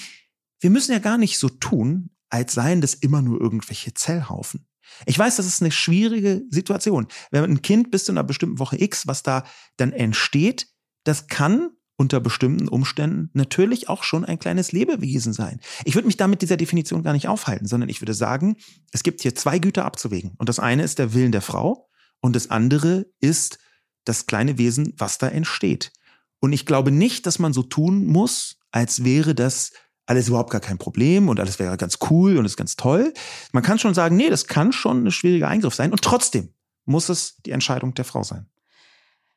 wir 0.63 0.69
müssen 0.69 0.93
ja 0.93 0.99
gar 0.99 1.17
nicht 1.17 1.39
so 1.39 1.49
tun, 1.49 2.09
als 2.29 2.53
seien 2.53 2.79
das 2.79 2.93
immer 2.93 3.21
nur 3.21 3.41
irgendwelche 3.41 3.93
Zellhaufen. 3.93 4.65
Ich 5.05 5.19
weiß, 5.19 5.35
das 5.35 5.45
ist 5.45 5.61
eine 5.61 5.71
schwierige 5.71 6.43
Situation. 6.49 7.07
Wenn 7.31 7.43
ein 7.43 7.61
Kind 7.61 7.91
bis 7.91 8.05
zu 8.05 8.13
einer 8.13 8.23
bestimmten 8.23 8.59
Woche 8.59 8.81
X, 8.81 9.05
was 9.05 9.23
da 9.23 9.43
dann 9.75 9.91
entsteht, 9.91 10.67
das 11.03 11.27
kann 11.27 11.71
unter 11.97 12.21
bestimmten 12.21 12.69
Umständen 12.69 13.29
natürlich 13.33 13.89
auch 13.89 14.03
schon 14.03 14.23
ein 14.23 14.39
kleines 14.39 14.71
Lebewesen 14.71 15.33
sein. 15.33 15.59
Ich 15.83 15.95
würde 15.95 16.07
mich 16.07 16.17
damit 16.17 16.41
dieser 16.41 16.57
Definition 16.57 17.03
gar 17.03 17.13
nicht 17.13 17.27
aufhalten, 17.27 17.67
sondern 17.67 17.89
ich 17.89 18.01
würde 18.01 18.13
sagen, 18.13 18.55
es 18.93 19.03
gibt 19.03 19.21
hier 19.21 19.35
zwei 19.35 19.59
Güter 19.59 19.83
abzuwägen. 19.83 20.31
Und 20.37 20.47
das 20.47 20.59
eine 20.59 20.83
ist 20.83 20.97
der 20.97 21.13
Willen 21.13 21.33
der 21.33 21.41
Frau 21.41 21.89
und 22.21 22.35
das 22.35 22.49
andere 22.49 23.05
ist 23.19 23.59
das 24.05 24.27
kleine 24.27 24.57
Wesen, 24.57 24.93
was 24.97 25.17
da 25.17 25.27
entsteht. 25.27 25.91
Und 26.39 26.53
ich 26.53 26.65
glaube 26.65 26.91
nicht, 26.91 27.25
dass 27.25 27.37
man 27.37 27.53
so 27.53 27.63
tun 27.63 28.05
muss, 28.05 28.57
als 28.71 29.03
wäre 29.03 29.35
das 29.35 29.71
alles 30.05 30.27
überhaupt 30.27 30.51
gar 30.51 30.61
kein 30.61 30.77
Problem 30.77 31.29
und 31.29 31.39
alles 31.39 31.59
wäre 31.59 31.77
ganz 31.77 31.97
cool 32.09 32.37
und 32.37 32.45
ist 32.45 32.57
ganz 32.57 32.75
toll. 32.75 33.13
Man 33.51 33.63
kann 33.63 33.79
schon 33.79 33.93
sagen, 33.93 34.15
nee, 34.17 34.29
das 34.29 34.47
kann 34.47 34.71
schon 34.71 35.05
ein 35.05 35.11
schwieriger 35.11 35.47
Eingriff 35.47 35.75
sein 35.75 35.91
und 35.91 36.01
trotzdem 36.01 36.53
muss 36.85 37.09
es 37.09 37.37
die 37.45 37.51
Entscheidung 37.51 37.93
der 37.93 38.05
Frau 38.05 38.23
sein. 38.23 38.47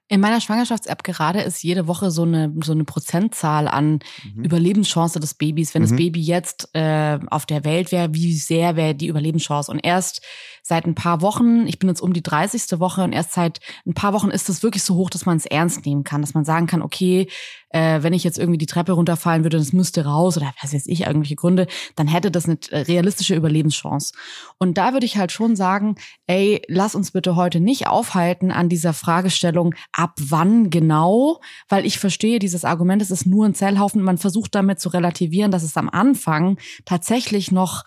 In 0.08 0.20
meiner 0.20 0.40
Schwangerschafts-App 0.40 1.02
gerade 1.02 1.40
ist 1.40 1.64
jede 1.64 1.88
Woche 1.88 2.12
so 2.12 2.22
eine, 2.22 2.54
so 2.62 2.72
eine 2.72 2.84
Prozentzahl 2.84 3.66
an 3.66 3.98
mhm. 4.34 4.44
Überlebenschance 4.44 5.18
des 5.18 5.34
Babys. 5.34 5.74
Wenn 5.74 5.82
mhm. 5.82 5.86
das 5.88 5.96
Baby 5.96 6.20
jetzt 6.20 6.68
äh, 6.74 7.18
auf 7.28 7.44
der 7.44 7.64
Welt 7.64 7.90
wäre, 7.90 8.14
wie 8.14 8.32
sehr 8.34 8.76
wäre 8.76 8.94
die 8.94 9.08
Überlebenschance? 9.08 9.70
Und 9.70 9.80
erst 9.80 10.22
seit 10.62 10.84
ein 10.84 10.94
paar 10.94 11.22
Wochen, 11.22 11.66
ich 11.66 11.78
bin 11.78 11.88
jetzt 11.88 12.00
um 12.00 12.12
die 12.12 12.22
30. 12.22 12.80
Woche 12.80 13.02
und 13.02 13.12
erst 13.12 13.32
seit 13.32 13.60
ein 13.86 13.94
paar 13.94 14.12
Wochen 14.12 14.30
ist 14.30 14.48
es 14.48 14.64
wirklich 14.64 14.82
so 14.82 14.96
hoch, 14.96 15.10
dass 15.10 15.24
man 15.24 15.36
es 15.36 15.46
ernst 15.46 15.86
nehmen 15.86 16.02
kann, 16.02 16.20
dass 16.22 16.34
man 16.34 16.44
sagen 16.44 16.66
kann, 16.66 16.82
okay, 16.82 17.28
äh, 17.70 18.02
wenn 18.02 18.12
ich 18.12 18.24
jetzt 18.24 18.38
irgendwie 18.38 18.58
die 18.58 18.66
Treppe 18.66 18.92
runterfallen 18.92 19.44
würde, 19.44 19.58
das 19.58 19.72
müsste 19.72 20.04
raus 20.04 20.36
oder 20.36 20.52
was 20.60 20.72
weiß 20.72 20.86
ich, 20.86 21.02
irgendwelche 21.02 21.36
Gründe, 21.36 21.66
dann 21.94 22.08
hätte 22.08 22.30
das 22.30 22.46
eine 22.46 22.58
realistische 22.72 23.34
Überlebenschance. 23.34 24.12
Und 24.58 24.78
da 24.78 24.92
würde 24.92 25.06
ich 25.06 25.16
halt 25.16 25.30
schon 25.30 25.54
sagen, 25.54 25.96
ey, 26.26 26.62
lass 26.68 26.94
uns 26.94 27.12
bitte 27.12 27.36
heute 27.36 27.60
nicht 27.60 27.86
aufhalten 27.86 28.50
an 28.50 28.68
dieser 28.68 28.92
Fragestellung, 28.92 29.74
ab 29.96 30.14
wann 30.20 30.68
genau, 30.68 31.40
weil 31.70 31.86
ich 31.86 31.98
verstehe 31.98 32.38
dieses 32.38 32.66
Argument, 32.66 33.00
es 33.00 33.10
ist 33.10 33.26
nur 33.26 33.46
ein 33.46 33.54
Zellhaufen, 33.54 34.02
man 34.02 34.18
versucht 34.18 34.54
damit 34.54 34.78
zu 34.78 34.90
relativieren, 34.90 35.50
dass 35.50 35.62
es 35.62 35.76
am 35.76 35.88
Anfang 35.88 36.58
tatsächlich 36.84 37.50
noch 37.50 37.84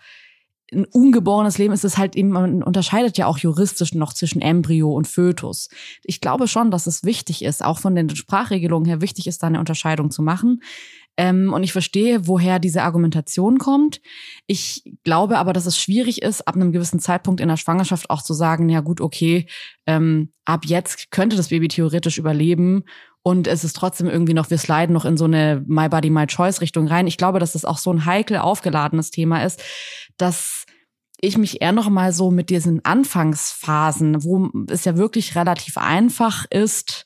ein 0.72 0.86
ungeborenes 0.86 1.58
Leben 1.58 1.74
ist 1.74 1.86
es 1.86 1.98
halt 1.98 2.15
eben, 2.15 2.30
man 2.30 2.63
unterscheidet 2.63 3.17
ja 3.17 3.26
auch 3.26 3.38
juristisch 3.38 3.93
noch 3.93 4.13
zwischen 4.13 4.41
Embryo 4.41 4.91
und 4.91 5.08
Fötus. 5.08 5.69
Ich 6.04 6.22
glaube 6.22 6.48
schon, 6.48 6.72
dass 6.72 6.88
es 6.88 7.04
wichtig 7.04 7.43
ist, 7.43 7.63
auch 7.63 7.80
von 7.80 7.95
den 7.95 8.15
Sprachregelungen 8.15 8.88
her 8.88 9.02
wichtig 9.02 9.28
ist, 9.28 9.41
da 9.41 9.48
eine 9.48 9.60
Unterscheidung 9.60 10.12
zu 10.12 10.22
machen. 10.22 10.62
Ähm, 11.17 11.52
und 11.52 11.63
ich 11.63 11.74
verstehe, 11.74 12.28
woher 12.28 12.60
diese 12.60 12.84
Argumentation 12.84 13.58
kommt. 13.58 14.00
Ich 14.48 14.84
glaube 15.04 15.38
aber, 15.38 15.52
dass 15.52 15.65
es 15.65 15.78
schwierig 15.78 16.22
ist, 16.22 16.48
ab 16.48 16.56
einem 16.56 16.72
gewissen 16.72 17.00
Zeitpunkt 17.00 17.41
in 17.41 17.50
der 17.50 17.58
Schwangerschaft 17.58 18.10
auch 18.10 18.22
zu 18.22 18.34
sagen, 18.34 18.69
ja 18.69 18.80
gut, 18.80 19.02
okay, 19.02 19.45
ähm, 19.86 20.32
ab 20.45 20.65
jetzt 20.65 21.12
könnte 21.12 21.36
das 21.36 21.50
Baby 21.50 21.67
theoretisch 21.67 22.17
überleben 22.17 22.84
und 23.22 23.48
es 23.48 23.63
ist 23.63 23.76
trotzdem 23.76 24.08
irgendwie 24.08 24.34
noch, 24.34 24.50
wir 24.50 24.58
sliden 24.58 24.93
noch 24.93 25.06
in 25.06 25.17
so 25.17 25.26
eine 25.26 25.63
My 25.67 25.89
Body, 25.89 26.10
My 26.10 26.26
Choice 26.26 26.62
Richtung 26.62 26.88
rein. 26.88 27.08
Ich 27.08 27.17
glaube, 27.17 27.39
dass 27.39 27.52
das 27.52 27.65
auch 27.65 27.78
so 27.78 27.91
ein 27.91 28.06
heikel 28.06 28.38
aufgeladenes 28.38 29.12
Thema 29.12 29.43
ist, 29.43 29.62
dass 30.17 30.65
ich 31.22 31.38
mich 31.38 31.62
eher 31.62 31.74
noch 31.74 31.89
mal 31.89 32.13
so 32.13 32.32
mit 32.32 32.50
diesen 32.50 32.84
Anfangsphasen, 32.86 34.24
wo 34.24 34.50
es 34.69 34.86
ja 34.86 34.95
wirklich 34.95 35.36
relativ 35.36 35.78
einfach 35.78 36.45
ist, 36.50 37.06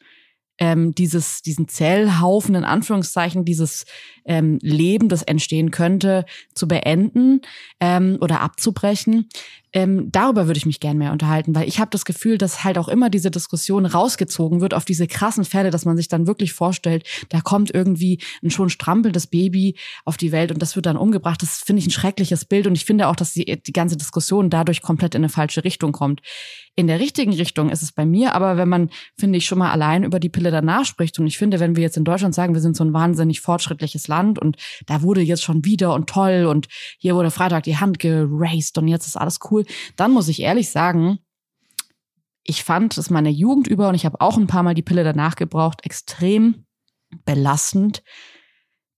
ähm, 0.58 0.94
dieses, 0.94 1.42
diesen 1.42 1.68
Zellhaufen 1.68 2.56
in 2.56 2.64
Anführungszeichen, 2.64 3.46
dieses 3.46 3.86
ähm, 4.26 4.60
Leben, 4.62 5.10
das 5.10 5.24
entstehen 5.24 5.72
könnte, 5.72 6.26
zu 6.54 6.68
beenden 6.68 7.42
ähm, 7.80 8.18
oder 8.22 8.42
abzubrechen. 8.42 9.30
Ähm, 9.76 10.12
darüber 10.12 10.46
würde 10.46 10.60
ich 10.60 10.68
mich 10.68 10.80
gern 10.80 11.00
mehr 11.00 11.12
unterhalten, 11.12 11.56
weil 11.56 11.68
ich 11.68 11.80
habe 11.80 11.90
das 11.90 12.06
Gefühl, 12.06 12.38
dass 12.38 12.64
halt 12.64 12.78
auch 12.78 12.88
immer 12.88 13.10
diese 13.10 13.32
Diskussion 13.32 13.88
rausgezogen 13.88 14.62
wird 14.62 14.76
auf 14.76 14.86
diese 14.86 15.08
krassen 15.08 15.46
Fälle, 15.46 15.72
dass 15.72 15.86
man 15.86 15.98
sich 15.98 16.08
dann 16.08 16.28
wirklich 16.28 16.54
vorstellt, 16.54 17.08
da 17.30 17.42
kommt 17.42 17.74
irgendwie 17.74 18.20
ein 18.44 18.52
schon 18.52 18.70
strampelndes 18.70 19.26
Baby 19.26 19.76
auf 20.06 20.16
die 20.16 20.32
Welt 20.32 20.52
und 20.52 20.62
das 20.62 20.76
wird 20.76 20.86
dann 20.86 20.96
umgebracht. 20.96 21.42
Das 21.42 21.58
finde 21.58 21.80
ich 21.80 21.88
ein 21.88 21.92
schreckliches 21.92 22.46
Bild 22.46 22.68
und 22.68 22.76
ich 22.76 22.86
finde 22.86 23.08
auch, 23.08 23.16
dass 23.16 23.34
die, 23.34 23.62
die 23.62 23.74
ganze 23.74 23.98
Diskussion 23.98 24.52
dadurch 24.52 24.84
komplett 24.84 25.16
in 25.16 25.22
eine 25.22 25.30
falsche 25.30 25.64
Richtung 25.64 25.92
kommt. 25.92 26.22
In 26.76 26.88
der 26.88 27.00
richtigen 27.00 27.34
Richtung 27.34 27.70
ist 27.70 27.84
es 27.84 27.92
bei 27.92 28.06
mir, 28.06 28.36
aber 28.36 28.58
wenn 28.58 28.70
man, 28.70 28.90
finde 29.18 29.38
ich, 29.38 29.46
schon 29.46 29.60
mal 29.60 29.72
allein 29.72 30.04
über 30.04 30.20
die 30.20 30.30
Pille 30.30 30.52
danach 30.52 30.86
spricht 30.86 31.18
und 31.20 31.26
ich 31.26 31.38
finde, 31.38 31.60
wenn 31.60 31.76
wir 31.76 31.84
jetzt 31.84 31.98
in 31.98 32.04
Deutschland 32.04 32.36
sagen, 32.36 32.54
wir 32.54 32.62
sind 32.62 32.76
so 32.76 32.84
ein 32.84 32.94
wahnsinnig 32.94 33.42
fortschrittliches 33.42 34.08
Land 34.08 34.13
und 34.22 34.58
da 34.86 35.02
wurde 35.02 35.22
jetzt 35.22 35.44
schon 35.44 35.66
wieder 35.66 35.94
und 35.94 36.10
toll 36.10 36.46
und 36.46 36.68
hier 36.98 37.16
wurde 37.16 37.32
Freitag 37.32 37.64
die 37.64 37.78
Hand 37.78 38.00
geraced 38.00 38.78
und 38.78 38.88
jetzt 38.88 39.08
ist 39.08 39.18
alles 39.18 39.40
cool, 39.52 39.66
dann 39.96 40.12
muss 40.12 40.28
ich 40.28 40.42
ehrlich 40.42 40.70
sagen, 40.70 41.20
ich 42.44 42.64
fand 42.64 42.98
es 42.98 43.10
meine 43.10 43.30
Jugend 43.30 43.68
über 43.68 43.90
und 43.90 43.96
ich 43.96 44.06
habe 44.06 44.20
auch 44.22 44.38
ein 44.38 44.48
paar 44.48 44.64
Mal 44.64 44.74
die 44.74 44.82
Pille 44.82 45.04
danach 45.04 45.36
gebraucht, 45.36 45.86
extrem 45.86 46.66
belastend, 47.26 48.04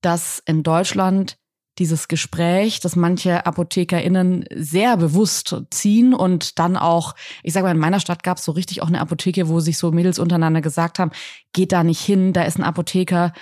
dass 0.01 0.41
in 0.45 0.63
Deutschland 0.63 1.38
dieses 1.78 2.07
Gespräch, 2.07 2.80
das 2.80 2.95
manche 2.95 3.45
ApothekerInnen 3.45 4.45
sehr 4.55 4.95
bewusst 4.97 5.55
ziehen 5.72 6.13
und 6.13 6.57
dann 6.57 6.78
auch, 6.78 7.16
ich 7.43 7.53
sage 7.53 7.66
mal, 7.66 7.72
in 7.72 7.80
meiner 7.80 7.99
Stadt 7.99 8.24
gab 8.24 8.38
es 8.38 8.45
so 8.45 8.53
richtig 8.53 8.82
auch 8.82 8.88
eine 8.88 9.01
Apotheke, 9.01 9.49
wo 9.49 9.59
sich 9.59 9.78
so 9.78 9.91
Mädels 9.91 10.18
untereinander 10.18 10.61
gesagt 10.61 10.99
haben, 10.99 11.11
geht 11.51 11.74
da 11.74 11.84
nicht 11.84 11.99
hin, 11.99 12.32
da 12.32 12.43
ist 12.43 12.57
ein 12.57 12.63
Apotheker, 12.63 13.34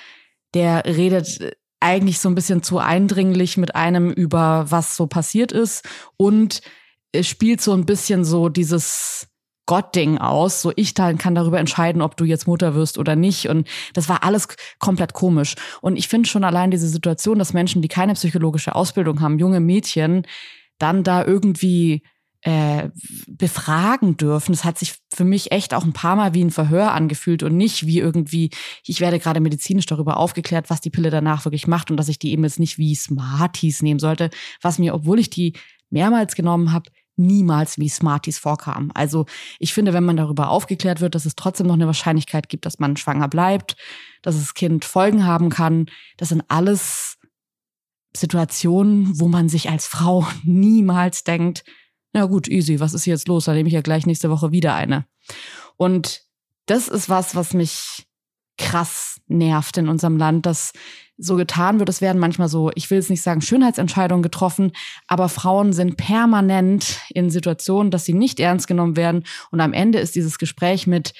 der 0.55 0.83
redet 0.85 1.55
eigentlich 1.83 2.19
so 2.19 2.29
ein 2.29 2.35
bisschen 2.35 2.63
zu 2.63 2.79
eindringlich 2.79 3.57
mit 3.57 3.75
einem 3.75 4.09
über 4.09 4.65
was 4.69 4.95
so 4.95 5.05
passiert 5.05 5.51
ist 5.51 5.85
und 6.17 6.61
spielt 7.21 7.61
so 7.61 7.73
ein 7.73 7.85
bisschen 7.85 8.25
so 8.25 8.49
dieses 8.49 9.27
Gott-Ding 9.65 10.17
aus. 10.17 10.61
So 10.61 10.71
ich 10.75 10.95
kann 10.95 11.35
darüber 11.35 11.59
entscheiden, 11.59 12.01
ob 12.01 12.17
du 12.17 12.25
jetzt 12.25 12.47
Mutter 12.47 12.73
wirst 12.73 12.97
oder 12.97 13.15
nicht. 13.15 13.49
Und 13.49 13.67
das 13.93 14.09
war 14.09 14.23
alles 14.23 14.47
komplett 14.79 15.13
komisch. 15.13 15.55
Und 15.81 15.97
ich 15.97 16.07
finde 16.07 16.27
schon 16.27 16.43
allein 16.43 16.71
diese 16.71 16.87
Situation, 16.87 17.39
dass 17.39 17.53
Menschen, 17.53 17.81
die 17.81 17.87
keine 17.87 18.13
psychologische 18.13 18.75
Ausbildung 18.75 19.21
haben, 19.21 19.39
junge 19.39 19.59
Mädchen, 19.59 20.25
dann 20.79 21.03
da 21.03 21.23
irgendwie 21.23 22.03
äh, 22.43 22.89
befragen 23.27 24.17
dürfen. 24.17 24.51
Das 24.51 24.65
hat 24.65 24.77
sich 24.77 24.95
für 25.13 25.23
mich 25.23 25.51
echt 25.51 25.73
auch 25.73 25.85
ein 25.85 25.93
paar 25.93 26.15
Mal 26.15 26.33
wie 26.33 26.43
ein 26.43 26.51
Verhör 26.51 26.91
angefühlt 26.91 27.41
und 27.41 27.55
nicht 27.55 27.85
wie 27.85 27.99
irgendwie, 27.99 28.49
ich 28.85 28.99
werde 28.99 29.19
gerade 29.19 29.39
medizinisch 29.39 29.85
darüber 29.85 30.17
aufgeklärt, 30.17 30.69
was 30.69 30.81
die 30.81 30.89
Pille 30.89 31.09
danach 31.09 31.45
wirklich 31.45 31.67
macht 31.67 31.89
und 31.89 31.97
dass 31.97 32.09
ich 32.09 32.19
die 32.19 32.31
eben 32.31 32.43
jetzt 32.43 32.59
nicht 32.59 32.77
wie 32.77 32.95
Smarties 32.95 33.81
nehmen 33.81 33.99
sollte, 33.99 34.29
was 34.61 34.77
mir, 34.77 34.93
obwohl 34.93 35.19
ich 35.19 35.29
die 35.29 35.53
mehrmals 35.89 36.35
genommen 36.35 36.73
habe, 36.73 36.89
niemals 37.15 37.77
wie 37.77 37.87
Smarties 37.87 38.39
vorkam. 38.39 38.91
Also 38.93 39.25
ich 39.59 39.73
finde, 39.73 39.93
wenn 39.93 40.03
man 40.03 40.17
darüber 40.17 40.49
aufgeklärt 40.49 40.99
wird, 40.99 41.15
dass 41.15 41.25
es 41.25 41.35
trotzdem 41.35 41.67
noch 41.67 41.75
eine 41.75 41.85
Wahrscheinlichkeit 41.85 42.49
gibt, 42.49 42.65
dass 42.65 42.79
man 42.79 42.97
schwanger 42.97 43.29
bleibt, 43.29 43.77
dass 44.21 44.37
das 44.37 44.53
Kind 44.53 44.83
Folgen 44.83 45.25
haben 45.25 45.49
kann, 45.49 45.85
das 46.17 46.29
sind 46.29 46.43
alles 46.49 47.17
Situationen, 48.15 49.19
wo 49.19 49.27
man 49.27 49.47
sich 49.47 49.69
als 49.69 49.87
Frau 49.87 50.27
niemals 50.43 51.23
denkt, 51.23 51.63
na 52.13 52.25
gut, 52.25 52.47
easy, 52.47 52.79
was 52.79 52.93
ist 52.93 53.05
jetzt 53.05 53.27
los? 53.27 53.45
Da 53.45 53.53
nehme 53.53 53.67
ich 53.67 53.73
ja 53.73 53.81
gleich 53.81 54.05
nächste 54.05 54.29
Woche 54.29 54.51
wieder 54.51 54.75
eine. 54.75 55.05
Und 55.77 56.21
das 56.67 56.87
ist 56.87 57.09
was, 57.09 57.35
was 57.35 57.53
mich 57.53 58.05
krass 58.57 59.19
nervt 59.27 59.77
in 59.77 59.89
unserem 59.89 60.17
Land, 60.17 60.45
dass 60.45 60.71
so 61.17 61.35
getan 61.35 61.79
wird, 61.79 61.89
es 61.89 62.01
werden 62.01 62.19
manchmal 62.19 62.49
so, 62.49 62.71
ich 62.75 62.89
will 62.89 62.97
es 62.97 63.09
nicht 63.09 63.21
sagen, 63.21 63.41
Schönheitsentscheidungen 63.41 64.23
getroffen, 64.23 64.71
aber 65.07 65.29
Frauen 65.29 65.73
sind 65.73 65.97
permanent 65.97 66.99
in 67.09 67.29
Situationen, 67.29 67.91
dass 67.91 68.05
sie 68.05 68.13
nicht 68.13 68.39
ernst 68.39 68.67
genommen 68.67 68.95
werden. 68.95 69.23
Und 69.51 69.61
am 69.61 69.73
Ende 69.73 69.99
ist 69.99 70.15
dieses 70.15 70.37
Gespräch 70.37 70.87
mit 70.87 71.13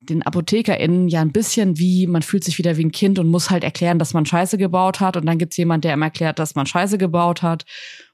den 0.00 0.22
ApothekerInnen 0.22 1.08
ja 1.08 1.20
ein 1.20 1.32
bisschen 1.32 1.78
wie, 1.78 2.06
man 2.06 2.22
fühlt 2.22 2.44
sich 2.44 2.58
wieder 2.58 2.76
wie 2.76 2.84
ein 2.84 2.92
Kind 2.92 3.18
und 3.18 3.28
muss 3.28 3.50
halt 3.50 3.64
erklären, 3.64 3.98
dass 3.98 4.14
man 4.14 4.26
Scheiße 4.26 4.58
gebaut 4.58 5.00
hat. 5.00 5.16
Und 5.16 5.26
dann 5.26 5.38
gibt's 5.38 5.56
jemand, 5.56 5.84
der 5.84 5.94
ihm 5.94 6.02
erklärt, 6.02 6.38
dass 6.38 6.54
man 6.54 6.66
Scheiße 6.66 6.98
gebaut 6.98 7.42
hat. 7.42 7.64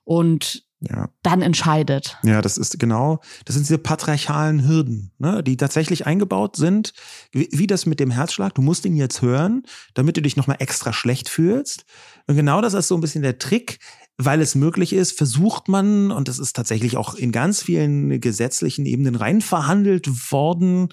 Und 0.04 0.64
ja. 0.88 1.08
dann 1.22 1.42
entscheidet. 1.42 2.16
Ja, 2.22 2.42
das 2.42 2.58
ist 2.58 2.78
genau, 2.78 3.20
das 3.44 3.54
sind 3.54 3.66
diese 3.66 3.78
patriarchalen 3.78 4.66
Hürden, 4.66 5.12
ne, 5.18 5.42
die 5.42 5.56
tatsächlich 5.56 6.06
eingebaut 6.06 6.56
sind, 6.56 6.92
wie, 7.32 7.48
wie, 7.52 7.66
das 7.66 7.86
mit 7.86 8.00
dem 8.00 8.10
Herzschlag. 8.10 8.54
Du 8.54 8.62
musst 8.62 8.84
ihn 8.84 8.96
jetzt 8.96 9.22
hören, 9.22 9.62
damit 9.94 10.16
du 10.16 10.22
dich 10.22 10.36
nochmal 10.36 10.56
extra 10.60 10.92
schlecht 10.92 11.28
fühlst. 11.28 11.84
Und 12.26 12.36
genau 12.36 12.60
das 12.60 12.74
ist 12.74 12.88
so 12.88 12.94
ein 12.96 13.00
bisschen 13.00 13.22
der 13.22 13.38
Trick, 13.38 13.78
weil 14.16 14.40
es 14.40 14.54
möglich 14.54 14.92
ist, 14.92 15.16
versucht 15.16 15.68
man, 15.68 16.10
und 16.10 16.28
das 16.28 16.38
ist 16.38 16.54
tatsächlich 16.54 16.96
auch 16.96 17.14
in 17.14 17.32
ganz 17.32 17.62
vielen 17.62 18.20
gesetzlichen 18.20 18.86
Ebenen 18.86 19.16
rein 19.16 19.40
verhandelt 19.40 20.08
worden, 20.30 20.88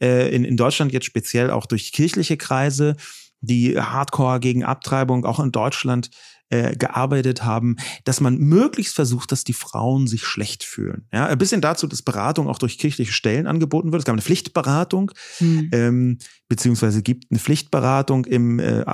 äh, 0.00 0.34
in, 0.34 0.44
in 0.44 0.56
Deutschland 0.56 0.92
jetzt 0.92 1.06
speziell 1.06 1.50
auch 1.50 1.66
durch 1.66 1.92
kirchliche 1.92 2.36
Kreise, 2.36 2.96
die 3.40 3.78
Hardcore 3.78 4.40
gegen 4.40 4.64
Abtreibung 4.64 5.26
auch 5.26 5.40
in 5.40 5.52
Deutschland 5.52 6.10
äh, 6.52 6.76
gearbeitet 6.76 7.44
haben, 7.44 7.76
dass 8.04 8.20
man 8.20 8.36
möglichst 8.36 8.94
versucht, 8.94 9.32
dass 9.32 9.42
die 9.42 9.54
Frauen 9.54 10.06
sich 10.06 10.24
schlecht 10.24 10.64
fühlen. 10.64 11.06
Ja, 11.10 11.26
ein 11.26 11.38
bisschen 11.38 11.62
dazu, 11.62 11.86
dass 11.86 12.02
Beratung 12.02 12.46
auch 12.46 12.58
durch 12.58 12.76
kirchliche 12.76 13.12
Stellen 13.12 13.46
angeboten 13.46 13.90
wird. 13.90 14.02
Es 14.02 14.04
gab 14.04 14.12
eine 14.12 14.20
Pflichtberatung, 14.20 15.12
mhm. 15.40 15.70
ähm, 15.72 16.18
beziehungsweise 16.48 17.02
gibt 17.02 17.30
eine 17.30 17.40
Pflichtberatung 17.40 18.26
im 18.26 18.58
äh, 18.58 18.84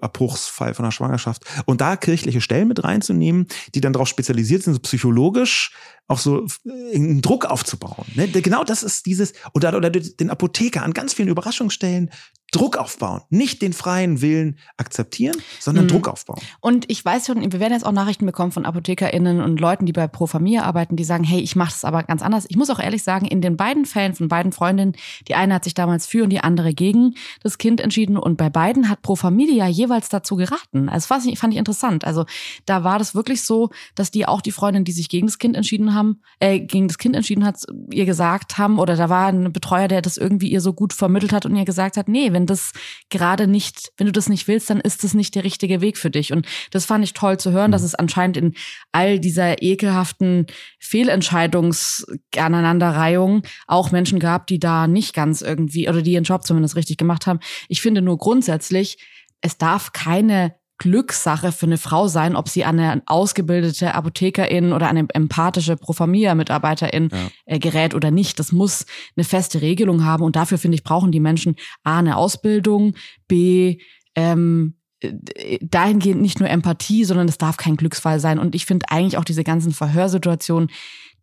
Abbruchsfall 0.00 0.72
von 0.72 0.86
der 0.86 0.92
Schwangerschaft. 0.92 1.44
Und 1.66 1.82
da 1.82 1.96
kirchliche 1.96 2.40
Stellen 2.40 2.68
mit 2.68 2.82
reinzunehmen, 2.82 3.48
die 3.74 3.82
dann 3.82 3.92
darauf 3.92 4.08
spezialisiert 4.08 4.62
sind, 4.62 4.72
so 4.72 4.80
psychologisch 4.80 5.72
auch 6.06 6.18
so 6.18 6.46
äh, 6.64 6.94
einen 6.94 7.22
Druck 7.22 7.44
aufzubauen. 7.44 8.06
Ne? 8.14 8.28
Genau 8.28 8.64
das 8.64 8.82
ist 8.82 9.06
dieses, 9.06 9.34
oder, 9.52 9.76
oder 9.76 9.90
den 9.90 10.30
Apotheker 10.30 10.82
an 10.82 10.94
ganz 10.94 11.14
vielen 11.14 11.28
Überraschungsstellen 11.28 12.10
Druck 12.54 12.76
aufbauen. 12.76 13.22
Nicht 13.30 13.62
den 13.62 13.72
freien 13.72 14.20
Willen 14.20 14.58
akzeptieren, 14.76 15.36
sondern 15.58 15.84
mhm. 15.84 15.88
Druck 15.88 16.08
aufbauen. 16.08 16.40
Und 16.60 16.88
ich 16.88 17.04
weiß 17.04 17.26
schon, 17.26 17.40
wir 17.40 17.60
werden 17.60 17.72
jetzt 17.72 17.84
auch 17.84 17.92
Nachrichten 17.92 18.26
bekommen 18.26 18.52
von 18.52 18.64
ApothekerInnen 18.64 19.40
und 19.40 19.58
Leuten, 19.58 19.86
die 19.86 19.92
bei 19.92 20.06
Pro 20.06 20.26
Familie 20.26 20.62
arbeiten, 20.62 20.94
die 20.94 21.04
sagen, 21.04 21.24
hey, 21.24 21.40
ich 21.40 21.56
mache 21.56 21.72
das 21.72 21.84
aber 21.84 22.04
ganz 22.04 22.22
anders. 22.22 22.46
Ich 22.48 22.56
muss 22.56 22.70
auch 22.70 22.78
ehrlich 22.78 23.02
sagen, 23.02 23.26
in 23.26 23.40
den 23.40 23.56
beiden 23.56 23.86
Fällen 23.86 24.14
von 24.14 24.28
beiden 24.28 24.52
Freundinnen, 24.52 24.94
die 25.26 25.34
eine 25.34 25.54
hat 25.54 25.64
sich 25.64 25.74
damals 25.74 26.06
für 26.06 26.22
und 26.22 26.30
die 26.30 26.40
andere 26.40 26.74
gegen 26.74 27.14
das 27.42 27.58
Kind 27.58 27.80
entschieden 27.80 28.16
und 28.16 28.36
bei 28.36 28.50
beiden 28.50 28.88
hat 28.88 29.02
Pro 29.02 29.16
Familia 29.16 29.66
jeweils 29.66 30.08
dazu 30.08 30.36
geraten. 30.36 30.88
Also 30.88 31.08
fand 31.08 31.26
ich, 31.26 31.38
fand 31.38 31.54
ich 31.54 31.58
interessant. 31.58 32.04
Also 32.04 32.24
da 32.66 32.84
war 32.84 32.98
das 32.98 33.16
wirklich 33.16 33.42
so, 33.42 33.70
dass 33.96 34.12
die 34.12 34.26
auch 34.26 34.40
die 34.40 34.52
Freundin, 34.52 34.84
die 34.84 34.92
sich 34.92 35.08
gegen 35.08 35.26
das 35.26 35.38
Kind 35.38 35.56
entschieden 35.56 35.94
haben, 35.94 36.20
äh, 36.38 36.60
gegen 36.60 36.86
das 36.86 36.98
Kind 36.98 37.16
entschieden 37.16 37.44
hat, 37.44 37.56
ihr 37.90 38.06
gesagt 38.06 38.58
haben, 38.58 38.78
oder 38.78 38.94
da 38.94 39.08
war 39.08 39.26
ein 39.26 39.52
Betreuer, 39.52 39.88
der 39.88 40.02
das 40.02 40.16
irgendwie 40.16 40.48
ihr 40.48 40.60
so 40.60 40.72
gut 40.72 40.92
vermittelt 40.92 41.32
hat 41.32 41.46
und 41.46 41.56
ihr 41.56 41.64
gesagt 41.64 41.96
hat, 41.96 42.08
nee, 42.08 42.32
wenn 42.32 42.43
wenn 42.44 42.46
das 42.46 42.72
gerade 43.08 43.46
nicht, 43.46 43.92
wenn 43.96 44.04
du 44.06 44.12
das 44.12 44.28
nicht 44.28 44.46
willst, 44.48 44.68
dann 44.68 44.80
ist 44.80 45.02
das 45.02 45.14
nicht 45.14 45.34
der 45.34 45.44
richtige 45.44 45.80
Weg 45.80 45.96
für 45.96 46.10
dich. 46.10 46.30
Und 46.30 46.46
das 46.70 46.84
fand 46.84 47.02
ich 47.02 47.14
toll 47.14 47.38
zu 47.38 47.52
hören, 47.52 47.72
dass 47.72 47.80
mhm. 47.80 47.86
es 47.86 47.94
anscheinend 47.94 48.36
in 48.36 48.52
all 48.92 49.18
dieser 49.18 49.62
ekelhaften 49.62 50.46
Fehlentscheidungsaneinanderreihung 50.78 53.44
auch 53.66 53.92
Menschen 53.92 54.18
gab, 54.18 54.46
die 54.46 54.58
da 54.58 54.86
nicht 54.86 55.14
ganz 55.14 55.40
irgendwie 55.40 55.88
oder 55.88 56.02
die 56.02 56.12
ihren 56.12 56.24
Job 56.24 56.44
zumindest 56.44 56.76
richtig 56.76 56.98
gemacht 56.98 57.26
haben. 57.26 57.40
Ich 57.68 57.80
finde 57.80 58.02
nur 58.02 58.18
grundsätzlich, 58.18 58.98
es 59.40 59.56
darf 59.56 59.92
keine 59.92 60.54
Glückssache 60.78 61.52
für 61.52 61.66
eine 61.66 61.78
Frau 61.78 62.08
sein, 62.08 62.34
ob 62.34 62.48
sie 62.48 62.64
an 62.64 62.78
eine 62.78 63.02
ausgebildete 63.06 63.94
Apothekerin 63.94 64.72
oder 64.72 64.88
eine 64.88 65.06
empathische 65.14 65.76
Profamilia-Mitarbeiterin 65.76 67.10
ja. 67.12 67.28
äh, 67.46 67.58
gerät 67.58 67.94
oder 67.94 68.10
nicht. 68.10 68.38
Das 68.38 68.52
muss 68.52 68.86
eine 69.16 69.24
feste 69.24 69.62
Regelung 69.62 70.04
haben 70.04 70.24
und 70.24 70.36
dafür 70.36 70.58
finde 70.58 70.76
ich 70.76 70.84
brauchen 70.84 71.12
die 71.12 71.20
Menschen 71.20 71.56
a 71.84 71.98
eine 71.98 72.16
Ausbildung, 72.16 72.94
b 73.28 73.78
ähm, 74.16 74.74
äh, 75.00 75.58
dahingehend 75.60 76.22
nicht 76.22 76.40
nur 76.40 76.48
Empathie, 76.48 77.04
sondern 77.04 77.28
es 77.28 77.38
darf 77.38 77.56
kein 77.56 77.76
Glücksfall 77.76 78.20
sein. 78.20 78.38
Und 78.38 78.54
ich 78.54 78.66
finde 78.66 78.86
eigentlich 78.90 79.18
auch 79.18 79.24
diese 79.24 79.44
ganzen 79.44 79.72
Verhörsituationen, 79.72 80.70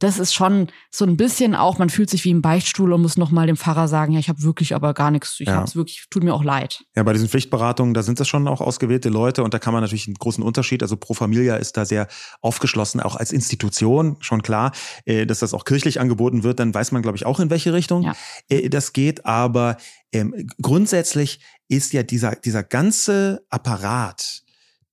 das 0.02 0.18
ist 0.18 0.34
schon 0.34 0.68
so 0.90 1.06
ein 1.06 1.16
bisschen 1.16 1.54
auch, 1.54 1.78
man 1.78 1.90
fühlt 1.90 2.10
sich 2.10 2.26
wie 2.26 2.32
im 2.32 2.42
Beichtstuhl 2.42 2.92
und 2.92 3.04
muss 3.04 3.18
nochmal 3.18 3.46
dem 3.46 3.56
Pfarrer 3.56 3.88
sagen, 3.88 4.14
ja, 4.14 4.20
ich 4.20 4.30
habe 4.30 4.42
wirklich 4.42 4.74
aber 4.74 4.96
gar 4.96 5.12
nichts, 5.12 5.40
ich 5.40 5.48
ja. 5.48 5.56
habe 5.56 5.66
es 5.66 5.76
wirklich, 5.76 6.06
tut 6.10 6.24
mir 6.24 6.34
auch 6.34 6.44
leid. 6.44 6.84
Ja, 6.96 7.04
bei 7.04 7.14
diesen 7.14 7.30
Pflichtberatungen, 7.30 7.94
da 7.94 8.02
sind 8.02 8.20
das 8.20 8.28
schon 8.28 8.48
auch 8.48 8.62
ausgewählte 8.62 9.10
Leute 9.10 9.44
und 9.44 9.54
da 9.54 9.60
kann 9.60 9.74
man 9.74 9.84
natürlich 9.84 10.08
einen 10.08 10.16
großen 10.16 10.44
Unterschied, 10.44 10.82
also 10.82 10.98
Pro 10.98 11.14
Familia 11.14 11.56
ist 11.56 11.78
da 11.78 11.86
sehr 11.86 12.08
aufgeschlossen, 12.42 13.00
auch 13.00 13.16
als 13.16 13.32
Institution, 13.32 14.18
schon 14.22 14.42
klar, 14.42 14.72
äh, 15.06 15.28
dass 15.28 15.40
das 15.40 15.54
auch 15.54 15.66
kirchlich 15.66 16.00
angeboten 16.00 16.42
wird, 16.44 16.60
dann 16.60 16.74
weiß 16.74 16.92
man, 16.92 17.04
glaube 17.04 17.18
ich, 17.18 17.28
auch 17.28 17.40
in 17.40 17.52
welche 17.52 17.72
Richtung 17.72 18.04
ja. 18.04 18.16
Äh, 18.50 18.70
das 18.70 18.94
geht, 18.94 19.28
aber 19.28 19.78
ähm, 20.12 20.48
grundsätzlich 20.62 21.42
ist 21.68 21.94
ja 21.94 22.02
dieser, 22.02 22.36
dieser 22.36 22.64
ganze 22.64 23.46
Apparat, 23.50 24.42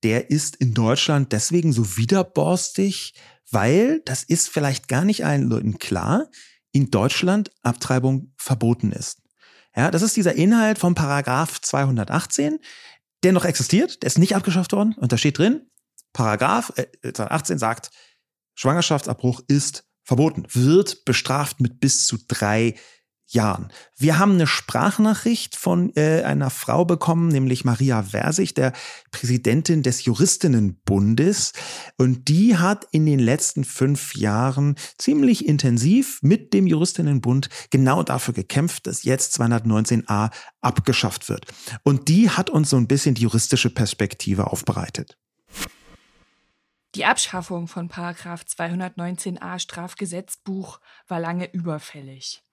der 0.03 0.29
ist 0.29 0.55
in 0.57 0.73
Deutschland 0.73 1.31
deswegen 1.31 1.73
so 1.73 1.97
widerborstig, 1.97 3.15
weil, 3.51 4.01
das 4.05 4.23
ist 4.23 4.49
vielleicht 4.49 4.87
gar 4.87 5.05
nicht 5.05 5.25
allen 5.25 5.49
Leuten 5.49 5.79
klar, 5.79 6.27
in 6.71 6.91
Deutschland 6.91 7.51
Abtreibung 7.61 8.33
verboten 8.37 8.91
ist. 8.91 9.21
Ja, 9.75 9.91
das 9.91 10.01
ist 10.01 10.17
dieser 10.17 10.33
Inhalt 10.33 10.77
vom 10.77 10.95
Paragraph 10.95 11.61
218, 11.61 12.59
der 13.23 13.33
noch 13.33 13.45
existiert, 13.45 14.01
der 14.01 14.07
ist 14.07 14.17
nicht 14.17 14.35
abgeschafft 14.35 14.73
worden 14.73 14.93
und 14.97 15.11
da 15.11 15.17
steht 15.17 15.37
drin, 15.37 15.69
Paragraph 16.13 16.73
äh, 16.75 17.13
218 17.13 17.59
sagt, 17.59 17.91
Schwangerschaftsabbruch 18.55 19.41
ist 19.47 19.85
verboten, 20.03 20.45
wird 20.51 21.05
bestraft 21.05 21.61
mit 21.61 21.79
bis 21.79 22.05
zu 22.05 22.17
drei 22.27 22.75
Jahren. 23.33 23.71
Wir 23.95 24.17
haben 24.17 24.33
eine 24.33 24.47
Sprachnachricht 24.47 25.55
von 25.55 25.95
äh, 25.95 26.23
einer 26.23 26.49
Frau 26.49 26.85
bekommen, 26.85 27.27
nämlich 27.27 27.65
Maria 27.65 28.03
Versich, 28.03 28.53
der 28.53 28.73
Präsidentin 29.11 29.83
des 29.83 30.05
Juristinnenbundes. 30.05 31.53
Und 31.97 32.27
die 32.27 32.57
hat 32.57 32.87
in 32.91 33.05
den 33.05 33.19
letzten 33.19 33.63
fünf 33.63 34.15
Jahren 34.15 34.75
ziemlich 34.97 35.47
intensiv 35.47 36.19
mit 36.21 36.53
dem 36.53 36.67
Juristinnenbund 36.67 37.49
genau 37.69 38.03
dafür 38.03 38.33
gekämpft, 38.33 38.87
dass 38.87 39.03
jetzt 39.03 39.39
219a 39.39 40.31
abgeschafft 40.61 41.29
wird. 41.29 41.45
Und 41.83 42.07
die 42.07 42.29
hat 42.29 42.49
uns 42.49 42.69
so 42.69 42.77
ein 42.77 42.87
bisschen 42.87 43.15
die 43.15 43.23
juristische 43.23 43.69
Perspektive 43.69 44.47
aufbereitet. 44.47 45.17
Die 46.95 47.05
Abschaffung 47.05 47.67
von 47.67 47.87
Paragraph 47.87 48.41
219a 48.41 49.59
Strafgesetzbuch 49.59 50.79
war 51.07 51.19
lange 51.19 51.51
überfällig. 51.51 52.43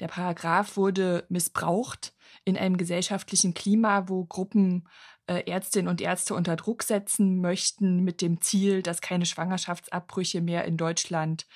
Der 0.00 0.08
Paragraph 0.08 0.76
wurde 0.76 1.24
missbraucht 1.28 2.14
in 2.44 2.56
einem 2.56 2.76
gesellschaftlichen 2.76 3.54
Klima, 3.54 4.08
wo 4.08 4.24
Gruppen 4.24 4.88
äh, 5.26 5.48
Ärztinnen 5.50 5.88
und 5.88 6.00
Ärzte 6.00 6.34
unter 6.34 6.56
Druck 6.56 6.82
setzen 6.82 7.40
möchten 7.40 8.02
mit 8.04 8.20
dem 8.20 8.40
Ziel, 8.40 8.82
dass 8.82 9.00
keine 9.00 9.26
Schwangerschaftsabbrüche 9.26 10.40
mehr 10.40 10.64
in 10.64 10.76
Deutschland 10.76 11.46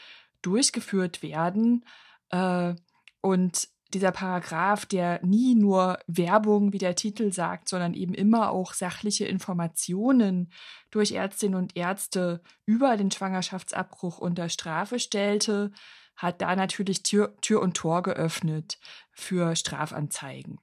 durchgeführt 0.42 1.22
werden. 1.22 1.84
Äh, 2.30 2.74
und 3.20 3.68
dieser 3.94 4.12
Paragraph, 4.12 4.84
der 4.84 5.24
nie 5.24 5.54
nur 5.54 5.98
Werbung, 6.06 6.72
wie 6.72 6.78
der 6.78 6.94
Titel 6.94 7.32
sagt, 7.32 7.68
sondern 7.68 7.94
eben 7.94 8.12
immer 8.12 8.50
auch 8.50 8.74
sachliche 8.74 9.24
Informationen 9.24 10.52
durch 10.90 11.12
Ärztinnen 11.12 11.58
und 11.58 11.74
Ärzte 11.74 12.42
über 12.66 12.96
den 12.98 13.10
Schwangerschaftsabbruch 13.10 14.18
unter 14.18 14.50
Strafe 14.50 14.98
stellte, 14.98 15.72
hat 16.18 16.42
da 16.42 16.54
natürlich 16.54 17.02
Tür, 17.02 17.34
Tür 17.40 17.62
und 17.62 17.76
Tor 17.76 18.02
geöffnet 18.02 18.78
für 19.12 19.56
Strafanzeigen. 19.56 20.58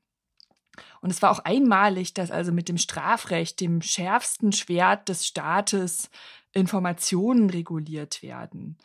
Und 1.02 1.10
es 1.10 1.22
war 1.22 1.32
auch 1.32 1.40
einmalig, 1.40 2.14
dass 2.14 2.30
also 2.30 2.52
mit 2.52 2.68
dem 2.68 2.78
Strafrecht, 2.78 3.62
dem 3.62 3.82
schärfsten 3.82 4.52
Schwert 4.52 5.08
des 5.10 5.26
Staates, 5.26 6.10
Informationen 6.52 7.50
reguliert 7.50 8.22
werden. 8.22 8.78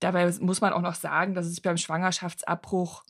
Dabei 0.00 0.30
muss 0.40 0.60
man 0.60 0.72
auch 0.72 0.80
noch 0.80 0.94
sagen, 0.94 1.34
dass 1.34 1.46
es 1.46 1.54
sich 1.56 1.62
beim 1.62 1.76
Schwangerschaftsabbruch 1.76 3.04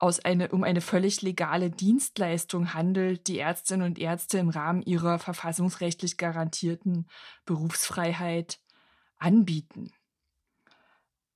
aus 0.00 0.20
eine, 0.20 0.48
um 0.50 0.64
eine 0.64 0.80
völlig 0.80 1.22
legale 1.22 1.70
Dienstleistung 1.70 2.74
handelt, 2.74 3.26
die 3.26 3.38
Ärztinnen 3.38 3.86
und 3.86 3.98
Ärzte 3.98 4.38
im 4.38 4.48
Rahmen 4.48 4.82
ihrer 4.82 5.18
verfassungsrechtlich 5.18 6.16
garantierten 6.16 7.08
Berufsfreiheit 7.44 8.60
anbieten. 9.18 9.92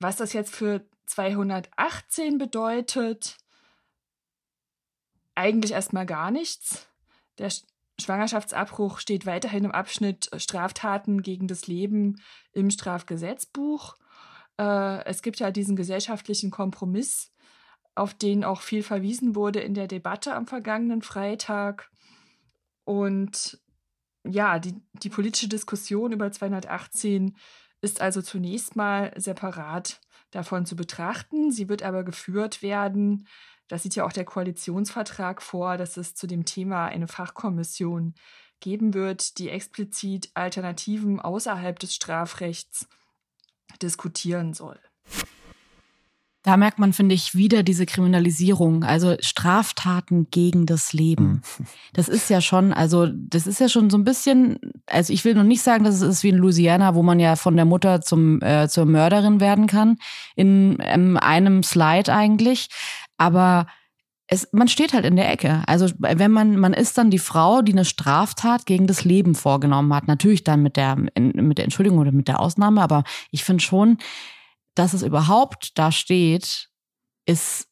Was 0.03 0.17
das 0.17 0.33
jetzt 0.33 0.55
für 0.55 0.85
218 1.07 2.39
bedeutet, 2.39 3.37
eigentlich 5.35 5.73
erstmal 5.73 6.07
gar 6.07 6.31
nichts. 6.31 6.89
Der 7.39 7.51
Schwangerschaftsabbruch 8.01 8.99
steht 8.99 9.27
weiterhin 9.27 9.65
im 9.65 9.71
Abschnitt 9.71 10.29
Straftaten 10.37 11.23
gegen 11.23 11.47
das 11.47 11.69
Leben 11.69 12.21
im 12.53 12.71
Strafgesetzbuch. 12.71 13.95
Äh, 14.59 15.05
es 15.05 15.23
gibt 15.23 15.39
ja 15.39 15.51
diesen 15.51 15.77
gesellschaftlichen 15.77 16.51
Kompromiss, 16.51 17.33
auf 17.95 18.13
den 18.13 18.43
auch 18.43 18.61
viel 18.61 18.83
verwiesen 18.83 19.37
wurde 19.37 19.61
in 19.61 19.75
der 19.75 19.87
Debatte 19.87 20.35
am 20.35 20.47
vergangenen 20.47 21.03
Freitag. 21.03 21.91
Und 22.85 23.61
ja, 24.25 24.59
die, 24.59 24.75
die 24.95 25.11
politische 25.11 25.49
Diskussion 25.49 26.13
über 26.13 26.33
218 26.33 27.37
ist 27.83 28.01
also 28.01 28.23
zunächst 28.23 28.77
mal 28.77 29.13
separat 29.17 30.01
davon 30.31 30.65
zu 30.65 30.77
betrachten. 30.77 31.51
Sie 31.51 31.69
wird 31.69 31.83
aber 31.83 32.05
geführt 32.05 32.63
werden. 32.63 33.27
Das 33.69 33.83
sieht 33.83 33.95
ja 33.95 34.05
auch 34.05 34.13
der 34.13 34.25
Koalitionsvertrag 34.25 35.43
vor, 35.43 35.77
dass 35.77 35.97
es 35.97 36.15
zu 36.15 36.27
dem 36.27 36.45
Thema 36.45 36.87
eine 36.87 37.09
Fachkommission 37.09 38.15
geben 38.61 38.95
wird, 38.95 39.39
die 39.39 39.51
explizit 39.51 40.31
Alternativen 40.35 41.21
außerhalb 41.21 41.79
des 41.79 41.95
Strafrechts 41.95 42.89
diskutieren 43.83 44.55
soll. 44.55 44.79
Da 46.43 46.57
merkt 46.57 46.79
man, 46.79 46.93
finde 46.93 47.15
ich, 47.15 47.37
wieder 47.37 47.63
diese 47.63 47.87
Kriminalisierung, 47.87 48.83
also 48.83 49.17
Straftaten 49.21 50.29
gegen 50.31 50.67
das 50.67 50.93
Leben. 50.93 51.43
Mhm. 51.59 51.67
Das 51.93 52.09
ist 52.09 52.31
ja 52.31 52.41
schon, 52.41 52.73
also 52.73 53.07
das 53.07 53.47
ist 53.47 53.61
ja 53.61 53.69
schon 53.69 53.91
so 53.91 53.97
ein 53.97 54.05
bisschen, 54.05 54.59
also 54.87 55.13
ich 55.13 55.25
will 55.25 55.35
noch 55.35 55.45
nicht 55.45 55.63
sagen, 55.63 55.85
dass 55.85 55.95
es 55.97 56.03
ist 56.03 56.23
wie 56.25 56.31
in 56.31 56.37
Louisiana, 56.37 56.95
wo 56.95 57.03
man 57.03 57.21
ja 57.21 57.37
von 57.37 57.55
der 57.55 57.65
Mutter 57.65 58.01
zum 58.01 58.43
äh, 58.43 58.69
zur 58.69 58.87
Mörderin 58.87 59.41
werden 59.41 59.67
kann 59.67 59.99
in 60.35 60.79
ähm, 60.81 61.17
einem 61.17 61.63
Slide 61.63 62.13
eigentlich, 62.13 62.69
aber 63.19 63.67
es, 64.33 64.49
man 64.53 64.67
steht 64.67 64.95
halt 64.95 65.05
in 65.05 65.17
der 65.17 65.31
Ecke. 65.31 65.63
Also 65.67 65.91
wenn 65.99 66.31
man, 66.31 66.59
man 66.59 66.73
ist 66.73 66.97
dann 66.97 67.11
die 67.11 67.19
Frau, 67.19 67.61
die 67.61 67.73
eine 67.73 67.85
Straftat 67.85 68.65
gegen 68.67 68.87
das 68.87 69.05
Leben 69.05 69.35
vorgenommen 69.35 69.93
hat. 69.95 70.09
Natürlich 70.09 70.43
dann 70.43 70.63
mit 70.63 70.77
der, 70.77 70.97
mit 70.97 71.59
der 71.59 71.65
Entschuldigung 71.65 71.99
oder 71.99 72.13
mit 72.13 72.29
der 72.29 72.41
Ausnahme, 72.41 72.81
aber 72.81 73.05
ich 73.31 73.45
finde 73.45 73.63
schon, 73.63 73.99
dass 74.75 74.93
es 74.93 75.03
überhaupt 75.03 75.79
da 75.79 75.93
steht, 75.93 76.69
ist 77.27 77.69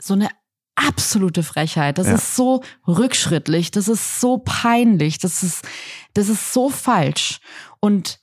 so 0.00 0.14
eine 0.14 0.28
absolute 0.74 1.42
Frechheit. 1.42 1.98
Das 1.98 2.06
ja. 2.06 2.14
ist 2.14 2.36
so 2.36 2.62
rückschrittlich, 2.86 3.70
das 3.70 3.88
ist 3.88 4.20
so 4.20 4.38
peinlich, 4.38 5.18
das 5.18 5.42
ist, 5.42 5.66
das 6.14 6.28
ist 6.28 6.52
so 6.52 6.70
falsch. 6.70 7.40
Und 7.80 8.19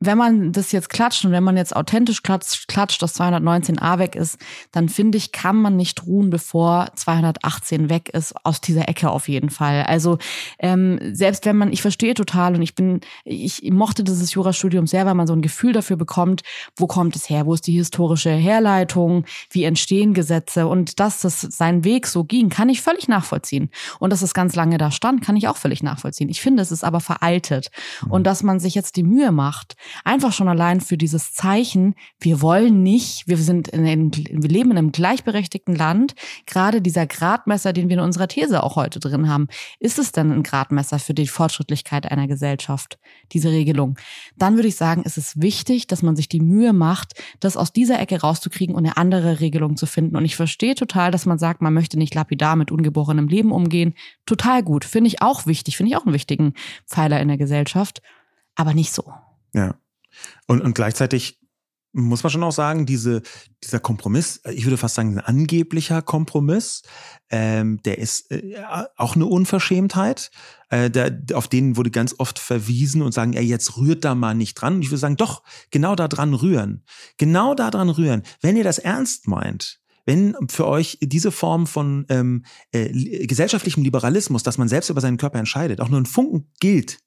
wenn 0.00 0.16
man 0.16 0.52
das 0.52 0.70
jetzt 0.70 0.90
klatscht 0.90 1.24
und 1.24 1.32
wenn 1.32 1.42
man 1.42 1.56
jetzt 1.56 1.74
authentisch 1.74 2.22
klatscht, 2.22 2.68
klatscht 2.68 3.02
dass 3.02 3.18
219a 3.18 3.98
weg 3.98 4.14
ist, 4.14 4.38
dann 4.70 4.88
finde 4.88 5.18
ich, 5.18 5.32
kann 5.32 5.56
man 5.56 5.76
nicht 5.76 6.06
ruhen, 6.06 6.30
bevor 6.30 6.88
218 6.94 7.90
weg 7.90 8.08
ist, 8.10 8.34
aus 8.44 8.60
dieser 8.60 8.88
Ecke 8.88 9.10
auf 9.10 9.28
jeden 9.28 9.50
Fall. 9.50 9.82
Also 9.82 10.18
ähm, 10.60 11.00
selbst 11.12 11.46
wenn 11.46 11.56
man, 11.56 11.72
ich 11.72 11.82
verstehe 11.82 12.14
total 12.14 12.54
und 12.54 12.62
ich 12.62 12.76
bin, 12.76 13.00
ich 13.24 13.62
mochte 13.70 14.04
dieses 14.04 14.32
Jurastudium 14.34 14.86
sehr, 14.86 15.04
weil 15.04 15.14
man 15.14 15.26
so 15.26 15.32
ein 15.32 15.42
Gefühl 15.42 15.72
dafür 15.72 15.96
bekommt, 15.96 16.42
wo 16.76 16.86
kommt 16.86 17.16
es 17.16 17.28
her, 17.28 17.46
wo 17.46 17.54
ist 17.54 17.66
die 17.66 17.76
historische 17.76 18.30
Herleitung, 18.30 19.24
wie 19.50 19.64
entstehen 19.64 20.14
Gesetze 20.14 20.68
und 20.68 21.00
dass 21.00 21.20
das 21.20 21.40
seinen 21.40 21.82
Weg 21.82 22.06
so 22.06 22.22
ging, 22.22 22.50
kann 22.50 22.68
ich 22.68 22.82
völlig 22.82 23.08
nachvollziehen. 23.08 23.70
Und 23.98 24.12
dass 24.12 24.22
es 24.22 24.32
ganz 24.32 24.54
lange 24.54 24.78
da 24.78 24.92
stand, 24.92 25.22
kann 25.24 25.36
ich 25.36 25.48
auch 25.48 25.56
völlig 25.56 25.82
nachvollziehen. 25.82 26.28
Ich 26.28 26.40
finde, 26.40 26.62
es 26.62 26.70
ist 26.70 26.84
aber 26.84 27.00
veraltet. 27.00 27.70
Und 28.08 28.26
dass 28.28 28.44
man 28.44 28.60
sich 28.60 28.74
jetzt 28.76 28.94
die 28.96 29.02
Mühe 29.02 29.32
macht, 29.32 29.74
Einfach 30.04 30.32
schon 30.32 30.48
allein 30.48 30.80
für 30.80 30.96
dieses 30.96 31.32
Zeichen, 31.32 31.94
wir 32.20 32.40
wollen 32.40 32.82
nicht, 32.82 33.28
wir 33.28 33.36
sind 33.36 33.68
in, 33.68 33.86
in, 33.86 34.12
wir 34.12 34.48
leben 34.48 34.70
in 34.70 34.78
einem 34.78 34.92
gleichberechtigten 34.92 35.74
Land. 35.74 36.14
Gerade 36.46 36.82
dieser 36.82 37.06
Gradmesser, 37.06 37.72
den 37.72 37.88
wir 37.88 37.98
in 37.98 38.02
unserer 38.02 38.28
These 38.28 38.62
auch 38.62 38.76
heute 38.76 39.00
drin 39.00 39.28
haben, 39.28 39.48
ist 39.78 39.98
es 39.98 40.12
denn 40.12 40.32
ein 40.32 40.42
Gradmesser 40.42 40.98
für 40.98 41.14
die 41.14 41.26
Fortschrittlichkeit 41.26 42.10
einer 42.10 42.26
Gesellschaft, 42.26 42.98
diese 43.32 43.50
Regelung? 43.50 43.98
Dann 44.36 44.56
würde 44.56 44.68
ich 44.68 44.76
sagen, 44.76 45.02
ist 45.02 45.18
es 45.18 45.40
wichtig, 45.40 45.86
dass 45.86 46.02
man 46.02 46.16
sich 46.16 46.28
die 46.28 46.40
Mühe 46.40 46.72
macht, 46.72 47.14
das 47.40 47.56
aus 47.56 47.72
dieser 47.72 48.00
Ecke 48.00 48.20
rauszukriegen 48.20 48.74
und 48.74 48.84
eine 48.84 48.96
andere 48.96 49.40
Regelung 49.40 49.76
zu 49.76 49.86
finden. 49.86 50.16
Und 50.16 50.24
ich 50.24 50.36
verstehe 50.36 50.74
total, 50.74 51.10
dass 51.10 51.26
man 51.26 51.38
sagt, 51.38 51.62
man 51.62 51.74
möchte 51.74 51.98
nicht 51.98 52.14
lapidar 52.14 52.56
mit 52.56 52.70
ungeborenem 52.70 53.28
Leben 53.28 53.52
umgehen. 53.52 53.94
Total 54.26 54.62
gut. 54.62 54.84
Finde 54.84 55.08
ich 55.08 55.22
auch 55.22 55.46
wichtig. 55.46 55.76
Finde 55.76 55.90
ich 55.90 55.96
auch 55.96 56.04
einen 56.04 56.14
wichtigen 56.14 56.54
Pfeiler 56.86 57.20
in 57.20 57.28
der 57.28 57.38
Gesellschaft. 57.38 58.02
Aber 58.54 58.74
nicht 58.74 58.92
so. 58.92 59.12
Ja. 59.54 59.78
Und, 60.46 60.62
und 60.62 60.74
gleichzeitig 60.74 61.38
muss 61.92 62.22
man 62.22 62.30
schon 62.30 62.42
auch 62.42 62.52
sagen, 62.52 62.86
diese, 62.86 63.22
dieser 63.64 63.80
Kompromiss, 63.80 64.40
ich 64.50 64.64
würde 64.64 64.76
fast 64.76 64.94
sagen, 64.94 65.18
ein 65.18 65.24
angeblicher 65.24 66.02
Kompromiss, 66.02 66.82
ähm, 67.30 67.80
der 67.82 67.98
ist 67.98 68.30
äh, 68.30 68.62
auch 68.96 69.16
eine 69.16 69.26
Unverschämtheit. 69.26 70.30
Äh, 70.68 70.90
der, 70.90 71.18
auf 71.34 71.48
den 71.48 71.76
wurde 71.76 71.90
ganz 71.90 72.14
oft 72.18 72.38
verwiesen 72.38 73.02
und 73.02 73.12
sagen, 73.12 73.32
ja, 73.32 73.40
jetzt 73.40 73.76
rührt 73.78 74.04
da 74.04 74.14
mal 74.14 74.34
nicht 74.34 74.54
dran. 74.54 74.74
Und 74.74 74.82
ich 74.82 74.90
würde 74.90 74.98
sagen, 74.98 75.16
doch, 75.16 75.42
genau 75.70 75.94
da 75.94 76.08
dran 76.08 76.34
rühren. 76.34 76.84
Genau 77.16 77.54
da 77.54 77.70
dran 77.70 77.88
rühren. 77.88 78.22
Wenn 78.40 78.56
ihr 78.56 78.64
das 78.64 78.78
ernst 78.78 79.26
meint, 79.26 79.80
wenn 80.04 80.34
für 80.48 80.66
euch 80.66 80.98
diese 81.02 81.30
Form 81.30 81.66
von 81.66 82.06
ähm, 82.08 82.44
äh, 82.72 83.26
gesellschaftlichem 83.26 83.82
Liberalismus, 83.82 84.42
dass 84.42 84.58
man 84.58 84.68
selbst 84.68 84.88
über 84.90 85.00
seinen 85.00 85.18
Körper 85.18 85.38
entscheidet, 85.38 85.80
auch 85.80 85.88
nur 85.88 86.00
ein 86.00 86.06
Funken 86.06 86.50
gilt, 86.60 86.98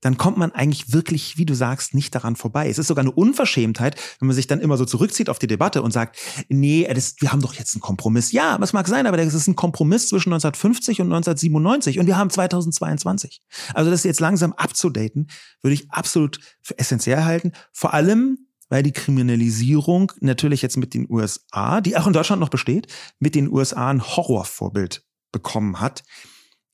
dann 0.00 0.16
kommt 0.16 0.36
man 0.36 0.52
eigentlich 0.52 0.92
wirklich, 0.92 1.38
wie 1.38 1.46
du 1.46 1.54
sagst, 1.54 1.94
nicht 1.94 2.14
daran 2.14 2.36
vorbei. 2.36 2.68
Es 2.68 2.78
ist 2.78 2.86
sogar 2.86 3.02
eine 3.02 3.12
Unverschämtheit, 3.12 4.00
wenn 4.18 4.28
man 4.28 4.34
sich 4.34 4.46
dann 4.46 4.60
immer 4.60 4.76
so 4.76 4.84
zurückzieht 4.84 5.28
auf 5.28 5.38
die 5.38 5.46
Debatte 5.46 5.82
und 5.82 5.92
sagt, 5.92 6.16
nee, 6.48 6.88
das, 6.92 7.16
wir 7.20 7.32
haben 7.32 7.42
doch 7.42 7.54
jetzt 7.54 7.74
einen 7.74 7.82
Kompromiss. 7.82 8.32
Ja, 8.32 8.60
was 8.60 8.72
mag 8.72 8.86
sein, 8.86 9.06
aber 9.06 9.16
das 9.16 9.34
ist 9.34 9.48
ein 9.48 9.56
Kompromiss 9.56 10.08
zwischen 10.08 10.32
1950 10.32 11.00
und 11.00 11.06
1997 11.08 11.98
und 11.98 12.06
wir 12.06 12.16
haben 12.16 12.30
2022. 12.30 13.42
Also 13.74 13.90
das 13.90 14.04
jetzt 14.04 14.20
langsam 14.20 14.52
abzudaten, 14.52 15.28
würde 15.62 15.74
ich 15.74 15.90
absolut 15.90 16.38
für 16.62 16.78
essentiell 16.78 17.24
halten. 17.24 17.52
Vor 17.72 17.94
allem, 17.94 18.48
weil 18.68 18.82
die 18.82 18.92
Kriminalisierung 18.92 20.12
natürlich 20.20 20.62
jetzt 20.62 20.76
mit 20.76 20.94
den 20.94 21.06
USA, 21.10 21.80
die 21.80 21.96
auch 21.96 22.06
in 22.06 22.12
Deutschland 22.12 22.40
noch 22.40 22.50
besteht, 22.50 22.86
mit 23.18 23.34
den 23.34 23.50
USA 23.50 23.90
ein 23.90 24.02
Horrorvorbild 24.02 25.04
bekommen 25.32 25.80
hat. 25.80 26.02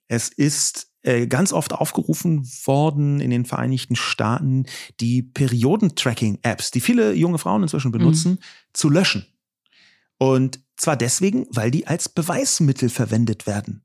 Es 0.08 0.28
ist 0.28 0.93
ganz 1.28 1.52
oft 1.52 1.72
aufgerufen 1.72 2.48
worden 2.64 3.20
in 3.20 3.30
den 3.30 3.44
Vereinigten 3.44 3.96
Staaten, 3.96 4.66
die 5.00 5.22
Periodentracking-Apps, 5.22 6.70
die 6.70 6.80
viele 6.80 7.12
junge 7.12 7.38
Frauen 7.38 7.62
inzwischen 7.62 7.92
benutzen, 7.92 8.32
mhm. 8.32 8.38
zu 8.72 8.88
löschen. 8.88 9.26
Und 10.18 10.60
zwar 10.76 10.96
deswegen, 10.96 11.46
weil 11.50 11.70
die 11.70 11.86
als 11.86 12.08
Beweismittel 12.08 12.88
verwendet 12.88 13.46
werden. 13.46 13.84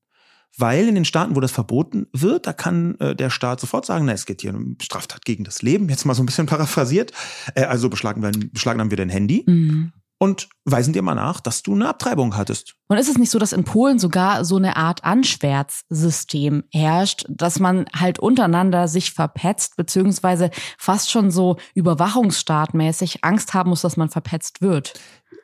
Weil 0.57 0.87
in 0.87 0.95
den 0.95 1.05
Staaten, 1.05 1.35
wo 1.35 1.39
das 1.39 1.51
verboten 1.51 2.07
wird, 2.11 2.47
da 2.47 2.53
kann 2.53 2.95
äh, 2.99 3.15
der 3.15 3.29
Staat 3.29 3.59
sofort 3.59 3.85
sagen, 3.85 4.05
na, 4.05 4.13
es 4.13 4.25
geht 4.25 4.41
hier 4.41 4.53
um 4.53 4.77
Straftat 4.81 5.23
gegen 5.23 5.43
das 5.43 5.61
Leben, 5.61 5.89
jetzt 5.89 6.05
mal 6.05 6.15
so 6.15 6.23
ein 6.23 6.25
bisschen 6.25 6.47
paraphrasiert. 6.47 7.11
Äh, 7.55 7.63
also 7.63 7.89
beschlagnahmen, 7.89 8.49
beschlagnahmen 8.51 8.91
wir 8.91 8.97
dein 8.97 9.09
Handy. 9.09 9.43
Mhm 9.45 9.93
und 10.19 10.49
weisen 10.65 10.93
dir 10.93 11.01
mal 11.01 11.15
nach, 11.15 11.39
dass 11.39 11.63
du 11.63 11.73
eine 11.73 11.87
Abtreibung 11.87 12.35
hattest. 12.35 12.75
Und 12.89 12.97
ist 12.97 13.09
es 13.09 13.17
nicht 13.17 13.31
so, 13.31 13.39
dass 13.39 13.53
in 13.53 13.63
Polen 13.63 13.99
sogar 13.99 14.43
so 14.43 14.57
eine 14.57 14.75
Art 14.75 15.03
Anschwärzsystem 15.03 16.65
herrscht, 16.71 17.25
dass 17.29 17.59
man 17.59 17.85
halt 17.95 18.19
untereinander 18.19 18.87
sich 18.87 19.13
verpetzt, 19.13 19.77
beziehungsweise 19.77 20.51
fast 20.77 21.09
schon 21.09 21.31
so 21.31 21.57
überwachungsstaatmäßig 21.73 23.23
Angst 23.23 23.53
haben 23.53 23.69
muss, 23.69 23.81
dass 23.81 23.97
man 23.97 24.09
verpetzt 24.09 24.61
wird? 24.61 24.93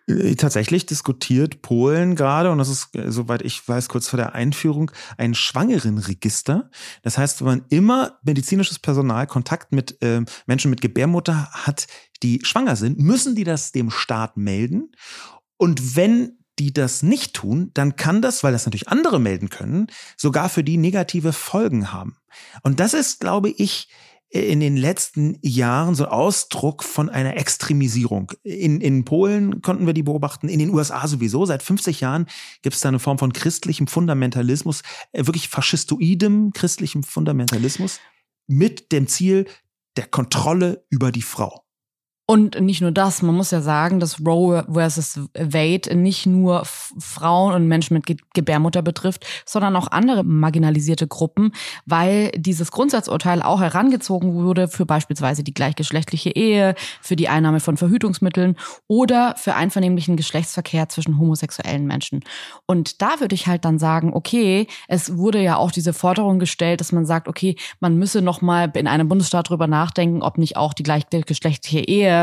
Äh, 0.08 0.36
tatsächlich 0.36 0.86
diskutiert 0.86 1.62
Polen 1.62 2.16
gerade, 2.16 2.52
und 2.52 2.58
das 2.60 2.70
ist, 2.70 2.96
äh, 2.96 3.12
soweit 3.12 3.42
ich 3.42 3.68
weiß, 3.68 3.90
kurz 3.90 4.08
vor 4.08 4.18
der 4.18 4.36
Einführung, 4.36 4.92
ein 5.18 5.34
Schwangerenregister. 5.34 6.70
Das 7.02 7.18
heißt, 7.18 7.42
wenn 7.42 7.48
man 7.48 7.66
immer 7.70 8.20
medizinisches 8.24 8.80
Personal 8.80 9.26
Kontakt 9.28 9.72
mit 9.72 10.02
äh, 10.02 10.24
Menschen 10.46 10.70
mit 10.70 10.82
Gebärmutter 10.82 11.50
hat, 11.52 11.88
die 12.22 12.40
schwanger 12.44 12.76
sind, 12.76 13.00
müssen 13.00 13.36
die 13.36 13.44
das 13.44 13.72
dem 13.72 13.90
Staat 13.90 14.38
melden. 14.38 14.92
Und 15.58 15.96
wenn 15.96 16.38
die 16.60 16.72
das 16.72 17.04
nicht 17.04 17.34
tun, 17.34 17.72
dann 17.74 17.96
kann 17.96 18.22
das, 18.22 18.44
weil 18.44 18.54
das 18.54 18.66
natürlich 18.66 18.88
andere 18.88 19.20
melden 19.20 19.50
können, 19.50 19.88
sogar 20.16 20.50
für 20.50 20.64
die 20.64 20.78
negative 20.78 21.34
Folgen 21.34 21.92
haben. 21.92 22.18
Und 22.64 22.80
das 22.80 22.94
ist, 22.94 23.20
glaube 23.20 23.50
ich, 23.50 23.90
in 24.30 24.60
den 24.60 24.76
letzten 24.76 25.38
Jahren 25.42 25.96
so 25.96 26.06
Ausdruck 26.08 26.84
von 26.84 27.10
einer 27.10 27.38
Extremisierung. 27.38 28.32
In, 28.44 28.82
in 28.82 29.06
Polen 29.06 29.62
konnten 29.62 29.86
wir 29.86 29.94
die 29.94 30.04
beobachten, 30.04 30.50
in 30.50 30.60
den 30.60 30.72
USA 30.72 31.08
sowieso. 31.08 31.46
Seit 31.46 31.64
50 31.64 32.02
Jahren 32.02 32.26
gibt 32.62 32.76
es 32.76 32.82
da 32.82 32.90
eine 32.90 33.00
Form 33.00 33.18
von 33.18 33.34
christlichem 33.34 33.88
Fundamentalismus, 33.88 34.82
äh, 35.12 35.26
wirklich 35.26 35.48
faschistoidem 35.48 36.52
christlichem 36.54 37.04
Fundamentalismus 37.04 38.00
mit 38.48 38.92
dem 38.92 39.08
Ziel 39.08 39.46
der 39.96 40.08
Kontrolle 40.08 40.86
über 40.90 41.12
die 41.12 41.22
Frau. 41.22 41.65
Und 42.28 42.60
nicht 42.60 42.82
nur 42.82 42.92
das, 42.92 43.22
man 43.22 43.36
muss 43.36 43.52
ja 43.52 43.62
sagen, 43.62 44.00
dass 44.00 44.20
Roe 44.26 44.66
versus 44.72 45.20
Wade 45.38 45.96
nicht 45.96 46.26
nur 46.26 46.64
Frauen 46.66 47.54
und 47.54 47.68
Menschen 47.68 47.94
mit 47.94 48.34
Gebärmutter 48.34 48.82
betrifft, 48.82 49.28
sondern 49.46 49.76
auch 49.76 49.92
andere 49.92 50.24
marginalisierte 50.24 51.08
Gruppen, 51.08 51.52
weil 51.86 52.32
dieses 52.36 52.72
Grundsatzurteil 52.72 53.44
auch 53.44 53.62
herangezogen 53.62 54.34
wurde 54.34 54.68
für 54.68 54.88
beispielsweise 54.88 55.44
die 55.44 55.54
gleichgeschlechtliche 55.54 56.32
Ehe, 56.32 56.74
für 57.00 57.16
die 57.16 57.30
Einnahme 57.30 57.60
von 57.60 57.78
Verhütungsmitteln 57.78 58.56
oder 58.88 59.36
für 59.38 59.54
einvernehmlichen 59.54 60.18
Geschlechtsverkehr 60.18 60.90
zwischen 60.90 61.20
homosexuellen 61.20 61.86
Menschen. 61.86 62.22
Und 62.66 63.04
da 63.04 63.20
würde 63.20 63.36
ich 63.36 63.46
halt 63.46 63.66
dann 63.66 63.78
sagen, 63.78 64.14
okay, 64.16 64.66
es 64.88 65.16
wurde 65.16 65.44
ja 65.44 65.58
auch 65.58 65.72
diese 65.72 65.94
Forderung 65.94 66.40
gestellt, 66.40 66.80
dass 66.80 66.92
man 66.92 67.06
sagt, 67.06 67.28
okay, 67.28 67.56
man 67.80 67.98
müsse 67.98 68.24
noch 68.24 68.42
mal 68.42 68.72
in 68.74 68.88
einem 68.88 69.08
Bundesstaat 69.10 69.50
drüber 69.50 69.68
nachdenken, 69.68 70.24
ob 70.24 70.40
nicht 70.40 70.58
auch 70.58 70.74
die 70.74 70.82
gleichgeschlechtliche 70.82 71.82
Ehe 71.82 72.15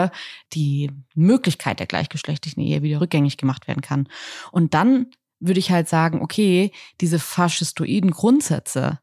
Die 0.53 0.90
Möglichkeit 1.14 1.78
der 1.80 1.86
gleichgeschlechtlichen 1.86 2.62
Ehe 2.62 2.82
wieder 2.82 3.01
rückgängig 3.01 3.36
gemacht 3.36 3.68
werden 3.68 3.82
kann. 3.82 4.09
Und 4.51 4.74
dann 4.74 5.07
würde 5.40 5.61
ich 5.61 5.70
halt 5.70 5.88
sagen, 5.88 6.22
okay, 6.22 6.72
diese 7.01 7.18
faschistoiden 7.18 8.12
Grundsätze, 8.12 9.01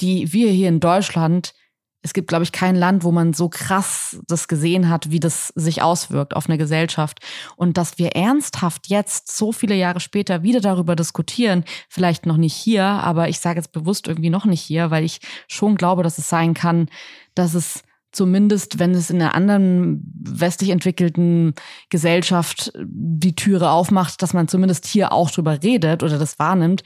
die 0.00 0.32
wir 0.32 0.50
hier 0.50 0.68
in 0.68 0.80
Deutschland, 0.80 1.54
es 2.02 2.12
gibt, 2.12 2.26
glaube 2.26 2.42
ich, 2.42 2.50
kein 2.50 2.74
Land, 2.74 3.04
wo 3.04 3.12
man 3.12 3.32
so 3.32 3.48
krass 3.48 4.20
das 4.26 4.48
gesehen 4.48 4.88
hat, 4.88 5.10
wie 5.12 5.20
das 5.20 5.48
sich 5.54 5.82
auswirkt 5.82 6.34
auf 6.34 6.48
eine 6.48 6.58
Gesellschaft. 6.58 7.20
Und 7.54 7.78
dass 7.78 7.96
wir 7.96 8.16
ernsthaft 8.16 8.88
jetzt, 8.88 9.34
so 9.34 9.52
viele 9.52 9.76
Jahre 9.76 10.00
später, 10.00 10.42
wieder 10.42 10.60
darüber 10.60 10.96
diskutieren, 10.96 11.64
vielleicht 11.88 12.26
noch 12.26 12.36
nicht 12.36 12.54
hier, 12.54 12.84
aber 12.84 13.28
ich 13.28 13.38
sage 13.38 13.60
jetzt 13.60 13.70
bewusst 13.70 14.08
irgendwie 14.08 14.30
noch 14.30 14.46
nicht 14.46 14.60
hier, 14.60 14.90
weil 14.90 15.04
ich 15.04 15.20
schon 15.46 15.76
glaube, 15.76 16.02
dass 16.02 16.18
es 16.18 16.28
sein 16.28 16.54
kann, 16.54 16.88
dass 17.36 17.54
es 17.54 17.84
zumindest 18.12 18.78
wenn 18.78 18.92
es 18.92 19.10
in 19.10 19.20
einer 19.20 19.34
anderen 19.34 20.02
westlich 20.14 20.70
entwickelten 20.70 21.54
Gesellschaft 21.88 22.72
die 22.78 23.34
Türe 23.34 23.70
aufmacht, 23.70 24.22
dass 24.22 24.34
man 24.34 24.48
zumindest 24.48 24.86
hier 24.86 25.12
auch 25.12 25.30
drüber 25.30 25.62
redet 25.62 26.02
oder 26.02 26.18
das 26.18 26.38
wahrnimmt, 26.38 26.84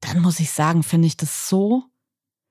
dann 0.00 0.20
muss 0.20 0.40
ich 0.40 0.50
sagen, 0.50 0.82
finde 0.82 1.08
ich 1.08 1.16
das 1.16 1.48
so 1.48 1.84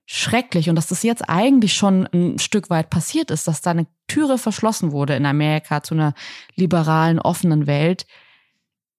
schrecklich 0.05 0.69
und 0.69 0.75
dass 0.75 0.87
das 0.87 1.01
jetzt 1.01 1.27
eigentlich 1.29 1.73
schon 1.73 2.07
ein 2.13 2.37
Stück 2.37 2.69
weit 2.69 2.89
passiert 2.89 3.31
ist, 3.31 3.47
dass 3.47 3.61
da 3.61 3.71
eine 3.71 3.87
Türe 4.07 4.37
verschlossen 4.37 4.91
wurde 4.91 5.15
in 5.15 5.25
Amerika 5.25 5.81
zu 5.81 5.95
einer 5.95 6.13
liberalen, 6.55 7.19
offenen 7.19 7.65
Welt. 7.65 8.05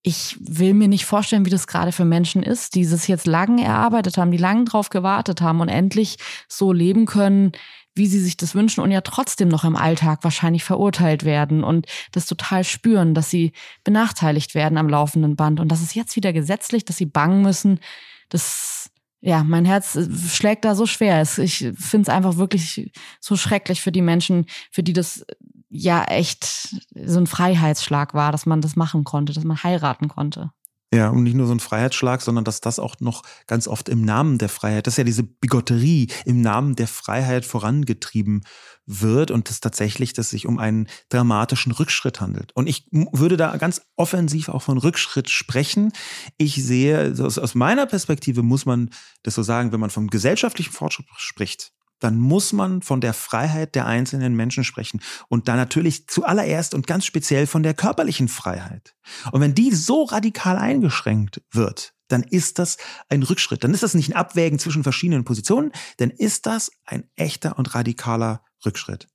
Ich 0.03 0.37
will 0.41 0.75
mir 0.75 0.89
nicht 0.89 1.05
vorstellen, 1.05 1.47
wie 1.47 1.51
das 1.51 1.67
gerade 1.67 1.93
für 1.93 2.05
Menschen 2.05 2.43
ist, 2.43 2.75
die 2.75 2.83
es 2.83 3.07
jetzt 3.07 3.27
lang 3.27 3.59
erarbeitet 3.59 4.17
haben, 4.19 4.33
die 4.33 4.37
lang 4.37 4.65
drauf 4.65 4.89
gewartet 4.89 5.41
haben 5.41 5.61
und 5.61 5.69
endlich 5.69 6.17
so 6.49 6.73
leben 6.73 7.07
können, 7.07 7.53
wie 7.97 8.07
sie 8.07 8.21
sich 8.21 8.37
das 8.37 8.55
wünschen 8.55 8.83
und 8.83 8.93
ja 8.93 9.01
trotzdem 9.01 9.49
noch 9.49 9.65
im 9.65 9.75
Alltag 9.75 10.23
wahrscheinlich 10.23 10.63
verurteilt 10.63 11.25
werden 11.25 11.65
und 11.65 11.87
das 12.13 12.27
total 12.27 12.63
spüren, 12.63 13.15
dass 13.15 13.31
sie 13.31 13.53
benachteiligt 13.85 14.55
werden 14.55 14.79
am 14.79 14.89
laufenden 14.89 15.35
Band 15.35 15.59
und 15.59 15.73
das 15.73 15.83
ist 15.83 15.95
jetzt 15.95 16.15
wieder 16.15 16.33
gesetzlich, 16.33 16.85
dass 16.85 16.99
sie 16.99 17.07
bangen 17.07 17.43
müssen. 17.43 17.81
Das, 18.29 18.91
ja, 19.21 19.43
mein 19.43 19.65
Herz 19.65 19.99
schlägt 20.33 20.65
da 20.65 20.75
so 20.75 20.87
schwer. 20.87 21.23
Ich 21.23 21.59
finde 21.59 22.03
es 22.03 22.09
einfach 22.09 22.37
wirklich 22.37 22.93
so 23.21 23.37
schrecklich 23.37 23.81
für 23.81 23.93
die 23.93 24.03
Menschen, 24.03 24.47
für 24.71 24.83
die 24.83 24.93
das 24.93 25.25
ja 25.69 26.05
echt 26.05 26.45
so 26.95 27.19
ein 27.19 27.27
Freiheitsschlag 27.27 28.15
war, 28.15 28.31
dass 28.31 28.47
man 28.47 28.61
das 28.61 28.77
machen 28.77 29.05
konnte, 29.05 29.33
dass 29.33 29.45
man 29.45 29.63
heiraten 29.63 30.09
konnte. 30.09 30.51
Ja, 30.95 31.09
und 31.09 31.25
nicht 31.25 31.35
nur 31.35 31.49
so 31.49 31.53
ein 31.53 31.61
Freiheitsschlag, 31.61 32.23
sondern 32.23 32.45
dass 32.45 32.61
das 32.61 32.79
auch 32.79 32.95
noch 33.01 33.23
ganz 33.49 33.67
oft 33.67 33.89
im 33.89 34.03
Namen 34.03 34.39
der 34.39 34.49
Freiheit, 34.49 34.87
das 34.87 34.95
ist 34.95 34.99
ja 34.99 35.05
diese 35.05 35.25
Bigotterie 35.25 36.09
im 36.25 36.41
Namen 36.41 36.77
der 36.77 36.87
Freiheit 36.87 37.45
vorangetrieben 37.45 38.45
wird 38.87 39.33
und 39.33 39.51
es 39.51 39.59
tatsächlich, 39.59 40.13
dass 40.13 40.31
sich 40.31 40.47
um 40.47 40.59
einen 40.59 40.89
dramatischen 41.09 41.73
Rückschritt 41.73 42.21
handelt. 42.21 42.53
Und 42.55 42.69
ich 42.69 42.87
würde 42.93 43.37
da 43.37 43.57
ganz 43.57 43.83
offensiv 43.97 44.49
auch 44.49 44.63
von 44.63 44.79
Rückschritt 44.79 45.29
sprechen. 45.29 45.93
Ich 46.39 46.65
sehe, 46.65 47.13
aus 47.19 47.55
meiner 47.57 47.87
Perspektive 47.87 48.45
muss 48.45 48.65
man 48.65 48.91
das 49.25 49.35
so 49.35 49.43
sagen, 49.43 49.73
wenn 49.73 49.81
man 49.81 49.91
vom 49.91 50.07
gesellschaftlichen 50.07 50.73
Fortschritt 50.73 51.07
spricht, 51.17 51.73
dann 51.99 52.19
muss 52.19 52.53
man 52.53 52.83
von 52.83 53.01
der 53.01 53.15
Freiheit 53.15 53.75
der 53.75 53.87
einzelnen 53.87 54.35
Menschen 54.35 54.65
sprechen. 54.65 55.01
Und 55.29 55.49
da 55.49 55.57
natürlich 55.57 56.07
zuallererst 56.09 56.75
und 56.75 56.87
ganz 56.87 57.07
speziell 57.07 57.47
von 57.47 57.63
der 57.63 57.75
körperlichen 57.75 58.29
Freiheit. 58.29 58.95
Und 59.33 59.41
wenn 59.41 59.55
die 59.55 59.75
so 59.75 60.05
radikal 60.05 60.57
eingeschränkt 60.59 61.43
wird, 61.51 61.95
dann 62.09 62.23
ist 62.23 62.59
das 62.59 62.77
ein 63.09 63.23
Rückschritt. 63.23 63.65
Dann 63.65 63.75
ist 63.75 63.83
das 63.83 63.95
nicht 63.95 64.11
ein 64.11 64.17
Abwägen 64.17 64.59
zwischen 64.59 64.83
verschiedenen 64.83 65.25
Positionen, 65.25 65.73
dann 65.97 66.11
ist 66.11 66.47
das 66.47 66.71
ein 66.85 67.09
echter 67.17 67.59
und 67.59 67.75
radikaler 67.75 68.45
Rückschritt. 68.65 69.09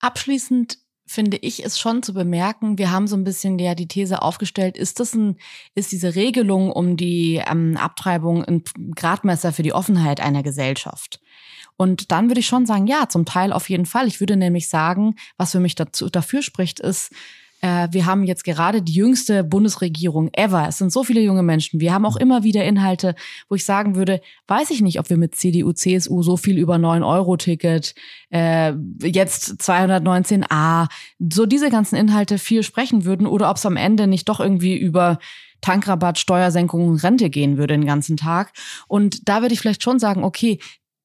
Abschließend 0.00 0.78
finde 1.08 1.38
ich, 1.38 1.62
ist 1.62 1.80
schon 1.80 2.02
zu 2.02 2.12
bemerken, 2.12 2.78
wir 2.78 2.90
haben 2.90 3.08
so 3.08 3.16
ein 3.16 3.24
bisschen 3.24 3.58
ja 3.58 3.74
die 3.74 3.88
These 3.88 4.22
aufgestellt, 4.22 4.76
ist 4.76 5.00
das 5.00 5.14
ein, 5.14 5.36
ist 5.74 5.90
diese 5.90 6.14
Regelung 6.14 6.70
um 6.70 6.96
die 6.96 7.42
ähm, 7.50 7.76
Abtreibung 7.76 8.44
ein 8.44 8.62
Gradmesser 8.94 9.52
für 9.52 9.62
die 9.62 9.72
Offenheit 9.72 10.20
einer 10.20 10.42
Gesellschaft? 10.42 11.20
Und 11.76 12.10
dann 12.12 12.28
würde 12.28 12.40
ich 12.40 12.46
schon 12.46 12.66
sagen, 12.66 12.86
ja, 12.86 13.08
zum 13.08 13.24
Teil 13.24 13.52
auf 13.52 13.70
jeden 13.70 13.86
Fall. 13.86 14.06
Ich 14.06 14.20
würde 14.20 14.36
nämlich 14.36 14.68
sagen, 14.68 15.14
was 15.36 15.52
für 15.52 15.60
mich 15.60 15.76
dazu, 15.76 16.10
dafür 16.10 16.42
spricht, 16.42 16.80
ist, 16.80 17.12
äh, 17.60 17.88
wir 17.90 18.06
haben 18.06 18.24
jetzt 18.24 18.44
gerade 18.44 18.82
die 18.82 18.92
jüngste 18.94 19.44
Bundesregierung 19.44 20.30
ever. 20.32 20.66
Es 20.68 20.78
sind 20.78 20.92
so 20.92 21.04
viele 21.04 21.20
junge 21.20 21.42
Menschen. 21.42 21.80
Wir 21.80 21.92
haben 21.92 22.06
auch 22.06 22.16
immer 22.16 22.42
wieder 22.42 22.64
Inhalte, 22.64 23.14
wo 23.48 23.54
ich 23.54 23.64
sagen 23.64 23.96
würde, 23.96 24.20
weiß 24.46 24.70
ich 24.70 24.80
nicht, 24.80 24.98
ob 25.00 25.10
wir 25.10 25.16
mit 25.16 25.34
CDU, 25.34 25.72
CSU 25.72 26.22
so 26.22 26.36
viel 26.36 26.58
über 26.58 26.76
9-Euro-Ticket, 26.76 27.94
äh, 28.30 28.72
jetzt 29.02 29.60
219a, 29.60 30.88
so 31.18 31.46
diese 31.46 31.70
ganzen 31.70 31.96
Inhalte 31.96 32.38
viel 32.38 32.62
sprechen 32.62 33.04
würden 33.04 33.26
oder 33.26 33.50
ob 33.50 33.56
es 33.56 33.66
am 33.66 33.76
Ende 33.76 34.06
nicht 34.06 34.28
doch 34.28 34.40
irgendwie 34.40 34.76
über 34.76 35.18
Tankrabatt, 35.60 36.18
Steuersenkung 36.18 36.88
und 36.88 37.02
Rente 37.02 37.30
gehen 37.30 37.56
würde 37.56 37.74
den 37.74 37.86
ganzen 37.86 38.16
Tag. 38.16 38.52
Und 38.86 39.28
da 39.28 39.42
würde 39.42 39.54
ich 39.54 39.60
vielleicht 39.60 39.82
schon 39.82 39.98
sagen, 39.98 40.22
okay, 40.22 40.60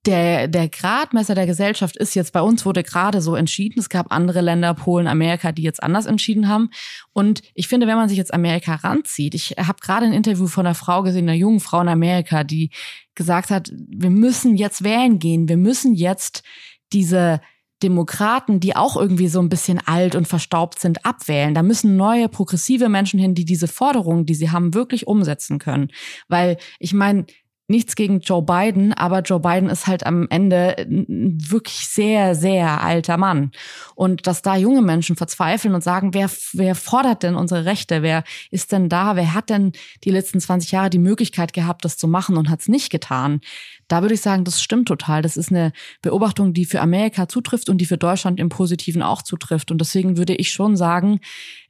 der, 0.05 0.49
der 0.49 0.67
Gradmesser 0.67 1.33
der 1.33 1.45
Gesellschaft 1.45 1.95
ist 1.95 2.13
jetzt, 2.13 2.33
bei 2.33 2.41
uns 2.41 2.65
wurde 2.65 2.83
gerade 2.83 3.21
so 3.21 3.35
entschieden. 3.35 3.79
Es 3.79 3.87
gab 3.87 4.11
andere 4.11 4.41
Länder, 4.41 4.73
Polen, 4.73 5.07
Amerika, 5.07 5.53
die 5.53 5.61
jetzt 5.61 5.81
anders 5.81 6.05
entschieden 6.05 6.49
haben. 6.49 6.69
Und 7.13 7.41
ich 7.53 7.69
finde, 7.69 7.87
wenn 7.87 7.95
man 7.95 8.09
sich 8.09 8.17
jetzt 8.17 8.33
Amerika 8.33 8.75
ranzieht, 8.75 9.33
ich 9.33 9.55
habe 9.57 9.79
gerade 9.81 10.05
ein 10.05 10.13
Interview 10.13 10.47
von 10.47 10.65
einer 10.65 10.75
Frau 10.75 11.03
gesehen, 11.03 11.29
einer 11.29 11.37
jungen 11.37 11.61
Frau 11.61 11.79
in 11.79 11.87
Amerika, 11.87 12.43
die 12.43 12.71
gesagt 13.15 13.49
hat, 13.49 13.71
wir 13.71 14.09
müssen 14.09 14.55
jetzt 14.55 14.83
wählen 14.83 15.19
gehen. 15.19 15.47
Wir 15.47 15.57
müssen 15.57 15.93
jetzt 15.93 16.43
diese 16.91 17.39
Demokraten, 17.81 18.59
die 18.59 18.75
auch 18.75 18.97
irgendwie 18.97 19.27
so 19.27 19.41
ein 19.41 19.49
bisschen 19.49 19.79
alt 19.85 20.15
und 20.15 20.27
verstaubt 20.27 20.79
sind, 20.79 21.05
abwählen. 21.05 21.53
Da 21.53 21.63
müssen 21.63 21.97
neue, 21.97 22.29
progressive 22.29 22.89
Menschen 22.89 23.19
hin, 23.19 23.35
die 23.35 23.45
diese 23.45 23.67
Forderungen, 23.67 24.25
die 24.25 24.35
sie 24.35 24.51
haben, 24.51 24.73
wirklich 24.73 25.07
umsetzen 25.07 25.59
können. 25.59 25.91
Weil 26.27 26.57
ich 26.79 26.93
meine, 26.93 27.25
nichts 27.67 27.95
gegen 27.95 28.19
Joe 28.19 28.41
Biden, 28.41 28.93
aber 28.93 29.21
Joe 29.21 29.39
Biden 29.39 29.69
ist 29.69 29.87
halt 29.87 30.05
am 30.05 30.27
Ende 30.29 30.75
ein 30.77 31.37
wirklich 31.39 31.87
sehr, 31.87 32.35
sehr 32.35 32.81
alter 32.83 33.17
Mann. 33.17 33.51
Und 33.95 34.27
dass 34.27 34.41
da 34.41 34.57
junge 34.57 34.81
Menschen 34.81 35.15
verzweifeln 35.15 35.73
und 35.73 35.83
sagen, 35.83 36.13
wer, 36.13 36.29
wer 36.51 36.75
fordert 36.75 37.23
denn 37.23 37.35
unsere 37.35 37.65
Rechte? 37.65 38.01
Wer 38.01 38.23
ist 38.51 38.73
denn 38.73 38.89
da? 38.89 39.15
Wer 39.15 39.33
hat 39.33 39.49
denn 39.49 39.71
die 40.03 40.11
letzten 40.11 40.41
20 40.41 40.71
Jahre 40.71 40.89
die 40.89 40.99
Möglichkeit 40.99 41.53
gehabt, 41.53 41.85
das 41.85 41.97
zu 41.97 42.07
machen 42.07 42.35
und 42.35 42.49
hat 42.49 42.59
es 42.59 42.67
nicht 42.67 42.89
getan? 42.89 43.39
Da 43.87 44.01
würde 44.01 44.15
ich 44.15 44.21
sagen, 44.21 44.43
das 44.43 44.61
stimmt 44.61 44.89
total. 44.89 45.21
Das 45.21 45.37
ist 45.37 45.49
eine 45.49 45.71
Beobachtung, 46.01 46.53
die 46.53 46.65
für 46.65 46.81
Amerika 46.81 47.29
zutrifft 47.29 47.69
und 47.69 47.77
die 47.77 47.85
für 47.85 47.97
Deutschland 47.97 48.39
im 48.39 48.49
Positiven 48.49 49.01
auch 49.01 49.21
zutrifft. 49.21 49.71
Und 49.71 49.79
deswegen 49.79 50.17
würde 50.17 50.35
ich 50.35 50.51
schon 50.51 50.75
sagen, 50.75 51.21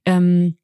ähm, 0.06 0.58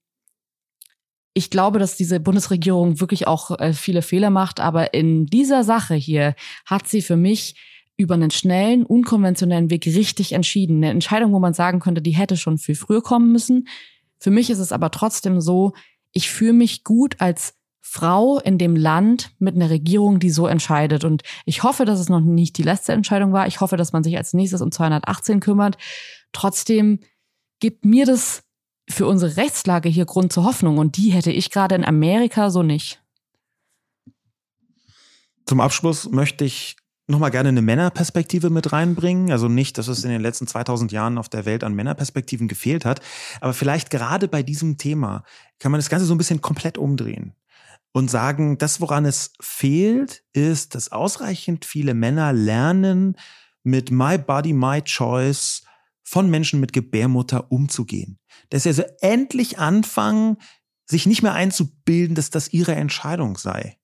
ich 1.39 1.49
glaube, 1.49 1.79
dass 1.79 1.95
diese 1.95 2.19
Bundesregierung 2.19 2.99
wirklich 2.99 3.25
auch 3.25 3.57
äh, 3.61 3.71
viele 3.71 4.01
Fehler 4.01 4.29
macht, 4.29 4.59
aber 4.59 4.93
in 4.93 5.25
dieser 5.25 5.63
Sache 5.63 5.95
hier 5.95 6.35
hat 6.65 6.89
sie 6.89 7.01
für 7.01 7.15
mich 7.15 7.55
über 7.95 8.15
einen 8.15 8.29
schnellen, 8.29 8.85
unkonventionellen 8.85 9.69
Weg 9.69 9.85
richtig 9.85 10.33
entschieden. 10.33 10.77
Eine 10.77 10.89
Entscheidung, 10.89 11.31
wo 11.31 11.39
man 11.39 11.53
sagen 11.53 11.79
könnte, 11.79 12.01
die 12.01 12.11
hätte 12.11 12.35
schon 12.35 12.57
viel 12.57 12.75
früher 12.75 13.01
kommen 13.01 13.31
müssen. 13.31 13.69
Für 14.19 14.31
mich 14.31 14.49
ist 14.49 14.59
es 14.59 14.73
aber 14.73 14.91
trotzdem 14.91 15.39
so, 15.39 15.71
ich 16.11 16.29
fühle 16.29 16.51
mich 16.51 16.83
gut 16.83 17.15
als 17.19 17.53
Frau 17.79 18.39
in 18.39 18.57
dem 18.57 18.75
Land 18.75 19.31
mit 19.39 19.55
einer 19.55 19.69
Regierung, 19.69 20.19
die 20.19 20.31
so 20.31 20.45
entscheidet. 20.45 21.05
Und 21.05 21.23
ich 21.45 21.63
hoffe, 21.63 21.85
dass 21.85 22.01
es 22.01 22.09
noch 22.09 22.19
nicht 22.19 22.57
die 22.57 22.63
letzte 22.63 22.91
Entscheidung 22.91 23.31
war. 23.31 23.47
Ich 23.47 23.61
hoffe, 23.61 23.77
dass 23.77 23.93
man 23.93 24.03
sich 24.03 24.17
als 24.17 24.33
nächstes 24.33 24.61
um 24.61 24.73
218 24.73 25.39
kümmert. 25.39 25.77
Trotzdem 26.33 26.99
gibt 27.61 27.85
mir 27.85 28.05
das 28.05 28.43
für 28.89 29.07
unsere 29.07 29.37
Rechtslage 29.37 29.89
hier 29.89 30.05
Grund 30.05 30.33
zur 30.33 30.43
Hoffnung. 30.43 30.77
Und 30.77 30.97
die 30.97 31.11
hätte 31.11 31.31
ich 31.31 31.51
gerade 31.51 31.75
in 31.75 31.85
Amerika 31.85 32.49
so 32.49 32.63
nicht. 32.63 33.01
Zum 35.45 35.61
Abschluss 35.61 36.09
möchte 36.09 36.45
ich 36.45 36.75
nochmal 37.07 37.31
gerne 37.31 37.49
eine 37.49 37.61
Männerperspektive 37.61 38.49
mit 38.49 38.71
reinbringen. 38.71 39.31
Also 39.31 39.47
nicht, 39.47 39.77
dass 39.77 39.87
es 39.87 40.03
in 40.03 40.11
den 40.11 40.21
letzten 40.21 40.47
2000 40.47 40.91
Jahren 40.91 41.17
auf 41.17 41.29
der 41.29 41.45
Welt 41.45 41.63
an 41.63 41.73
Männerperspektiven 41.73 42.47
gefehlt 42.47 42.85
hat, 42.85 43.01
aber 43.41 43.53
vielleicht 43.53 43.89
gerade 43.89 44.27
bei 44.27 44.43
diesem 44.43 44.77
Thema 44.77 45.23
kann 45.57 45.71
man 45.71 45.79
das 45.79 45.89
Ganze 45.89 46.05
so 46.05 46.13
ein 46.13 46.19
bisschen 46.19 46.41
komplett 46.41 46.77
umdrehen 46.77 47.33
und 47.93 48.11
sagen, 48.11 48.59
das, 48.59 48.79
woran 48.79 49.05
es 49.05 49.33
fehlt, 49.41 50.23
ist, 50.33 50.75
dass 50.75 50.91
ausreichend 50.91 51.65
viele 51.65 51.95
Männer 51.95 52.31
lernen, 52.31 53.15
mit 53.63 53.91
My 53.91 54.17
Body, 54.17 54.53
My 54.53 54.81
Choice 54.81 55.63
von 56.03 56.29
Menschen 56.29 56.59
mit 56.59 56.73
Gebärmutter 56.73 57.51
umzugehen. 57.51 58.19
Dass 58.49 58.63
sie 58.63 58.69
also 58.69 58.83
endlich 59.01 59.59
anfangen, 59.59 60.37
sich 60.85 61.05
nicht 61.05 61.21
mehr 61.21 61.33
einzubilden, 61.33 62.15
dass 62.15 62.29
das 62.29 62.51
ihre 62.51 62.75
Entscheidung 62.75 63.37
sei. 63.37 63.79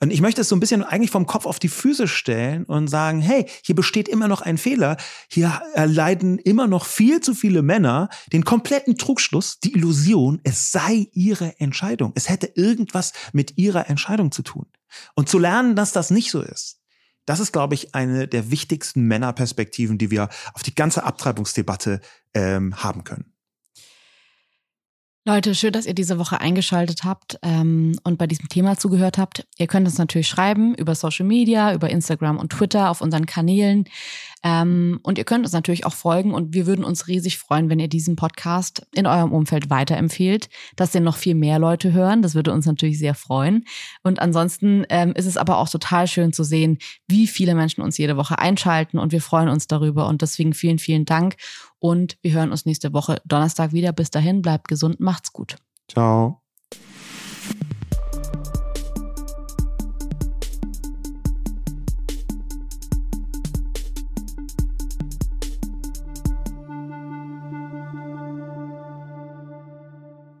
Und 0.00 0.10
ich 0.10 0.20
möchte 0.20 0.40
es 0.40 0.48
so 0.48 0.56
ein 0.56 0.60
bisschen 0.60 0.82
eigentlich 0.82 1.10
vom 1.10 1.26
Kopf 1.26 1.46
auf 1.46 1.58
die 1.58 1.68
Füße 1.68 2.08
stellen 2.08 2.64
und 2.64 2.88
sagen, 2.88 3.20
hey, 3.20 3.46
hier 3.62 3.74
besteht 3.74 4.08
immer 4.08 4.28
noch 4.28 4.40
ein 4.40 4.58
Fehler. 4.58 4.96
Hier 5.30 5.60
erleiden 5.74 6.38
immer 6.38 6.66
noch 6.66 6.86
viel 6.86 7.20
zu 7.20 7.34
viele 7.34 7.62
Männer 7.62 8.08
den 8.32 8.44
kompletten 8.44 8.96
Trugschluss, 8.96 9.60
die 9.60 9.74
Illusion, 9.74 10.40
es 10.44 10.72
sei 10.72 11.08
ihre 11.12 11.60
Entscheidung. 11.60 12.12
Es 12.14 12.28
hätte 12.28 12.50
irgendwas 12.54 13.12
mit 13.32 13.58
ihrer 13.58 13.88
Entscheidung 13.88 14.32
zu 14.32 14.42
tun. 14.42 14.66
Und 15.14 15.28
zu 15.28 15.38
lernen, 15.38 15.76
dass 15.76 15.92
das 15.92 16.10
nicht 16.10 16.30
so 16.30 16.40
ist. 16.40 16.77
Das 17.28 17.40
ist, 17.40 17.52
glaube 17.52 17.74
ich, 17.74 17.94
eine 17.94 18.26
der 18.26 18.50
wichtigsten 18.50 19.02
Männerperspektiven, 19.02 19.98
die 19.98 20.10
wir 20.10 20.30
auf 20.54 20.62
die 20.62 20.74
ganze 20.74 21.04
Abtreibungsdebatte 21.04 22.00
ähm, 22.32 22.82
haben 22.82 23.04
können. 23.04 23.34
Leute, 25.26 25.54
schön, 25.54 25.74
dass 25.74 25.84
ihr 25.84 25.92
diese 25.92 26.18
Woche 26.18 26.40
eingeschaltet 26.40 27.04
habt 27.04 27.38
ähm, 27.42 27.98
und 28.02 28.16
bei 28.16 28.26
diesem 28.26 28.48
Thema 28.48 28.78
zugehört 28.78 29.18
habt. 29.18 29.46
Ihr 29.58 29.66
könnt 29.66 29.86
uns 29.86 29.98
natürlich 29.98 30.26
schreiben 30.26 30.74
über 30.74 30.94
Social 30.94 31.26
Media, 31.26 31.74
über 31.74 31.90
Instagram 31.90 32.38
und 32.38 32.50
Twitter 32.50 32.88
auf 32.88 33.02
unseren 33.02 33.26
Kanälen. 33.26 33.84
Ähm, 34.44 35.00
und 35.02 35.18
ihr 35.18 35.24
könnt 35.24 35.44
uns 35.44 35.52
natürlich 35.52 35.84
auch 35.84 35.94
folgen 35.94 36.32
und 36.32 36.54
wir 36.54 36.66
würden 36.66 36.84
uns 36.84 37.08
riesig 37.08 37.38
freuen, 37.38 37.68
wenn 37.68 37.80
ihr 37.80 37.88
diesen 37.88 38.16
Podcast 38.16 38.86
in 38.94 39.06
eurem 39.06 39.32
Umfeld 39.32 39.70
weiterempfehlt, 39.70 40.48
dass 40.76 40.92
den 40.92 41.04
noch 41.04 41.16
viel 41.16 41.34
mehr 41.34 41.58
Leute 41.58 41.92
hören. 41.92 42.22
Das 42.22 42.34
würde 42.34 42.52
uns 42.52 42.66
natürlich 42.66 42.98
sehr 42.98 43.14
freuen. 43.14 43.64
Und 44.02 44.20
ansonsten 44.20 44.84
ähm, 44.90 45.12
ist 45.12 45.26
es 45.26 45.36
aber 45.36 45.58
auch 45.58 45.68
total 45.68 46.06
schön 46.06 46.32
zu 46.32 46.44
sehen, 46.44 46.78
wie 47.08 47.26
viele 47.26 47.54
Menschen 47.54 47.82
uns 47.82 47.98
jede 47.98 48.16
Woche 48.16 48.38
einschalten 48.38 48.98
und 48.98 49.12
wir 49.12 49.22
freuen 49.22 49.48
uns 49.48 49.66
darüber. 49.66 50.06
Und 50.06 50.22
deswegen 50.22 50.52
vielen, 50.52 50.78
vielen 50.78 51.04
Dank. 51.04 51.36
Und 51.78 52.16
wir 52.22 52.32
hören 52.32 52.50
uns 52.50 52.66
nächste 52.66 52.92
Woche 52.92 53.20
Donnerstag 53.24 53.72
wieder. 53.72 53.92
Bis 53.92 54.10
dahin, 54.10 54.42
bleibt 54.42 54.68
gesund, 54.68 55.00
macht's 55.00 55.32
gut. 55.32 55.56
Ciao. 55.88 56.37